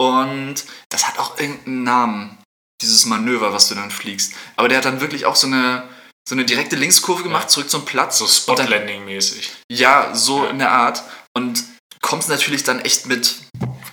[0.09, 0.55] Und
[0.89, 2.39] das hat auch irgendeinen Namen,
[2.83, 4.33] dieses Manöver, was du dann fliegst.
[4.57, 5.89] Aber der hat dann wirklich auch so eine,
[6.29, 7.49] so eine direkte Linkskurve gemacht, Ja.
[7.49, 8.19] zurück zum Platz.
[8.19, 9.51] So Spot-Landing-mäßig.
[9.71, 10.51] Ja, so Ja.
[10.51, 11.03] in der Art.
[11.35, 11.63] Und
[12.01, 13.37] kommst natürlich dann echt mit,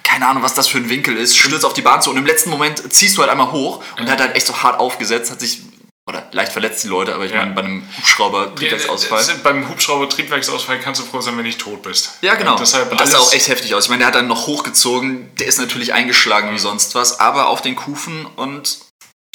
[0.03, 2.25] keine Ahnung, was das für ein Winkel ist, stürzt auf die Bahn zu und im
[2.25, 5.29] letzten Moment ziehst du halt einmal hoch und der hat halt echt so hart aufgesetzt,
[5.29, 5.61] hat sich,
[6.09, 7.37] oder leicht verletzt die Leute, aber ich Ja.
[7.37, 9.23] meine, bei einem Hubschrauber Triebwerksausfall.
[9.25, 12.17] Ja, beim Hubschrauber-Triebwerksausfall kannst du froh sein, wenn du nicht tot bist.
[12.21, 12.51] Ja, genau.
[12.53, 13.85] Und deshalb und das sah auch echt heftig aus.
[13.85, 17.47] Ich meine, der hat dann noch hochgezogen, der ist natürlich eingeschlagen wie sonst was, aber
[17.47, 18.79] auf den Kufen und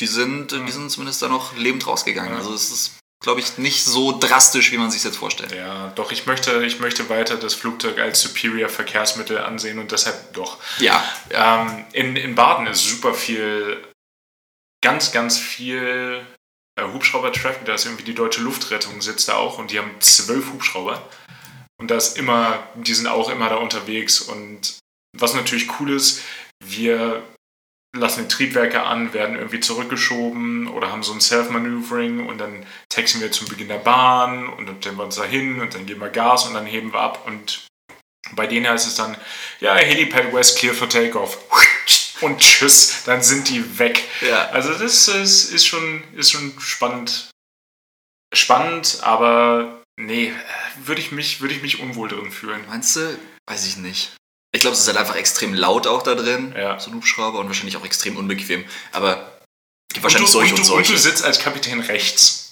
[0.00, 2.32] die sind, die sind zumindest da noch lebend rausgegangen.
[2.32, 2.38] Ja.
[2.38, 5.52] Also es ist, glaube ich, nicht so drastisch, wie man sich jetzt vorstellt.
[5.52, 10.32] Ja, doch, ich möchte, ich möchte weiter das Flugzeug als superior Verkehrsmittel ansehen und deshalb
[10.34, 10.58] doch.
[10.78, 13.82] Ja, Ähm, in, in Baden ist super viel,
[14.82, 16.26] ganz, ganz viel
[16.76, 17.64] äh, Hubschrauber-Traffic.
[17.64, 21.08] Da ist irgendwie die deutsche Luftrettung sitzt da auch und die haben zwölf Hubschrauber.
[21.78, 24.20] Und da immer, die sind auch immer da unterwegs.
[24.20, 24.78] Und
[25.16, 26.22] was natürlich cool ist,
[26.64, 27.22] wir
[27.94, 33.20] lassen die Triebwerke an, werden irgendwie zurückgeschoben oder haben so ein Self-Maneuvering und dann taxen
[33.20, 36.00] wir zum Beginn der Bahn und dann stellen wir uns da hin und dann geben
[36.00, 37.66] wir Gas und dann heben wir ab und
[38.32, 39.16] bei denen heißt es dann,
[39.60, 41.38] ja, Helipad West clear for takeoff.
[42.24, 44.02] Und tschüss, dann sind die weg.
[44.22, 44.48] Ja.
[44.48, 47.30] Also das ist, ist, schon, ist schon spannend.
[48.34, 50.32] Spannend, aber nee,
[50.84, 52.64] würde ich, mich, würde ich mich unwohl drin fühlen.
[52.68, 53.18] Meinst du?
[53.48, 54.12] Weiß ich nicht.
[54.54, 56.78] Ich glaube, es ist halt einfach extrem laut auch da drin, Ja.
[56.80, 58.64] so ein Hubschrauber und wahrscheinlich auch extrem unbequem.
[58.92, 59.38] Aber
[59.92, 60.98] gibt Und wahrscheinlich du, solche und, und, du, und du solche.
[61.02, 62.50] sitzt als Kapitän rechts.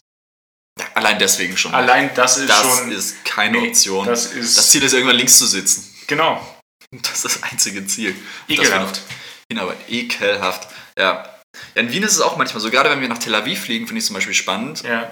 [0.94, 1.74] Allein deswegen schon.
[1.74, 2.92] Allein das ist das schon.
[2.92, 4.06] ist keine nee, Option.
[4.06, 4.56] Das ist.
[4.56, 5.92] Das Ziel ist irgendwann links zu sitzen.
[6.06, 6.46] genau.
[6.90, 8.14] Das ist das einzige Ziel.
[8.48, 9.00] Ekelhaft.
[9.53, 9.78] Hinarbeit.
[9.88, 10.68] Ekelhaft.
[10.98, 11.03] Ja.
[11.05, 11.28] ja.
[11.74, 14.00] In Wien ist es auch manchmal so, gerade wenn wir nach Tel Aviv fliegen, finde
[14.00, 14.82] ich zum Beispiel spannend.
[14.82, 15.09] Ja.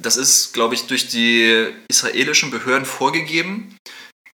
[0.00, 3.76] Das ist, glaube ich, durch die israelischen Behörden vorgegeben,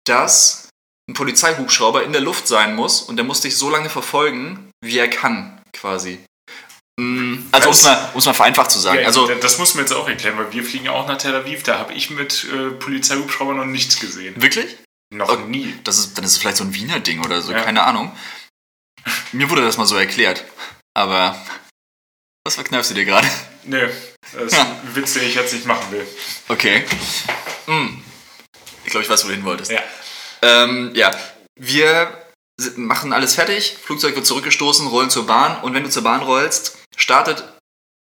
[0.04, 0.68] dass
[1.08, 4.98] ein Polizeihubschrauber in der Luft sein muss und der muss dich so lange verfolgen, wie
[4.98, 6.18] er kann, quasi.
[6.98, 9.00] Mm, Also, um es mal, um's mal vereinfacht zu sagen.
[9.00, 11.62] ja, also, das muss mir jetzt auch erklären, weil wir fliegen auch nach Tel Aviv.
[11.62, 14.40] Da habe ich mit äh, Polizeihubschrauber noch nichts gesehen.
[14.40, 14.76] wirklich?
[15.14, 15.44] Noch Okay.
[15.48, 15.74] nie.
[15.84, 17.60] Das ist, dann ist es vielleicht so ein Wiener Ding oder so, Ja.
[17.60, 18.12] keine Ahnung.
[19.32, 20.44] Mir wurde das mal so erklärt.
[20.94, 21.36] Aber
[22.44, 23.28] was verkneifst du dir gerade?
[23.64, 23.88] Nö,
[24.32, 24.62] das ist Ja.
[24.62, 26.06] ein Witz, den ich jetzt nicht machen will.
[26.48, 26.84] Okay.
[27.66, 28.02] Hm.
[28.84, 29.70] Ich glaube, ich weiß, wo du hin wolltest.
[29.70, 29.80] Ja.
[30.42, 31.12] Ähm, ja.
[31.58, 32.26] Wir
[32.76, 36.78] machen alles fertig, Flugzeug wird zurückgestoßen, rollen zur Bahn und wenn du zur Bahn rollst,
[36.96, 37.44] startet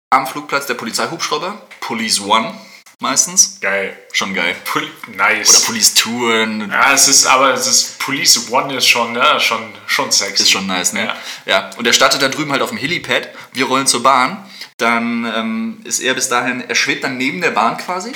[0.09, 2.57] am Flugplatz der Polizeihubschrauber, Police One
[2.99, 3.59] meistens.
[3.61, 3.97] Geil.
[4.11, 4.55] Schon geil.
[4.65, 5.49] Pol nice.
[5.49, 6.69] Oder Police Touren.
[6.69, 10.43] ja, es ist, aber es ist Police One ist schon, ja, schon, schon sexy.
[10.43, 11.05] Ist schon nice, ne?
[11.05, 11.15] Ja.
[11.45, 11.69] Ja.
[11.77, 13.29] Und er startet da drüben halt auf dem Helipad.
[13.53, 14.45] Wir rollen zur Bahn.
[14.77, 18.13] Dann ähm, ist er bis dahin, er schwebt dann neben der Bahn quasi.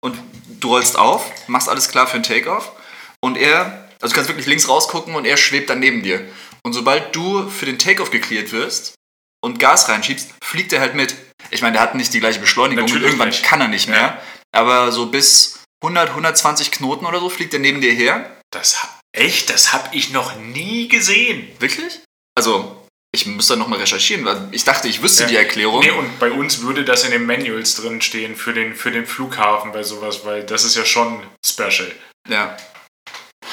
[0.00, 0.16] Und
[0.60, 2.72] du rollst auf, machst alles klar für den Takeoff.
[3.20, 6.24] Und er, also du kannst wirklich links rausgucken und er schwebt dann neben dir.
[6.62, 8.94] Und sobald du für den Takeoff geklärt wirst
[9.40, 11.14] und Gas reinschiebst, fliegt er halt mit.
[11.50, 13.42] Ich meine, der hat nicht die gleiche Beschleunigung und Natürlich irgendwann nicht.
[13.44, 13.94] kann er nicht Ja.
[13.94, 14.22] mehr.
[14.52, 18.30] Aber so bis 100, 120 Knoten oder so fliegt er neben dir her.
[18.50, 18.78] Das
[19.12, 21.48] echt, das habe ich noch nie gesehen.
[21.58, 22.00] Wirklich?
[22.34, 22.74] Also,
[23.12, 25.28] ich muss da nochmal recherchieren, weil ich dachte, ich wüsste Ja.
[25.28, 25.80] die Erklärung.
[25.80, 29.06] Nee, und bei uns würde das in den Manuals drin stehen für den, für den
[29.06, 31.90] Flughafen bei sowas, weil das ist ja schon special.
[32.28, 32.56] Ja,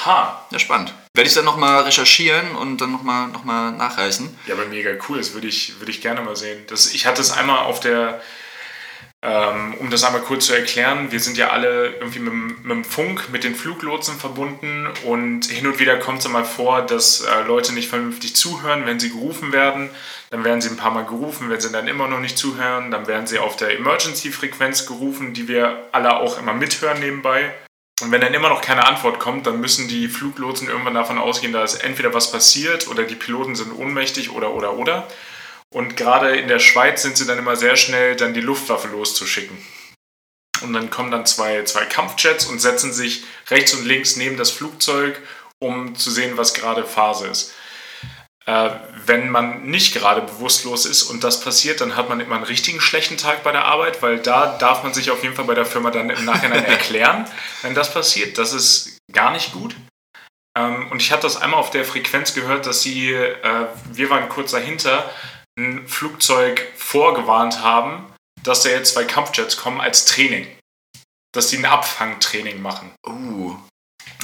[0.06, 0.46] Ha.
[0.52, 0.93] ja, spannend.
[1.16, 4.38] Werde ich dann nochmal recherchieren und dann nochmal noch mal nachreichen.
[4.47, 6.63] Ja, aber mega cool, das würde ich, würde ich gerne mal sehen.
[6.68, 8.22] Das, ich hatte es einmal auf der,
[9.22, 12.72] ähm, um das einmal kurz zu erklären, wir sind ja alle irgendwie mit, dem- mit
[12.72, 17.22] dem Funk, mit den Fluglotsen verbunden und hin und wieder kommt es mal vor, dass
[17.22, 19.89] äh, Leute nicht vernünftig zuhören, wenn sie gerufen werden.
[20.32, 23.07] Dann werden sie ein paar Mal gerufen, wenn sie dann immer noch nicht zuhören, dann
[23.07, 27.53] werden sie auf der Emergency-Frequenz gerufen, die wir alle auch immer mithören nebenbei.
[28.02, 31.54] Und wenn dann immer noch keine Antwort kommt, dann müssen die Fluglotsen irgendwann davon ausgehen,
[31.54, 35.08] dass entweder was passiert oder die Piloten sind ohnmächtig oder oder oder.
[35.74, 39.58] Und gerade in der Schweiz sind sie dann immer sehr schnell, dann die Luftwaffe loszuschicken.
[40.62, 44.52] Und dann kommen dann zwei, zwei Kampfjets und setzen sich rechts und links neben das
[44.52, 45.22] Flugzeug,
[45.60, 47.54] um zu sehen, was gerade Phase ist.
[48.46, 48.70] Äh,
[49.08, 52.80] wenn man nicht gerade bewusstlos ist und das passiert, dann hat man immer einen richtigen
[52.80, 55.66] schlechten Tag bei der Arbeit, weil da darf man sich auf jeden Fall bei der
[55.66, 57.26] Firma dann im Nachhinein erklären,
[57.64, 58.38] wenn das passiert.
[58.38, 59.76] Das ist gar nicht gut.
[60.58, 64.30] Ähm, und ich hatte das einmal auf der Frequenz gehört, dass sie, äh, wir waren
[64.30, 65.10] kurz dahinter,
[65.58, 70.48] ein Flugzeug vorgewarnt haben, dass da jetzt zwei Kampfjets kommen als Training.
[71.34, 72.93] Dass die ein Abfangtraining machen.
[73.06, 73.58] Uh,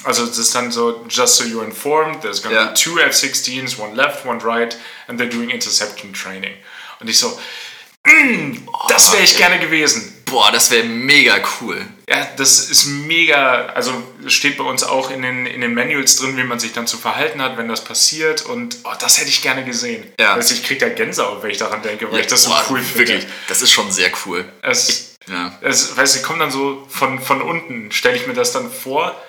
[0.04, 2.66] Also es ist dann so, just so you're informed, there's gonna Ja.
[2.68, 4.76] be two F-16s, one left, one right,
[5.08, 6.54] and they're doing interception training.
[7.00, 7.40] Und ich so,
[8.06, 8.58] mm,
[8.90, 9.44] das wäre ich okay.
[9.44, 10.18] gerne gewesen.
[10.26, 11.86] boah, das wäre mega cool.
[12.10, 13.92] Ja, das ist mega, also
[14.26, 16.88] es steht bei uns auch in den, in den Manuals drin, wie man sich dann
[16.88, 18.42] zu verhalten hat, wenn das passiert.
[18.46, 20.10] Und oh, das hätte ich gerne gesehen.
[20.20, 20.34] Ja.
[20.36, 22.80] Also ich kriege da Gänsehaut, wenn ich daran denke, weil ich das so Boah, cool
[22.82, 23.10] finde.
[23.10, 24.46] Wirklich, das ist schon sehr cool.
[24.62, 25.52] Es, Ja.
[25.62, 28.72] es, weißt du, sie kommen dann so von, von unten, stelle ich mir das dann
[28.72, 29.22] vor.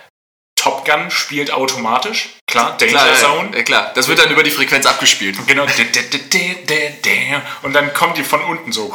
[0.63, 3.49] Top Gun spielt automatisch, klar, Danger Klar, Zone.
[3.51, 5.37] ja, ja, klar, das wird dann über die Frequenz abgespielt.
[5.49, 5.67] Genau.
[7.63, 8.95] Und dann kommen die von unten so.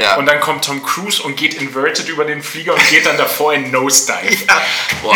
[0.00, 0.16] Ja.
[0.16, 3.52] Und dann kommt Tom Cruise und geht inverted über den Flieger und geht dann davor
[3.52, 4.46] in Nosedive.
[5.02, 5.14] Boah.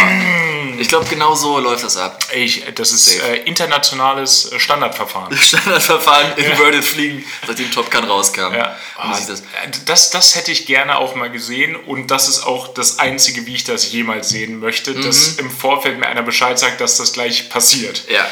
[0.78, 2.18] Ich glaube, genau so läuft das ab.
[2.34, 5.36] Ich, das ist äh, internationales äh, Standardverfahren.
[5.36, 8.52] Standardverfahren, Inverted Fliegen, seitdem Top Gun rauskam.
[8.52, 8.76] Ja.
[8.96, 9.42] Ah, das?
[9.86, 13.54] das, das hätte ich gerne auch mal gesehen und das ist auch das Einzige, wie
[13.54, 17.48] ich das jemals sehen möchte, dass im Vorfeld mir einer Bescheid sagt, dass das gleich
[17.48, 18.04] passiert.
[18.08, 18.26] Ja.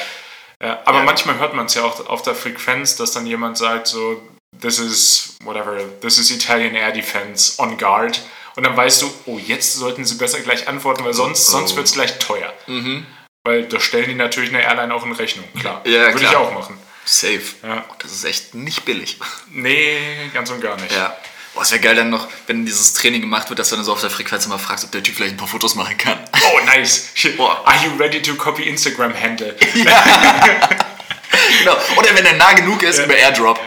[0.60, 1.04] Ja, aber Ja.
[1.04, 4.22] manchmal hört man es ja auch auf der Frequenz, dass dann jemand sagt so,
[4.62, 8.20] this is whatever, this is Italian Air Defense on guard.
[8.56, 11.52] Und dann weißt du, oh, jetzt sollten sie besser gleich antworten, weil sonst, Oh.
[11.52, 12.52] sonst wird es gleich teuer.
[13.44, 15.80] Weil da stellen die natürlich eine Airline auch in Rechnung, klar.
[15.84, 16.42] Ja, Würde ich klar.
[16.42, 16.78] auch machen.
[17.04, 17.40] Safe.
[17.62, 17.84] Ja.
[18.00, 19.18] Das ist echt nicht billig.
[19.50, 19.96] Nee,
[20.32, 20.92] ganz und gar nicht.
[20.92, 21.16] Ja.
[21.54, 23.92] Boah, es wäre geil dann noch, wenn dieses Training gemacht wird, dass du dann so
[23.92, 26.18] auf der Frequenz immer fragst, ob der Typ vielleicht ein paar Fotos machen kann.
[26.32, 27.08] Oh, nice.
[27.36, 27.62] Boah.
[27.66, 29.54] Are you ready to copy Instagram Handle?
[31.58, 31.76] genau.
[31.96, 33.58] Oder wenn er nah genug ist, über Airdrop.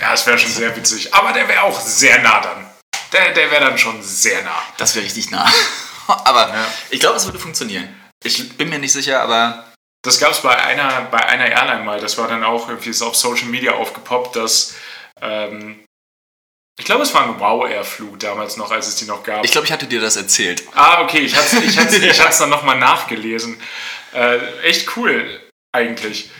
[0.00, 1.12] Ja, das wäre schon sehr witzig.
[1.14, 2.68] Aber der wäre auch sehr nah dann.
[3.12, 4.62] Der, der wäre dann schon sehr nah.
[4.78, 5.50] Das wäre richtig nah.
[6.06, 6.72] aber Ja.
[6.90, 7.94] ich glaube, es würde funktionieren.
[8.24, 9.72] Ich bin mir nicht sicher, aber
[10.02, 12.00] Das gab es bei einer, bei einer Airline mal.
[12.00, 14.74] Das war dann auch irgendwie ist auf Social Media aufgepoppt, dass
[15.20, 15.84] ähm,
[16.78, 19.44] ich glaube, es war ein Wow Air Flug damals noch, als es die noch gab.
[19.44, 20.62] ich glaube, ich hatte dir das erzählt.
[20.74, 23.60] ah, okay, ich hatte ich hat's, ich hat's dann nochmal nachgelesen.
[24.14, 25.40] Äh, echt cool,
[25.72, 26.30] eigentlich.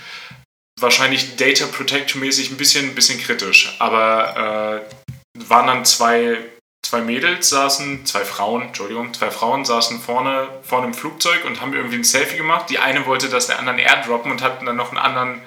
[0.82, 6.38] Wahrscheinlich Data Protection mäßig ein bisschen, ein bisschen kritisch, aber äh, waren dann zwei,
[6.84, 11.72] zwei Mädels saßen, zwei Frauen, Entschuldigung, zwei Frauen saßen vorne, vorne im Flugzeug und haben
[11.72, 12.68] irgendwie ein Selfie gemacht.
[12.68, 15.42] Die eine wollte das der anderen airdroppen und hat dann noch einen anderen,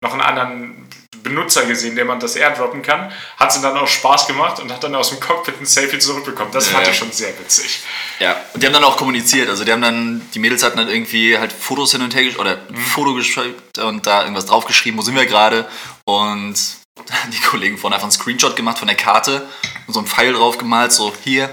[0.00, 0.88] noch einen anderen
[1.24, 3.10] Benutzer gesehen, dem man das airdroppen kann.
[3.36, 6.52] Hat sie dann auch Spaß gemacht und hat dann aus dem Cockpit ein Selfie zurückbekommen.
[6.52, 6.92] Das fand Ja.
[6.92, 7.80] ich schon sehr witzig.
[8.20, 9.48] Ja, und die haben dann auch kommuniziert.
[9.48, 12.58] Also die haben dann, die Mädels hatten dann irgendwie halt Fotos hin und her oder
[12.68, 15.68] ein Foto geschickt und da irgendwas draufgeschrieben, wo sind wir gerade.
[16.04, 16.54] Und
[17.32, 19.46] die Kollegen vorne einfach einen Screenshot gemacht von der Karte
[19.88, 21.50] und so einen Pfeil drauf gemalt, so hier,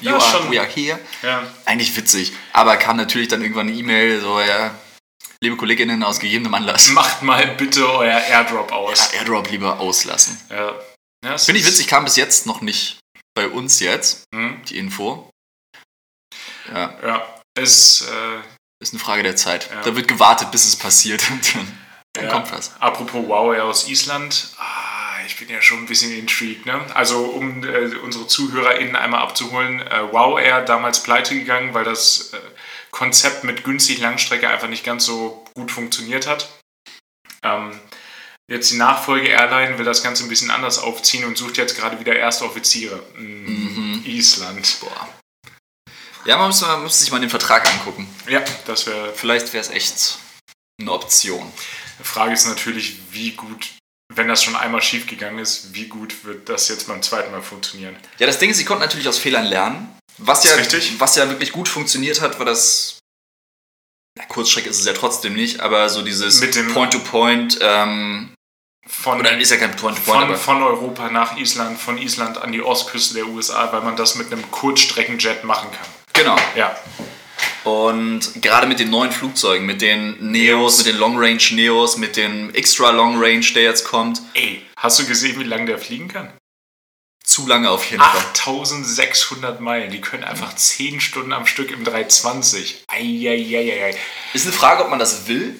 [0.00, 0.50] you Ja, are, schon.
[0.50, 0.98] we are here.
[1.22, 1.42] Ja.
[1.66, 2.32] Eigentlich witzig.
[2.54, 4.70] Aber kam natürlich dann irgendwann eine E-Mail, so ja,
[5.40, 6.88] liebe Kolleginnen aus gegebenem Anlass.
[6.92, 9.12] Macht mal bitte euer Airdrop aus.
[9.12, 10.40] Airdrop lieber auslassen.
[10.50, 10.74] Ja.
[11.24, 12.98] Ja, Finde ich witzig, kam bis jetzt noch nicht
[13.34, 15.30] bei uns jetzt, Hm, die Info.
[16.72, 19.68] Ja, ja, ist, äh, ist eine Frage der Zeit.
[19.70, 19.82] Ja.
[19.82, 21.78] Da wird gewartet, bis es passiert dann,
[22.12, 22.30] dann ja.
[22.30, 22.72] kommt was.
[22.80, 26.66] Apropos Wow Air aus Island, ah, ich bin ja schon ein bisschen intrigued.
[26.66, 26.80] Ne?
[26.94, 32.32] Also, um äh, unsere ZuhörerInnen einmal abzuholen, äh, Wow Air damals pleite gegangen, weil das
[32.32, 32.38] äh,
[32.90, 36.48] Konzept mit günstig Langstrecke einfach nicht ganz so gut funktioniert hat.
[37.42, 37.78] Ähm,
[38.48, 42.16] jetzt die Nachfolge-Airline will das Ganze ein bisschen anders aufziehen und sucht jetzt gerade wieder
[42.16, 43.02] erste Offiziere.
[43.16, 44.78] Mm, Island.
[44.80, 45.08] Boah.
[46.24, 48.08] Ja, man muss, man muss sich mal den Vertrag angucken.
[48.28, 50.18] Ja, das wäre Vielleicht wäre es echt
[50.80, 51.52] eine Option.
[52.00, 53.68] Die Frage ist natürlich, wie gut,
[54.12, 57.42] wenn das schon einmal schief gegangen ist, wie gut wird das jetzt beim zweiten Mal
[57.42, 57.96] funktionieren?
[58.18, 59.95] Ja, das Ding ist, sie konnten natürlich aus Fehlern lernen.
[60.18, 60.94] Was ja, richtig.
[60.98, 62.98] was ja wirklich gut funktioniert hat, war das.
[64.18, 66.40] Na, Kurzstrecke ist es ja trotzdem nicht, aber so dieses
[66.72, 68.32] Point-to-Point, ähm,
[68.86, 72.50] Von, oder ist ja kein Point-to-Point, von, aber von Europa nach Island, von Island an
[72.52, 75.86] die Ostküste der USA, weil man das mit einem Kurzstreckenjet machen kann.
[76.14, 76.36] genau.
[76.56, 76.74] Ja,
[77.64, 80.78] Und gerade mit den neuen Flugzeugen, mit den Neos, Neos.
[80.78, 84.98] mit den Long Range Neos, mit dem Extra Long Range, der jetzt kommt, ey, hast
[84.98, 86.32] du gesehen, wie lange der fliegen kann?
[87.36, 88.16] Zu lange auf jeden Fall.
[88.32, 92.84] 8600 Meilen, die können einfach 10 Stunden am Stück im 320.
[92.88, 93.94] Eieieiei.
[94.32, 95.58] Ist eine Frage, ob man das will.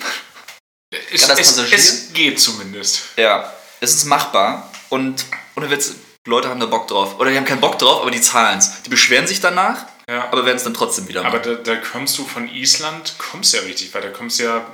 [1.12, 3.02] Es, Ja, das es, es geht zumindest.
[3.16, 5.92] Ja, es ist machbar und ohne Witz,
[6.26, 7.18] Leute haben da Bock drauf.
[7.20, 8.82] Oder die haben keinen Bock drauf, aber die zahlen es.
[8.82, 10.24] Die beschweren sich danach, Ja.
[10.32, 11.58] aber werden es dann trotzdem wieder Aber machen.
[11.62, 14.04] da, da kommst du von Island, kommst ja richtig weit.
[14.04, 14.66] Da kommst ja,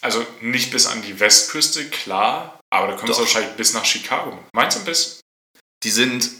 [0.00, 3.16] also nicht bis an die Westküste, klar, aber da kommst Doch.
[3.18, 4.36] du wahrscheinlich bis nach Chicago.
[4.52, 5.20] Meinst du bis?
[5.84, 6.30] Die sind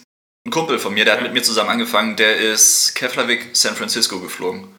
[0.47, 4.21] ein Kumpel von mir, der hat mit mir zusammen angefangen, der ist Keflavik San Francisco
[4.21, 4.75] geflogen.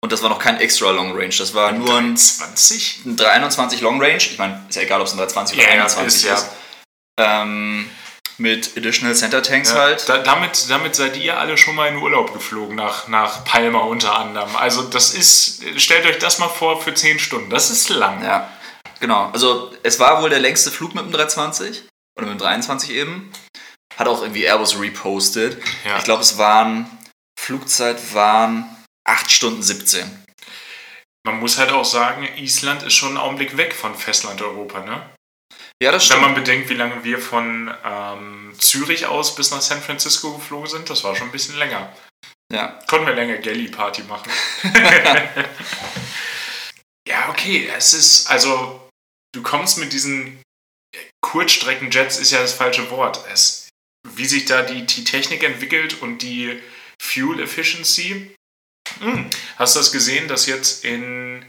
[0.00, 3.00] Und das war noch kein extra Long Range, das war nur ein 20?
[3.04, 4.16] ein 321 Long Range.
[4.16, 6.46] Ich meine, ist ja egal, ob es ein 320 oder ja, 21 ist ist.
[7.18, 7.42] ja.
[7.42, 7.90] Ähm,
[8.38, 10.08] mit Additional Center Tanks Ja, halt.
[10.08, 14.16] da, damit, damit seid ihr alle schon mal in Urlaub geflogen, nach, nach Palma unter
[14.16, 14.54] anderem.
[14.54, 17.50] Also das ist, stellt euch das mal vor für 10 Stunden.
[17.50, 18.22] Das ist lang.
[18.22, 18.48] Ja,
[19.00, 19.30] genau.
[19.32, 21.82] Also es war wohl der längste Flug mit dem 320
[22.16, 23.32] oder mit dem 23 eben.
[23.98, 25.60] Hat auch irgendwie Airbus repostet.
[25.84, 25.98] Ja.
[25.98, 26.88] Ich glaube, es waren,
[27.38, 28.64] Flugzeit waren
[29.04, 30.24] 8 Stunden 17.
[31.26, 35.10] Man muss halt auch sagen, Island ist schon einen Augenblick weg von Festland-Europa, ne?
[35.82, 36.22] Ja, das Wenn stimmt.
[36.22, 40.90] man bedenkt, wie lange wir von ähm, Zürich aus bis nach San Francisco geflogen sind,
[40.90, 41.92] das war schon ein bisschen länger.
[42.52, 42.78] Ja.
[42.86, 44.30] Konnten wir länger Galley-Party machen.
[47.06, 48.88] ja, okay, es ist, also,
[49.34, 50.40] du kommst mit diesen
[51.20, 53.24] Kurzstreckenjets, ist ja das falsche Wort.
[53.30, 53.67] Es,
[54.16, 56.60] wie sich da die, die Technik entwickelt und die
[57.00, 58.34] Fuel Efficiency.
[59.00, 61.48] Hm, Hast du das gesehen, dass jetzt in,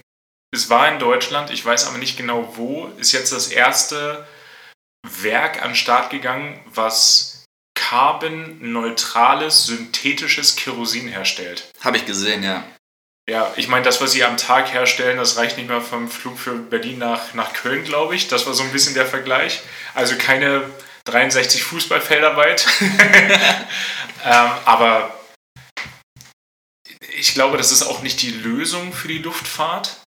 [0.53, 4.27] es war in Deutschland, ich weiß aber nicht genau wo, ist jetzt das erste
[5.21, 7.45] Werk an den Start gegangen, was
[7.75, 11.71] carbon-neutrales, synthetisches Kerosin herstellt.
[11.81, 12.63] Habe ich gesehen, ja.
[13.29, 16.39] Ja, ich meine, das, was sie am Tag herstellen, das reicht nicht mehr vom Flug
[16.39, 18.27] für Berlin nach, nach Köln, glaube ich.
[18.27, 19.61] Das war so ein bisschen der Vergleich.
[19.93, 20.67] Also keine
[21.09, 22.65] 63 Fußballfelder weit.
[22.81, 25.19] ähm, aber
[27.17, 30.01] ich glaube, das ist auch nicht die Lösung für die Luftfahrt.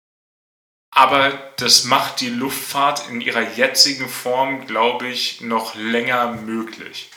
[0.94, 7.10] Aber das macht die Luftfahrt in ihrer jetzigen Form, glaube ich, noch länger möglich.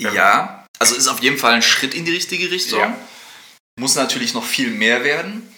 [0.00, 2.80] Ja, also ist auf jeden Fall ein Schritt in die richtige Richtung.
[2.80, 2.98] Ja.
[3.78, 5.54] Muss natürlich noch viel mehr werden.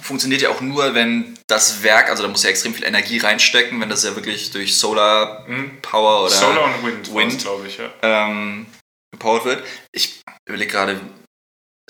[0.00, 3.80] Funktioniert ja auch nur, wenn das Werk, also da muss ja extrem viel Energie reinstecken,
[3.80, 5.80] wenn das ja wirklich durch Solar Hm?
[5.82, 7.42] Power oder Solar und Wind, Wind.
[7.42, 7.90] glaube ich, ja.
[8.02, 8.66] ähm,
[9.12, 9.66] gepowert wird.
[9.92, 11.00] Ich überlege gerade,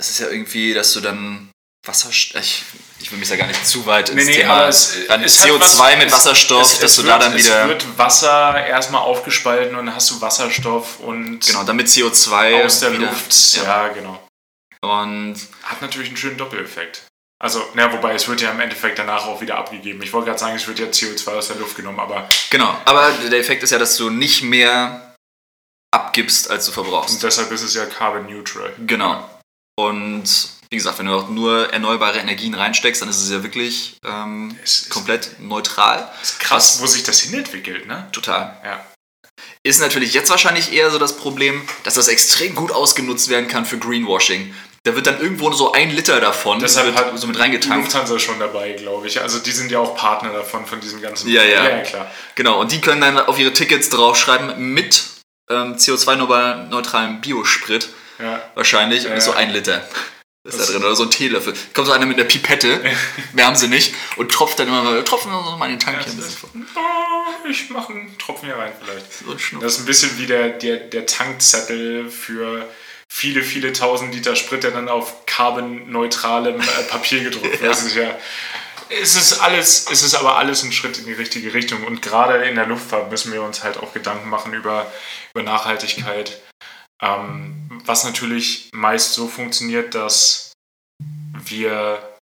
[0.00, 1.50] es ist ja irgendwie, dass du dann
[1.86, 2.64] Wasserstoff, ich,
[3.00, 5.40] ich will mich da gar nicht zu weit ins Nee, nee, Thema, es- dann es
[5.40, 7.98] hat CO2 was- mit es- Wasserstoff, es, dass du wird, da dann wieder, Es wird
[7.98, 13.06] Wasser erstmal aufgespalten und dann hast du Wasserstoff und genau, damit CO2 aus der wieder,
[13.06, 13.56] Luft.
[13.56, 13.62] Ja.
[13.64, 13.88] Ja.
[13.88, 14.22] genau.
[14.82, 17.02] Und Hat natürlich einen schönen Doppeleffekt.
[17.40, 20.02] Also, na, wobei es wird ja im Endeffekt danach auch wieder abgegeben.
[20.02, 23.12] Ich wollte gerade sagen, es wird ja CO2 aus der Luft genommen, aber genau, aber
[23.12, 25.14] der Effekt ist ja, dass du nicht mehr
[25.92, 27.14] abgibst, als du verbrauchst.
[27.14, 28.74] und deshalb ist es ja carbon neutral.
[28.86, 29.28] Genau.
[29.78, 30.24] Und
[30.70, 34.58] wie gesagt, wenn du auch nur erneuerbare Energien reinsteckst, dann ist es ja wirklich ähm,
[34.62, 36.12] Es ist komplett neutral.
[36.22, 38.08] ist krass, wo sich das hinentwickelt, ne?
[38.12, 38.60] Total.
[38.64, 38.84] Ja.
[39.62, 43.64] Ist natürlich jetzt wahrscheinlich eher so das Problem, dass das extrem gut ausgenutzt werden kann
[43.64, 44.54] für Greenwashing.
[44.88, 47.84] Da wird dann irgendwo so ein Liter davon Deshalb wird hat so mit reingetankt.
[47.84, 49.20] Lufthansa schon dabei, glaube ich.
[49.20, 51.28] Also die sind ja auch Partner davon, von diesem ganzen...
[51.28, 51.68] Ja, ja.
[51.68, 52.10] Ja, klar.
[52.36, 55.04] Genau, und die können dann auf ihre Tickets draufschreiben mit
[55.50, 58.40] ähm, CO2-neutralem Biosprit Ja.
[58.54, 59.16] wahrscheinlich und Ja.
[59.18, 59.86] ist so ein Liter.
[60.44, 61.52] Ist da drin oder so ein Teelöffel.
[61.74, 62.80] Kommt so einer mit einer Pipette,
[63.34, 65.98] mehr haben sie nicht, und tropft dann immer mal, tropfen wir mal in den Tank
[65.98, 66.48] Ja, hier ein bisschen vor.
[66.54, 69.12] Oh, ich mache einen Tropfen hier rein vielleicht.
[69.12, 69.60] So ein.
[69.60, 72.66] Das ist ein bisschen wie der, der, der Tankzettel für
[73.10, 77.94] viele, viele tausend Liter Sprit, der dann auf carbonneutralem äh, Papier gedruckt wird.
[77.94, 78.02] Ja.
[78.02, 78.18] Ja.
[78.90, 81.84] Es ist alles, es ist aber alles ein Schritt in die richtige Richtung.
[81.84, 84.90] Und gerade in der Luftfahrt müssen wir uns halt auch Gedanken machen über,
[85.34, 86.40] über Nachhaltigkeit.
[87.02, 90.52] Ähm, was natürlich meist so funktioniert, dass
[91.44, 92.16] wir,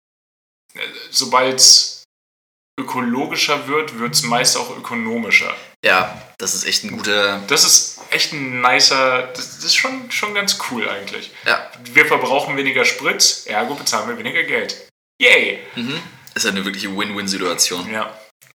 [0.73, 0.79] äh,
[1.11, 2.03] sobald es
[2.79, 5.53] ökologischer wird, wird es meist auch ökonomischer.
[5.85, 7.41] Ja, das ist echt ein guter.
[7.47, 11.31] Das ist echt ein nicer, das, ist schon, schon ganz cool eigentlich.
[11.45, 11.71] Ja.
[11.93, 14.87] Wir verbrauchen weniger Sprit, ergo bezahlen wir weniger Geld.
[15.21, 15.59] Yay!
[15.75, 15.99] Mhm.
[16.35, 17.91] Ist ja eine wirkliche Win-Win-Situation.
[17.91, 18.13] Ja,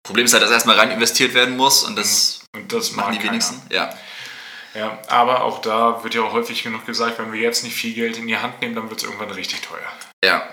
[0.09, 3.18] Problem ist halt, dass erstmal rein investiert werden muss und das und das machen die
[3.18, 3.32] keiner.
[3.32, 3.61] wenigsten.
[3.70, 3.95] Ja.
[4.74, 7.95] Ja, aber auch da wird ja auch häufig genug gesagt, wenn wir jetzt nicht viel
[7.95, 9.93] Geld in die Hand nehmen, dann wird es irgendwann richtig teuer.
[10.24, 10.49] Ja.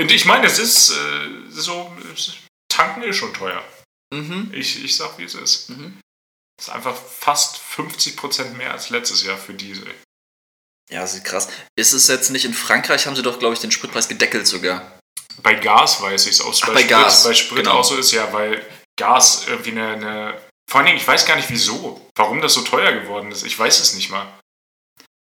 [0.00, 1.92] Und ich meine, es ist äh, so,
[2.68, 3.62] tanken ist schon teuer.
[4.12, 4.50] Mhm.
[4.52, 5.70] Ich, ich sag, wie es ist.
[5.70, 5.98] Mhm.
[6.60, 9.86] Es ist einfach fast 50% mehr als letztes Jahr für Diesel.
[10.90, 11.48] Ja, das ist krass.
[11.74, 14.98] Ist es jetzt nicht in Frankreich, haben sie doch, glaube ich, den Spritpreis gedeckelt sogar.
[15.42, 16.42] Bei Gas weiß ich es.
[16.42, 17.78] Ach, bei, bei Sprit, Gas, bei Sprit genau.
[17.78, 18.66] auch so ist, ja, weil
[18.98, 20.42] Gas irgendwie eine, eine.
[20.70, 22.10] Vor allen Dingen, ich weiß gar nicht wieso.
[22.14, 23.42] Warum das so teuer geworden ist.
[23.42, 24.38] Ich weiß es nicht mal.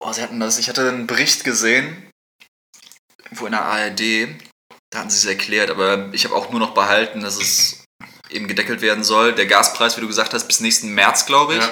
[0.01, 2.11] Oh, sie hatten das, ich hatte einen Bericht gesehen,
[3.23, 4.27] irgendwo in der ARD,
[4.89, 7.82] da hatten sie es erklärt, aber ich habe auch nur noch behalten, dass es
[8.33, 9.33] eben gedeckelt werden soll.
[9.33, 11.71] Der Gaspreis, wie du gesagt hast, bis nächsten März, glaube ich, Ja.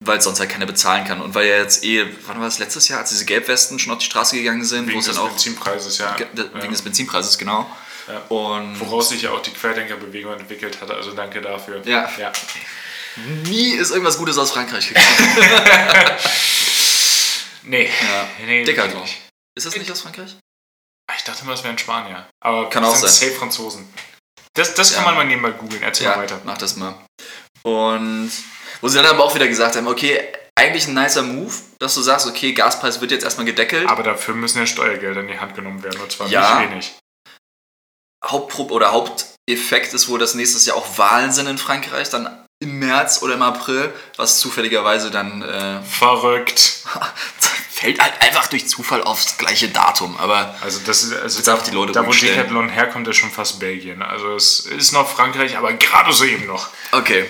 [0.00, 1.20] weil es sonst halt keiner bezahlen kann.
[1.20, 3.98] Und weil ja jetzt eh, wann war das letztes Jahr, als diese Gelbwesten schon auf
[3.98, 6.14] die Straße gegangen sind, wo Wegen es des dann auch Benzinpreises, ja.
[6.16, 6.62] ge- de- ja.
[6.62, 7.70] wegen des Benzinpreises, genau.
[8.08, 8.18] Ja.
[8.28, 10.90] Und Woraus sich ja auch die Querdenkerbewegung entwickelt hat.
[10.90, 11.82] Also danke dafür.
[11.86, 12.10] Ja.
[12.18, 12.32] ja.
[13.44, 15.06] nie ist irgendwas Gutes aus Frankreich gekommen.
[17.64, 17.84] Nee.
[17.84, 18.28] ja.
[18.44, 19.02] nee Dicker doch.
[19.02, 19.18] nicht.
[19.54, 20.34] Ist das nicht aus Frankreich?
[21.16, 22.26] Ich dachte immer, es wären Spanier.
[22.40, 23.28] Aber Kann auch sind sein.
[23.28, 23.88] safe Franzosen.
[24.54, 25.10] Das, das kann Ja.
[25.10, 25.82] man mal nebenbei googeln.
[25.82, 26.40] Erzähl mal weiter.
[26.44, 26.94] mach das mal.
[27.62, 28.30] Und
[28.80, 30.20] wo sie dann aber auch wieder gesagt haben, okay,
[30.54, 33.88] eigentlich ein nicer Move, dass du sagst, okay, Gaspreis wird jetzt erstmal gedeckelt.
[33.88, 36.00] Aber dafür müssen ja Steuergelder in die Hand genommen werden.
[36.00, 36.60] Und zwar Ja.
[36.60, 36.92] nicht wenig.
[38.24, 42.78] Hauptpro oder Haupteffekt ist wohl, dass nächstes Jahr auch Wahlen sind in Frankreich, dann im
[42.78, 46.84] März oder im April, was zufälligerweise dann äh, Verrückt.
[47.82, 50.16] fällt halt einfach durch Zufall aufs gleiche Datum.
[50.16, 52.12] Aber Also das ist also einfach die Leute da wo.
[52.12, 54.02] Decathlon herkommt, ist schon fast Belgien.
[54.02, 56.70] Also es ist noch Frankreich, aber gerade so eben noch.
[56.92, 57.28] okay.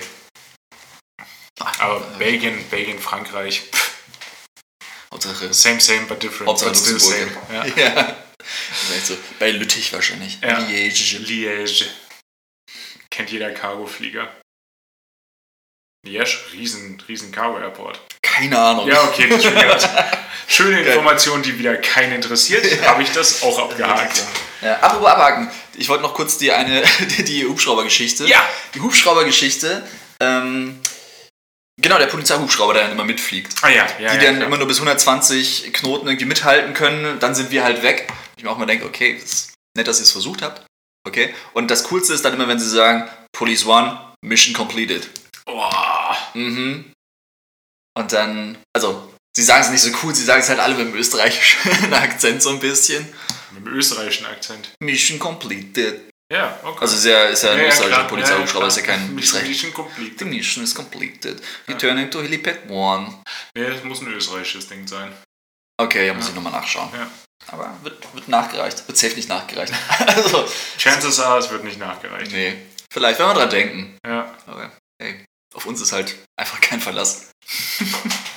[1.79, 3.93] Aber Belgien, Belgien, Frankreich, pff,
[5.13, 6.49] Hauptsache, same, same, but different.
[6.49, 7.31] Hauptsache but still same.
[7.53, 7.67] Ja.
[7.67, 8.17] Ja.
[9.05, 9.17] So.
[9.39, 10.39] Bei Lüttich wahrscheinlich.
[10.43, 10.59] Ja.
[10.59, 11.19] Liège.
[11.19, 11.87] Liège.
[13.11, 14.29] Kennt jeder Cargoflieger.
[16.05, 18.01] Liège, riesen, riesen Cargo-Airport.
[18.33, 18.89] Keine Ahnung.
[18.89, 19.89] Ja, okay, das gehört.
[20.49, 22.67] Schöne Information, die wieder keinen interessiert.
[22.87, 24.23] Habe ich das auch abgehakt.
[24.63, 25.51] Ja, apropos abhaken.
[25.77, 26.83] Ich wollte noch kurz die eine,
[27.19, 28.27] die Hubschraubergeschichte.
[28.27, 28.39] Ja.
[28.75, 29.83] Die Hubschraubergeschichte.
[30.21, 30.81] Ähm,
[31.81, 33.55] genau, der Polizeihubschrauber, der dann immer mitfliegt.
[33.63, 33.87] Ah ja, ja.
[33.99, 34.47] die ja, dann klar.
[34.47, 37.19] immer nur bis 120 Knoten irgendwie mithalten können.
[37.19, 38.11] Dann sind wir halt weg.
[38.37, 40.63] Ich mir auch mal denke, okay, das ist nett, dass ihr es versucht habt.
[41.07, 41.35] Okay.
[41.53, 45.09] Und das Coolste ist dann immer, wenn sie sagen, Police One, Mission completed.
[45.45, 46.17] Boah.
[46.35, 46.93] Mhm.
[47.99, 50.87] Und dann, also, sie sagen es nicht so cool, sie sagen es halt alle mit
[50.89, 53.07] dem österreichischen Akzent so ein bisschen.
[53.53, 54.71] Mit dem österreichischen Akzent.
[54.81, 56.09] Mission completed.
[56.33, 56.79] Ja, okay.
[56.81, 58.05] Also ist ja, ist ja ein Ja, ja, österreichischer.
[58.05, 59.43] Polizeihubschrauber, Ja, ist ja kein Mission.
[59.47, 60.15] Mission complete.
[60.19, 61.43] The mission is completed.
[61.69, 63.15] Returning to Helipad 1.
[63.55, 65.13] Nee, das muss ein österreichisches Ding sein.
[65.79, 66.89] Okay, ja, muss ich nochmal nachschauen.
[66.95, 67.11] Ja.
[67.49, 68.87] Aber wird, wird nachgereicht.
[68.89, 69.75] Wird safe nicht nachgereicht.
[70.07, 72.33] also, Chances are, es wird nicht nachgereicht.
[72.33, 72.57] nee.
[72.91, 73.99] Vielleicht, wenn wir dran denken.
[74.07, 74.35] Ja.
[74.47, 74.71] Aber
[75.03, 75.25] hey,
[75.55, 77.31] auf uns ist halt einfach kein Verlass.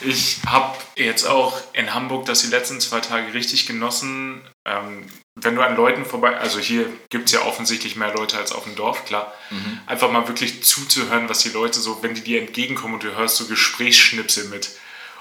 [0.00, 4.48] Ich habe jetzt auch in Hamburg das die letzten zwei Tage richtig genossen.
[4.64, 8.52] Ähm, wenn du an Leuten vorbei, also hier gibt es ja offensichtlich mehr Leute als
[8.52, 9.34] auf dem Dorf, klar.
[9.50, 9.80] Mhm.
[9.86, 13.36] Einfach mal wirklich zuzuhören, was die Leute so, wenn die dir entgegenkommen und du hörst
[13.36, 14.70] so Gesprächsschnipsel mit.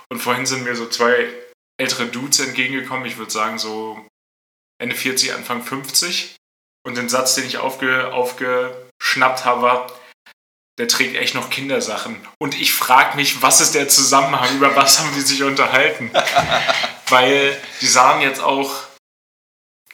[0.09, 1.27] Und vorhin sind mir so zwei
[1.77, 4.05] ältere Dudes entgegengekommen, ich würde sagen so
[4.79, 6.35] Ende 40, Anfang 50.
[6.85, 9.91] Und den Satz, den ich aufge, aufgeschnappt habe, war,
[10.77, 12.15] der trägt echt noch Kindersachen.
[12.37, 14.55] Und ich frage mich, was ist der Zusammenhang?
[14.55, 16.11] Über was haben die sich unterhalten?
[17.07, 18.71] Weil die sahen jetzt auch,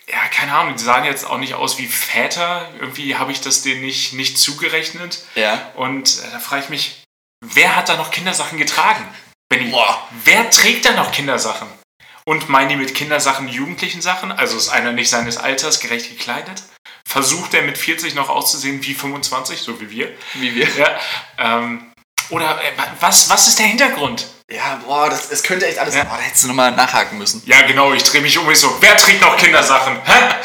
[0.08, 2.70] ja, keine Ahnung, die sahen jetzt auch nicht aus wie Väter.
[2.80, 5.24] Irgendwie habe ich das denen nicht, nicht zugerechnet.
[5.36, 5.72] Ja.
[5.76, 7.04] Und äh, da frage ich mich,
[7.46, 9.08] wer hat da noch Kindersachen getragen?
[9.50, 10.08] Benny, Boah.
[10.26, 11.68] wer trägt da noch Kindersachen?
[12.26, 14.32] Und meinen die mit Kindersachen jugendlichen Sachen?
[14.32, 16.64] Also ist einer nicht seines Alters gerecht gekleidet?
[17.14, 20.12] Versucht er mit 40 noch auszusehen wie 25, so wie wir?
[20.34, 20.68] Wie wir.
[20.76, 20.98] Ja.
[21.38, 21.92] Ähm,
[22.32, 24.26] oder äh, was, was ist der Hintergrund?
[24.50, 25.94] Ja, boah, das, das könnte echt alles.
[25.94, 26.06] Ja.
[26.06, 27.44] Boah, da hättest du nochmal nachhaken müssen.
[27.46, 29.96] Ja, genau, ich drehe mich um und so, wer trägt noch Kindersachen?
[30.04, 30.36] Hä?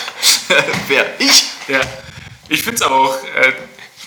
[0.88, 1.18] Wer?
[1.18, 1.46] Ich?
[1.68, 1.80] Ja.
[2.50, 3.52] Ich finde es aber auch, äh,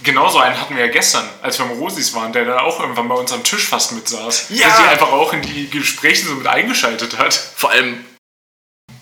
[0.03, 3.07] genauso einen hatten wir ja gestern, als wir am Rosis waren, der dann auch irgendwann
[3.07, 4.47] bei uns am Tisch fast mit saß.
[4.49, 4.67] Ja.
[4.67, 7.33] Der sich einfach auch in die Gespräche so mit eingeschaltet hat.
[7.33, 8.05] Vor allem,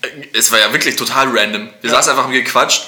[0.00, 1.68] äh, es war ja wirklich total random.
[1.82, 1.96] Wir Ja.
[1.96, 2.86] saßen einfach und gequatscht.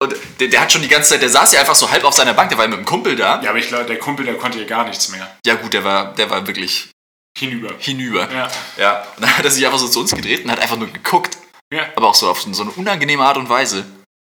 [0.00, 2.14] Und der, der hat schon die ganze Zeit, der saß ja einfach so halb auf
[2.14, 3.42] seiner Bank, der war ja mit dem Kumpel da.
[3.42, 5.36] Ja, aber ich glaube, der Kumpel, der konnte hier gar nichts mehr.
[5.44, 6.90] Ja gut, der war, der war wirklich
[7.36, 7.74] Hinüber.
[7.78, 8.30] hinüber.
[8.32, 8.50] Ja.
[8.76, 9.02] Ja.
[9.16, 11.36] Und dann hat er sich einfach so zu uns gedreht und hat einfach nur geguckt.
[11.72, 11.88] Ja.
[11.96, 13.84] Aber auch so auf so eine unangenehme Art und Weise.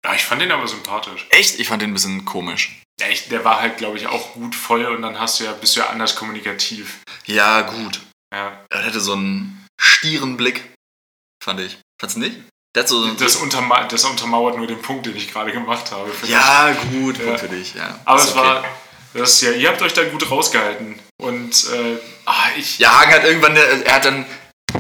[0.04, 1.26] ja, ich fand den aber sympathisch.
[1.30, 1.58] Echt?
[1.58, 2.80] Ich fand den ein bisschen komisch.
[3.00, 5.52] Ja, ich, der war halt, glaube ich, auch gut voll und dann hast du ja,
[5.52, 7.00] bist du ja anders kommunikativ.
[7.26, 8.00] Ja, gut.
[8.32, 8.64] Ja.
[8.70, 10.72] Er hatte so einen stieren Blick,
[11.42, 11.78] fand ich.
[12.00, 12.36] Fandst du nicht?
[12.76, 13.06] Hat so.
[13.14, 16.10] Das, unterma das untermauert nur den Punkt, den ich gerade gemacht habe.
[16.10, 16.32] finde ich.
[16.32, 17.38] ja, gut, Ja.
[17.38, 17.98] für dich, ja.
[18.04, 18.40] Aber es okay.
[18.40, 18.64] war,
[19.14, 20.98] das ja, ihr habt euch da gut rausgehalten.
[21.18, 24.26] Und äh, ah, ich, Ja, Hagen hat irgendwann, er hat dann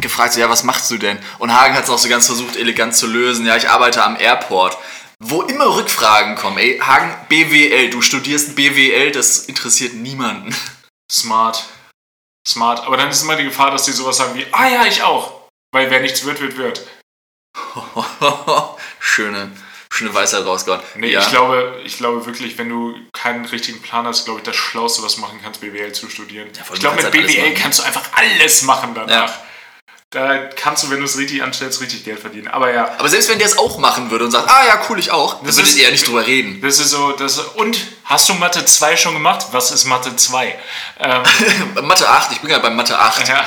[0.00, 1.18] gefragt, so, ja, was machst du denn?
[1.38, 3.46] Und Hagen hat es auch so ganz versucht, elegant zu lösen.
[3.46, 4.76] Ja, ich arbeite am Airport.
[5.20, 10.54] Wo immer Rückfragen kommen, ey, Hagen, BWL, du studierst BWL, das interessiert niemanden.
[11.10, 11.64] smart.
[12.46, 12.84] Smart.
[12.84, 15.48] Aber dann ist immer die Gefahr, dass die sowas sagen wie, ah ja, ich auch.
[15.72, 16.86] Weil wer nichts wird, wird, wird.
[19.00, 19.50] schöne,
[19.90, 20.82] schöne Weisheit rausgehauen.
[20.96, 21.20] Nee, ja.
[21.20, 25.02] ich, glaube, ich glaube wirklich, wenn du keinen richtigen Plan hast, glaube ich, das Schlauste,
[25.02, 26.48] was du machen kannst, BWL zu studieren.
[26.48, 29.28] allem, ich glaube, mit halt BWL kannst du einfach alles machen danach.
[29.28, 29.40] Ja.
[30.10, 32.46] Da kannst du, wenn du es richtig anstellst, richtig Geld verdienen.
[32.46, 34.96] Aber ja, Aber selbst wenn der es auch machen würde und sagt, ah ja, cool,
[35.00, 36.60] ich auch, dann Das würdet ihr ja nicht drüber reden.
[36.60, 39.46] das ist so, das und hast du Mathe 2 schon gemacht?
[39.50, 40.56] Was ist Mathe 2?
[41.00, 41.22] Ähm,
[41.82, 43.26] Mathe 8, ich bin gerade bei Mathe 8.
[43.28, 43.44] ja,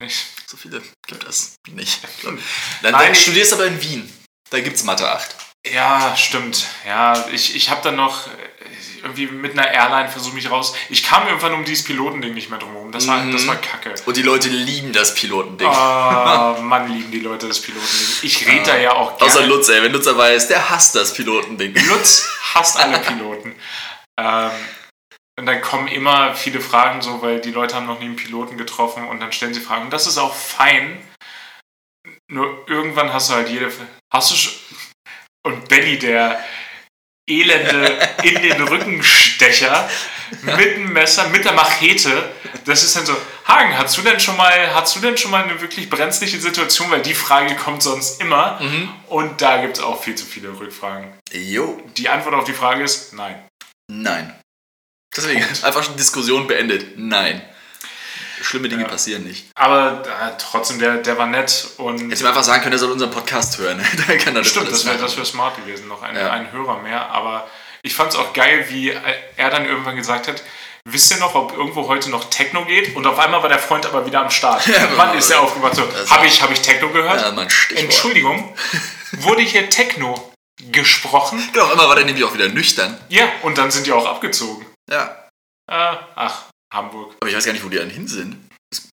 [0.00, 0.18] nicht.
[0.46, 2.00] So viele gibt es nicht.
[2.82, 4.12] Dann, Nein, ich- studierst du aber in Wien.
[4.50, 5.34] Da gibt's Mathe 8.
[5.66, 6.66] Ja, stimmt.
[6.86, 8.30] Ja, ich, ich habe dann noch äh,
[9.02, 10.74] irgendwie mit einer Airline versucht mich raus.
[10.88, 12.92] Ich kam irgendwann um dieses Pilotending nicht mehr drum herum.
[12.92, 13.94] Das war, das war kacke.
[14.06, 15.68] Und die Leute lieben das Pilotending.
[15.68, 18.06] Ah, Mann, lieben die Leute das Pilotending.
[18.22, 19.32] Ich rede da ja auch gerne.
[19.32, 19.82] Außer Lutz, ey.
[19.82, 21.74] Wenn Lutz dabei ist, der hasst das Pilotending.
[21.88, 23.54] Lutz hasst alle Piloten.
[24.18, 24.50] ähm,
[25.38, 28.58] und dann kommen immer viele Fragen so, weil die Leute haben noch nie einen Piloten
[28.58, 29.84] getroffen und dann stellen sie Fragen.
[29.84, 31.00] Und das ist auch fein.
[32.28, 33.70] Nur irgendwann hast du halt jede.
[34.12, 34.52] Hast du schon.
[35.46, 36.44] Und Benny, der
[37.30, 39.88] elende in den Rückenstecher
[40.42, 42.32] mit dem Messer, mit der Machete.
[42.64, 43.16] Das ist dann so,
[43.46, 46.90] Hagen, hast du denn schon mal, hast du denn schon mal eine wirklich brenzliche Situation?
[46.90, 48.60] Weil die Frage kommt sonst immer.
[49.06, 51.12] Und da gibt es auch viel zu viele Rückfragen.
[51.32, 51.80] Jo.
[51.96, 53.46] Die Antwort auf die Frage ist nein.
[53.88, 54.34] Nein.
[55.16, 56.96] Deswegen einfach schon Diskussion beendet.
[56.98, 57.42] Nein.
[58.40, 58.88] Schlimme Dinge Ja.
[58.88, 59.46] passieren nicht.
[59.56, 62.10] Aber äh, trotzdem, der, der war nett und.
[62.10, 63.84] Hätte ihm einfach sagen können, er soll unseren Podcast hören.
[64.06, 66.30] da kann er das Stimmt, alles das wäre das wär smart gewesen, noch ein, Ja.
[66.30, 67.10] ein Hörer mehr.
[67.10, 67.48] Aber
[67.82, 68.90] ich fand es auch geil, wie
[69.36, 70.42] er dann irgendwann gesagt hat,
[70.84, 72.94] wisst ihr noch, ob irgendwo heute noch Techno geht?
[72.94, 74.64] Und auf einmal war der Freund aber wieder am Start.
[74.68, 75.74] Ja, Wann ist er aufgewacht?
[75.74, 77.20] So, Das- habe ich, hab ich Techno gehört?
[77.20, 77.84] Ja, mein Stichwort.
[77.86, 78.54] Entschuldigung,
[79.12, 80.32] wurde hier Techno
[80.70, 81.42] gesprochen?
[81.52, 82.96] Genau, immer war der nämlich auch wieder nüchtern.
[83.08, 84.64] Ja, und dann sind die auch abgezogen.
[84.90, 85.28] Ja.
[85.70, 87.16] Äh, ach, Hamburg.
[87.20, 88.36] Aber ich weiß gar nicht, wo die dann hin sind.
[88.72, 88.88] Es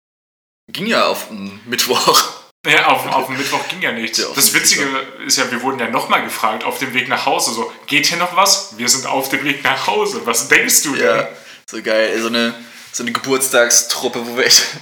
[0.71, 2.23] ging ja auf einen Mittwoch.
[2.67, 4.17] Ja, auf, auf dem Mittwoch ging ja nichts.
[4.21, 4.85] Ja, das Witzige
[5.23, 7.53] ist ja, wir wurden ja nochmal gefragt auf dem Weg nach Hause.
[7.53, 8.75] So, geht hier noch was?
[8.79, 10.25] Wir sind auf dem Weg nach Hause.
[10.25, 11.05] Was denkst du denn?
[11.05, 11.27] Ja,
[11.69, 12.19] so geil.
[12.19, 12.55] So eine,
[12.91, 14.65] so eine Geburtstagstruppe, wo wir echt.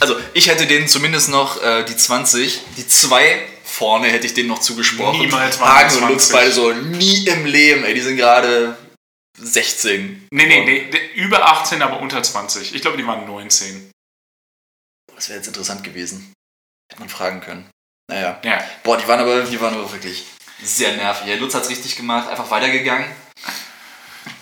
[0.00, 4.48] Also, ich hätte denen zumindest noch äh, die 20, die zwei vorne hätte ich denen
[4.48, 5.20] noch zugesprochen.
[5.20, 6.32] Niemals waren Hagen und Lutz 20.
[6.32, 8.76] beide so, nie im Leben, ey, die sind gerade
[9.40, 10.28] 16.
[10.30, 12.74] Nee, nee, nee, über 18, aber unter 20.
[12.74, 13.90] Ich glaube, die waren 19.
[15.14, 16.32] Das wäre jetzt interessant gewesen.
[16.90, 17.70] Hätte man fragen können.
[18.10, 18.40] Naja.
[18.44, 18.64] Ja.
[18.82, 20.24] Boah, die waren aber, die waren aber wirklich
[20.62, 21.28] sehr nervig.
[21.28, 23.06] Ey, Lutz hat's richtig gemacht, einfach weitergegangen.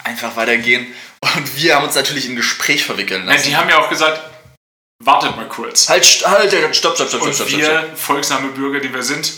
[0.05, 0.95] Einfach weitergehen.
[1.21, 3.49] Und wir haben uns natürlich in ein Gespräch verwickeln Nein, lassen.
[3.49, 4.21] die haben ja auch gesagt,
[5.03, 5.89] wartet mal kurz.
[5.89, 9.03] halt, halt, halt, stopp, stopp, stopp, stopp, Und stopp, stopp, wir, folgsame Bürger, die wir
[9.03, 9.33] sind,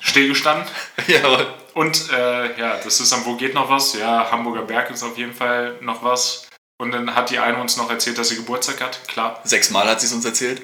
[0.00, 0.66] stillgestanden.
[0.66, 1.08] stopp.
[1.08, 1.63] Jawohl.
[1.74, 3.94] Und äh, ja, das ist am Wo geht noch was?
[3.94, 6.46] Ja, Hamburger Berg ist auf jeden Fall noch was.
[6.80, 9.06] Und dann hat die eine uns noch erzählt, dass sie Geburtstag hat.
[9.08, 9.40] Klar.
[9.44, 10.62] Sechsmal hat sie es uns erzählt.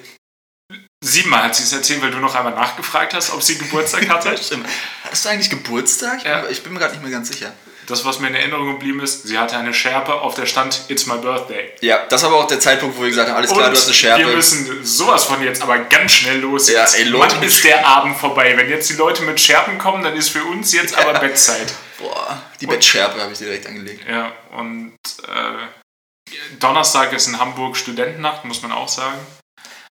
[1.03, 4.37] Siebenmal hat sie es erzählt, weil du noch einmal nachgefragt hast, ob sie Geburtstag hatte.
[4.41, 4.67] Stimmt.
[5.09, 6.19] Hast du eigentlich Geburtstag?
[6.19, 6.41] Ich Ja.
[6.41, 7.51] bin, ich bin mir gerade nicht mehr ganz sicher.
[7.91, 11.07] Das, was mir in Erinnerung geblieben ist, sie hatte eine Schärpe, auf der stand It's
[11.07, 11.73] my birthday.
[11.81, 13.77] Ja, das war aber auch der Zeitpunkt, wo wir gesagt haben, alles klar, Und du
[13.77, 14.25] hast eine Schärpe.
[14.25, 16.69] wir müssen sowas von jetzt aber ganz schnell los.
[16.69, 18.55] Ja, ey, Leute Wann mit ist der Abend vorbei?
[18.55, 21.73] Wenn jetzt die Leute mit Schärpen kommen, dann ist für uns jetzt aber Bettzeit.
[21.99, 24.05] Boah, die Bettschärpe habe ich dir direkt angelegt.
[24.09, 24.93] Ja, und
[25.27, 29.19] äh, Donnerstag ist in Hamburg Studentennacht, muss man auch sagen.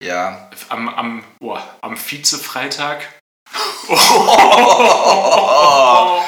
[0.04, 0.52] Ja.
[0.70, 3.10] Am, am, boah, am Vize-Freitag.
[3.88, 3.98] Oh,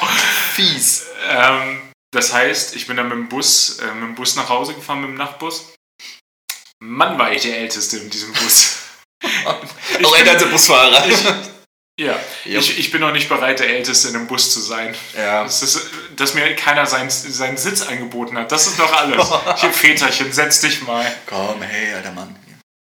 [0.54, 1.09] fies.
[1.28, 4.74] Ähm, das heißt, ich bin dann mit dem Bus, äh, mit dem Bus nach Hause
[4.74, 5.74] gefahren, mit dem Nachtbus.
[6.82, 8.76] Mann, war ich der Älteste in diesem Bus.
[9.44, 11.04] Auch ein ganzer Busfahrer.
[11.98, 12.62] Ja, Jupp.
[12.62, 14.96] ich, ich bin noch nicht bereit, der Älteste in einem Bus zu sein.
[15.14, 15.42] ja.
[15.42, 18.50] Das ist, dass mir keiner seinen, seinen Sitz angeboten hat.
[18.50, 19.22] Das ist doch alles.
[19.60, 21.04] Hier, Väterchen, setz dich mal.
[21.26, 22.34] Komm, hey, alter Mann.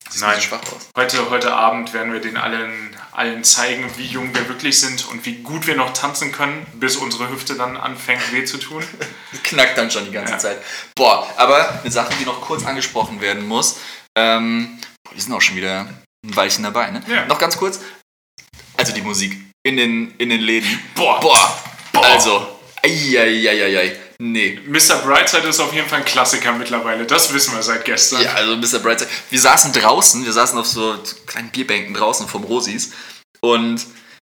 [0.10, 0.42] Siehst Nein.
[0.42, 0.88] schwach aus.
[0.96, 5.26] Heute, heute Abend werden wir den allen, allen zeigen, wie jung wir wirklich sind und
[5.26, 8.84] wie gut wir noch tanzen können, bis unsere Hüfte dann anfängt weh zu tun.
[9.44, 10.40] Knackt dann schon die ganze Ja.
[10.40, 10.58] Zeit.
[10.96, 13.80] Boah, aber eine Sache, die noch kurz angesprochen werden muss.
[14.18, 15.82] Ähm, boah, wir sind auch schon wieder
[16.26, 17.02] ein Weilchen dabei, ne?
[17.08, 17.26] Ja.
[17.26, 17.80] Noch ganz kurz.
[18.78, 20.80] Also die Musik in den, in den Läden.
[20.96, 21.20] Boah.
[21.20, 21.60] Boah.
[21.92, 22.06] Boah.
[22.06, 22.48] Also.
[22.84, 23.96] Eieieiei.
[24.20, 24.60] Nee.
[24.66, 24.96] Mr.
[25.06, 27.06] Brightside ist auf jeden Fall ein Klassiker mittlerweile.
[27.06, 28.22] Das wissen wir seit gestern.
[28.22, 28.80] Ja, also Mr.
[28.80, 29.10] Brightside.
[29.30, 30.98] Wir saßen draußen, wir saßen auf so
[31.28, 32.92] kleinen Bierbänken draußen vom Rosis.
[33.42, 33.86] Und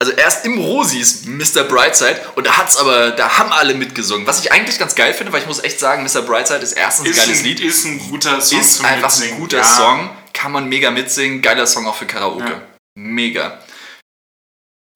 [0.02, 1.64] also erst im Rosis Mr.
[1.64, 4.26] Brightside und da hat's aber, da haben alle mitgesungen.
[4.26, 6.22] Was ich eigentlich ganz geil finde, weil ich muss echt sagen, Mr.
[6.22, 7.60] Brightside ist erstens ein Ist, geiles ein, Lied.
[7.60, 9.34] ist ein guter Song ist einfach Mitsingen.
[9.34, 9.64] ein guter Ja.
[9.64, 12.44] Song, kann man mega mitsingen, geiler Song auch für Karaoke.
[12.50, 12.62] Ja.
[12.96, 13.58] Mega.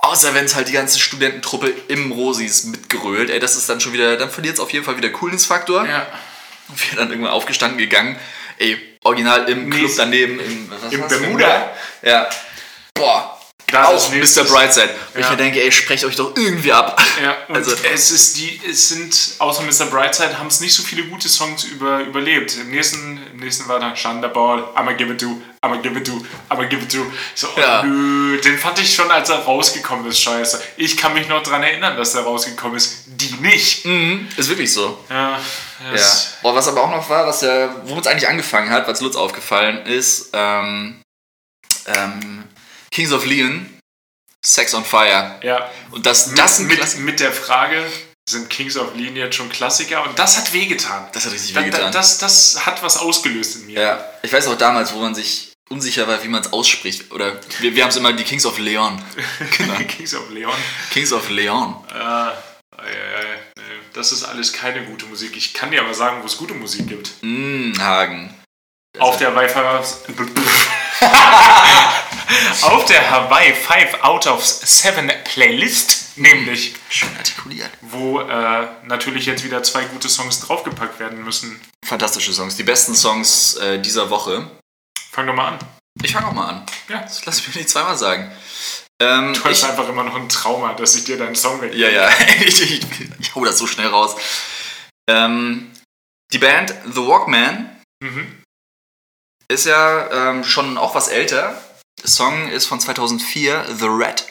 [0.04, 3.94] Außer wenn es halt die ganze Studententruppe im Rosis mitgerölt, ey, das ist dann schon
[3.94, 5.86] wieder, dann verliert es auf jeden Fall wieder Coolness-Faktor.
[5.86, 6.06] Ja.
[6.68, 8.18] Und wir dann irgendwann aufgestanden gegangen,
[8.58, 11.72] ey, original im Nee, Club daneben, im, im Bermuda.
[12.02, 12.28] Ja.
[12.92, 13.40] Boah,
[13.74, 14.44] Da auch Mr.
[14.44, 14.90] Brightside.
[15.12, 15.30] Wo ich Ja.
[15.32, 17.00] mir denke, ey, sprecht euch doch irgendwie ab.
[17.22, 19.86] Ja, und Also- es ist die, es sind, außer Mr.
[19.90, 22.56] Brightside, haben es nicht so viele gute Songs über, überlebt.
[22.56, 26.06] Im nächsten, im nächsten war dann Shanda Ball, I'ma give it to, I'ma give it
[26.06, 27.04] to, I'ma give it to.
[27.34, 27.82] So, oh, Ja.
[27.82, 30.62] nö, den fand ich schon, als er rausgekommen ist, scheiße.
[30.76, 33.04] Ich kann mich noch dran erinnern, dass der rausgekommen ist.
[33.06, 33.84] Die nicht.
[33.84, 34.98] Mhm, ist wirklich so.
[35.10, 35.30] Ja,
[35.84, 35.92] Ja.
[35.92, 39.00] das, Boah, was aber auch noch war, was ja, womit es eigentlich angefangen hat, was
[39.00, 41.00] Lutz aufgefallen ist, ähm,
[41.86, 42.44] ähm,
[42.94, 43.68] Kings of Leon,
[44.46, 45.40] Sex on Fire.
[45.42, 45.68] ja.
[45.90, 47.84] Und das, Mit, das, mit, mit der Frage,
[48.28, 50.04] sind Kings of Leon jetzt schon Klassiker?
[50.08, 51.08] Und das hat wehgetan.
[51.12, 51.90] das hat richtig wehgetan.
[51.90, 53.80] das, das hat was ausgelöst in mir.
[53.80, 57.10] ja, ich weiß auch damals, wo man sich unsicher war, wie man es ausspricht.
[57.10, 59.02] Oder wir, wir haben es immer die Kings of Leon.
[59.58, 59.74] Genau.
[59.88, 60.54] Kings of Leon.
[60.92, 61.74] Kings of Leon.
[61.92, 62.30] Äh,
[63.92, 65.36] das ist alles keine gute Musik.
[65.36, 67.10] Ich kann dir aber sagen, wo es gute Musik gibt.
[67.22, 68.32] Mm, Hagen.
[68.98, 69.60] Auf der Wi-Fi.
[72.62, 77.70] Auf der Hawaii 5 out of 7 Playlist, nämlich, Schön artikuliert.
[77.82, 81.60] wo äh, natürlich jetzt wieder zwei gute Songs draufgepackt werden müssen.
[81.84, 82.56] Fantastische Songs.
[82.56, 84.50] Die besten Songs äh, dieser Woche.
[85.12, 85.58] Fang doch mal an.
[86.02, 86.66] Ich fange auch mal an.
[86.88, 87.00] Ja.
[87.02, 88.30] Das lass mich nicht zweimal sagen.
[89.00, 91.74] Ähm, Du hast ich, einfach immer noch ein Trauma, dass ich dir deinen Song weg.
[91.74, 92.08] Ja, ja,
[92.46, 92.80] ich, ich,
[93.20, 94.16] ich hau das so schnell raus.
[95.08, 95.70] Ähm,
[96.32, 97.70] die Band The Walkman
[98.02, 98.42] Mhm.
[99.48, 101.60] ist ja ähm, schon auch was älter.
[102.02, 104.26] Der Song ist von 2004, The Red.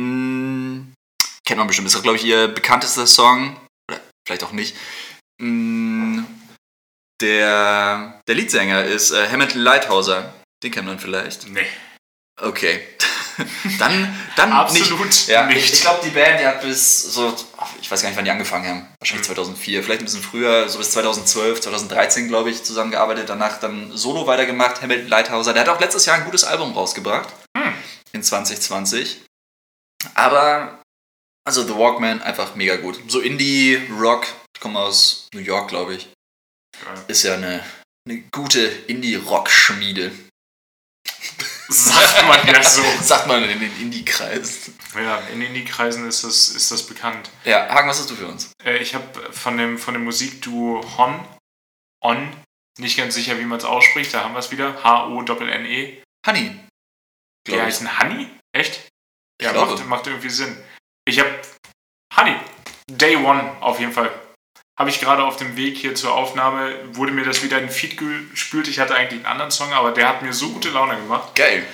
[0.00, 0.92] Mm,
[1.46, 3.56] kennt man bestimmt, ist auch, glaube ich, ihr bekanntester Song.
[3.90, 4.76] Oder vielleicht auch nicht.
[5.40, 6.24] Mm,
[7.20, 10.34] der, der Leadsänger ist äh, Hamilton Lighthouser.
[10.62, 11.48] Den kennt man vielleicht.
[11.48, 11.66] Nee,
[12.40, 12.80] Okay.
[13.78, 15.28] dann, dann absolut nicht.
[15.28, 15.72] Ja, nicht.
[15.72, 17.34] ich glaube, die Band, die hat bis so,
[17.80, 18.88] ich weiß gar nicht, wann die angefangen haben.
[19.00, 23.28] Wahrscheinlich 2004, vielleicht ein bisschen früher, so bis 2012, 2013, glaube ich, zusammengearbeitet.
[23.28, 25.52] Danach dann Solo weitergemacht, Hamilton Lighthouser.
[25.52, 27.28] Der hat auch letztes Jahr ein gutes Album rausgebracht.
[27.56, 27.72] Hm.
[28.12, 29.22] In 2020.
[30.14, 30.82] Aber,
[31.44, 33.00] also The Walkman, einfach mega gut.
[33.08, 36.08] So Indie-Rock, ich komme aus New York, glaube ich.
[37.08, 37.64] Ist ja eine,
[38.08, 40.12] eine gute Indie-Rock-Schmiede.
[41.68, 42.82] Sagt man ja so.
[43.00, 44.76] Sagt man in den Indie-Kreisen.
[44.96, 47.30] Ja, in Indie-Kreisen ist das, ist das bekannt.
[47.44, 48.52] Ja, Hagen, was hast du für uns?
[48.64, 51.26] Äh, ich habe von dem, von dem Musikduo Hon,
[52.02, 52.32] On,
[52.78, 56.02] nicht ganz sicher, wie man es ausspricht, da haben wir es wieder, H-O-N-N-E.
[56.26, 56.60] Honey.
[57.46, 57.60] Die ich.
[57.60, 58.28] heißen Honey?
[58.52, 58.88] Echt?
[59.38, 59.72] Ich Ja, glaube.
[59.72, 60.56] macht, macht irgendwie Sinn.
[61.06, 61.30] Ich habe
[62.16, 62.36] Honey,
[62.90, 64.10] Day One auf jeden Fall.
[64.78, 67.72] Habe ich gerade auf dem Weg hier zur Aufnahme, wurde mir das wieder in den
[67.72, 68.66] Feed gespült.
[68.66, 71.34] Ich hatte eigentlich einen anderen Song, aber der hat mir so gute Laune gemacht.
[71.36, 71.64] Geil.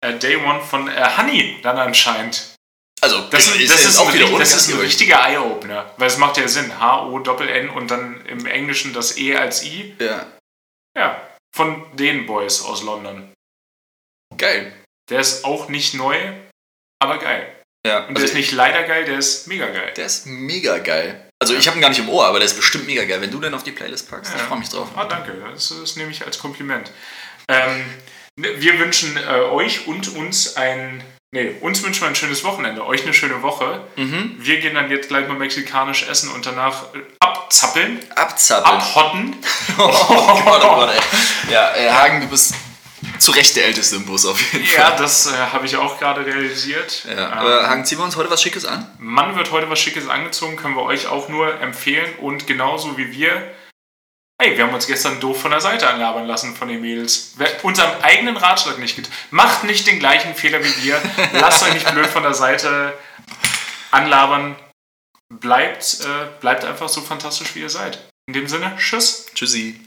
[0.00, 2.54] Äh, Day One von äh, Honey dann anscheinend.
[3.02, 6.38] Also, Das, ist, das, ist, ein, wieder das ist ein richtiger Eye-Opener, weil es macht
[6.38, 6.80] ja Sinn.
[6.80, 9.94] H-O-N-N und dann im Englischen das E als I.
[10.00, 10.26] Ja,
[10.96, 13.32] Ja, von den Boys aus London.
[14.36, 14.72] geil.
[15.10, 16.16] Der ist auch nicht neu,
[17.00, 17.62] aber geil.
[17.86, 19.92] Ja, Und der ist nicht leider geil, der ist mega geil.
[19.94, 21.25] der ist mega geil.
[21.38, 23.20] Also, ich habe ihn gar nicht im Ohr, aber der ist bestimmt mega geil.
[23.20, 24.38] Wenn du den auf die Playlist packst, Ja.
[24.40, 24.88] ich freue mich drauf.
[24.96, 25.32] Ah, danke.
[25.52, 26.90] Das, das nehme ich als Kompliment.
[27.48, 27.84] Ähm,
[28.36, 31.02] ne, wir wünschen äh, euch und uns ein.
[31.32, 33.84] Nee, uns wünschen wir ein schönes Wochenende, euch eine schöne Woche.
[33.96, 34.36] Mhm.
[34.38, 38.76] Wir gehen dann jetzt gleich mal mexikanisch essen und danach äh, abzappeln, Abzappeln.
[38.76, 39.36] abhotten.
[39.78, 39.88] Oh
[40.44, 41.52] Gott, oh Gott, ey.
[41.52, 42.54] Ja, äh, Hagen, du bist
[43.18, 44.96] zu Recht der Älteste im Bus auf jeden Ja, Fall.
[44.98, 47.04] das äh, habe ich auch gerade realisiert.
[47.04, 48.90] Ja, Ähm, aber Hagen, ziehen wir uns heute was Schickes an?
[48.98, 52.14] Mann wird heute was Schickes angezogen, können wir euch auch nur empfehlen.
[52.18, 53.54] Und genauso wie wir,
[54.40, 57.32] hey, wir haben uns gestern doof von der Seite anlabern lassen von den Mädels.
[57.36, 59.08] Wer unserem eigenen Ratschlag nicht gibt.
[59.30, 61.00] Macht nicht den gleichen Fehler wie wir.
[61.32, 62.92] Lasst euch nicht blöd von der Seite
[63.90, 64.56] anlabern.
[65.28, 67.98] Bleibt, äh, bleibt einfach so fantastisch, wie ihr seid.
[68.28, 69.26] In dem Sinne, tschüss.
[69.34, 69.80] Tschüssi.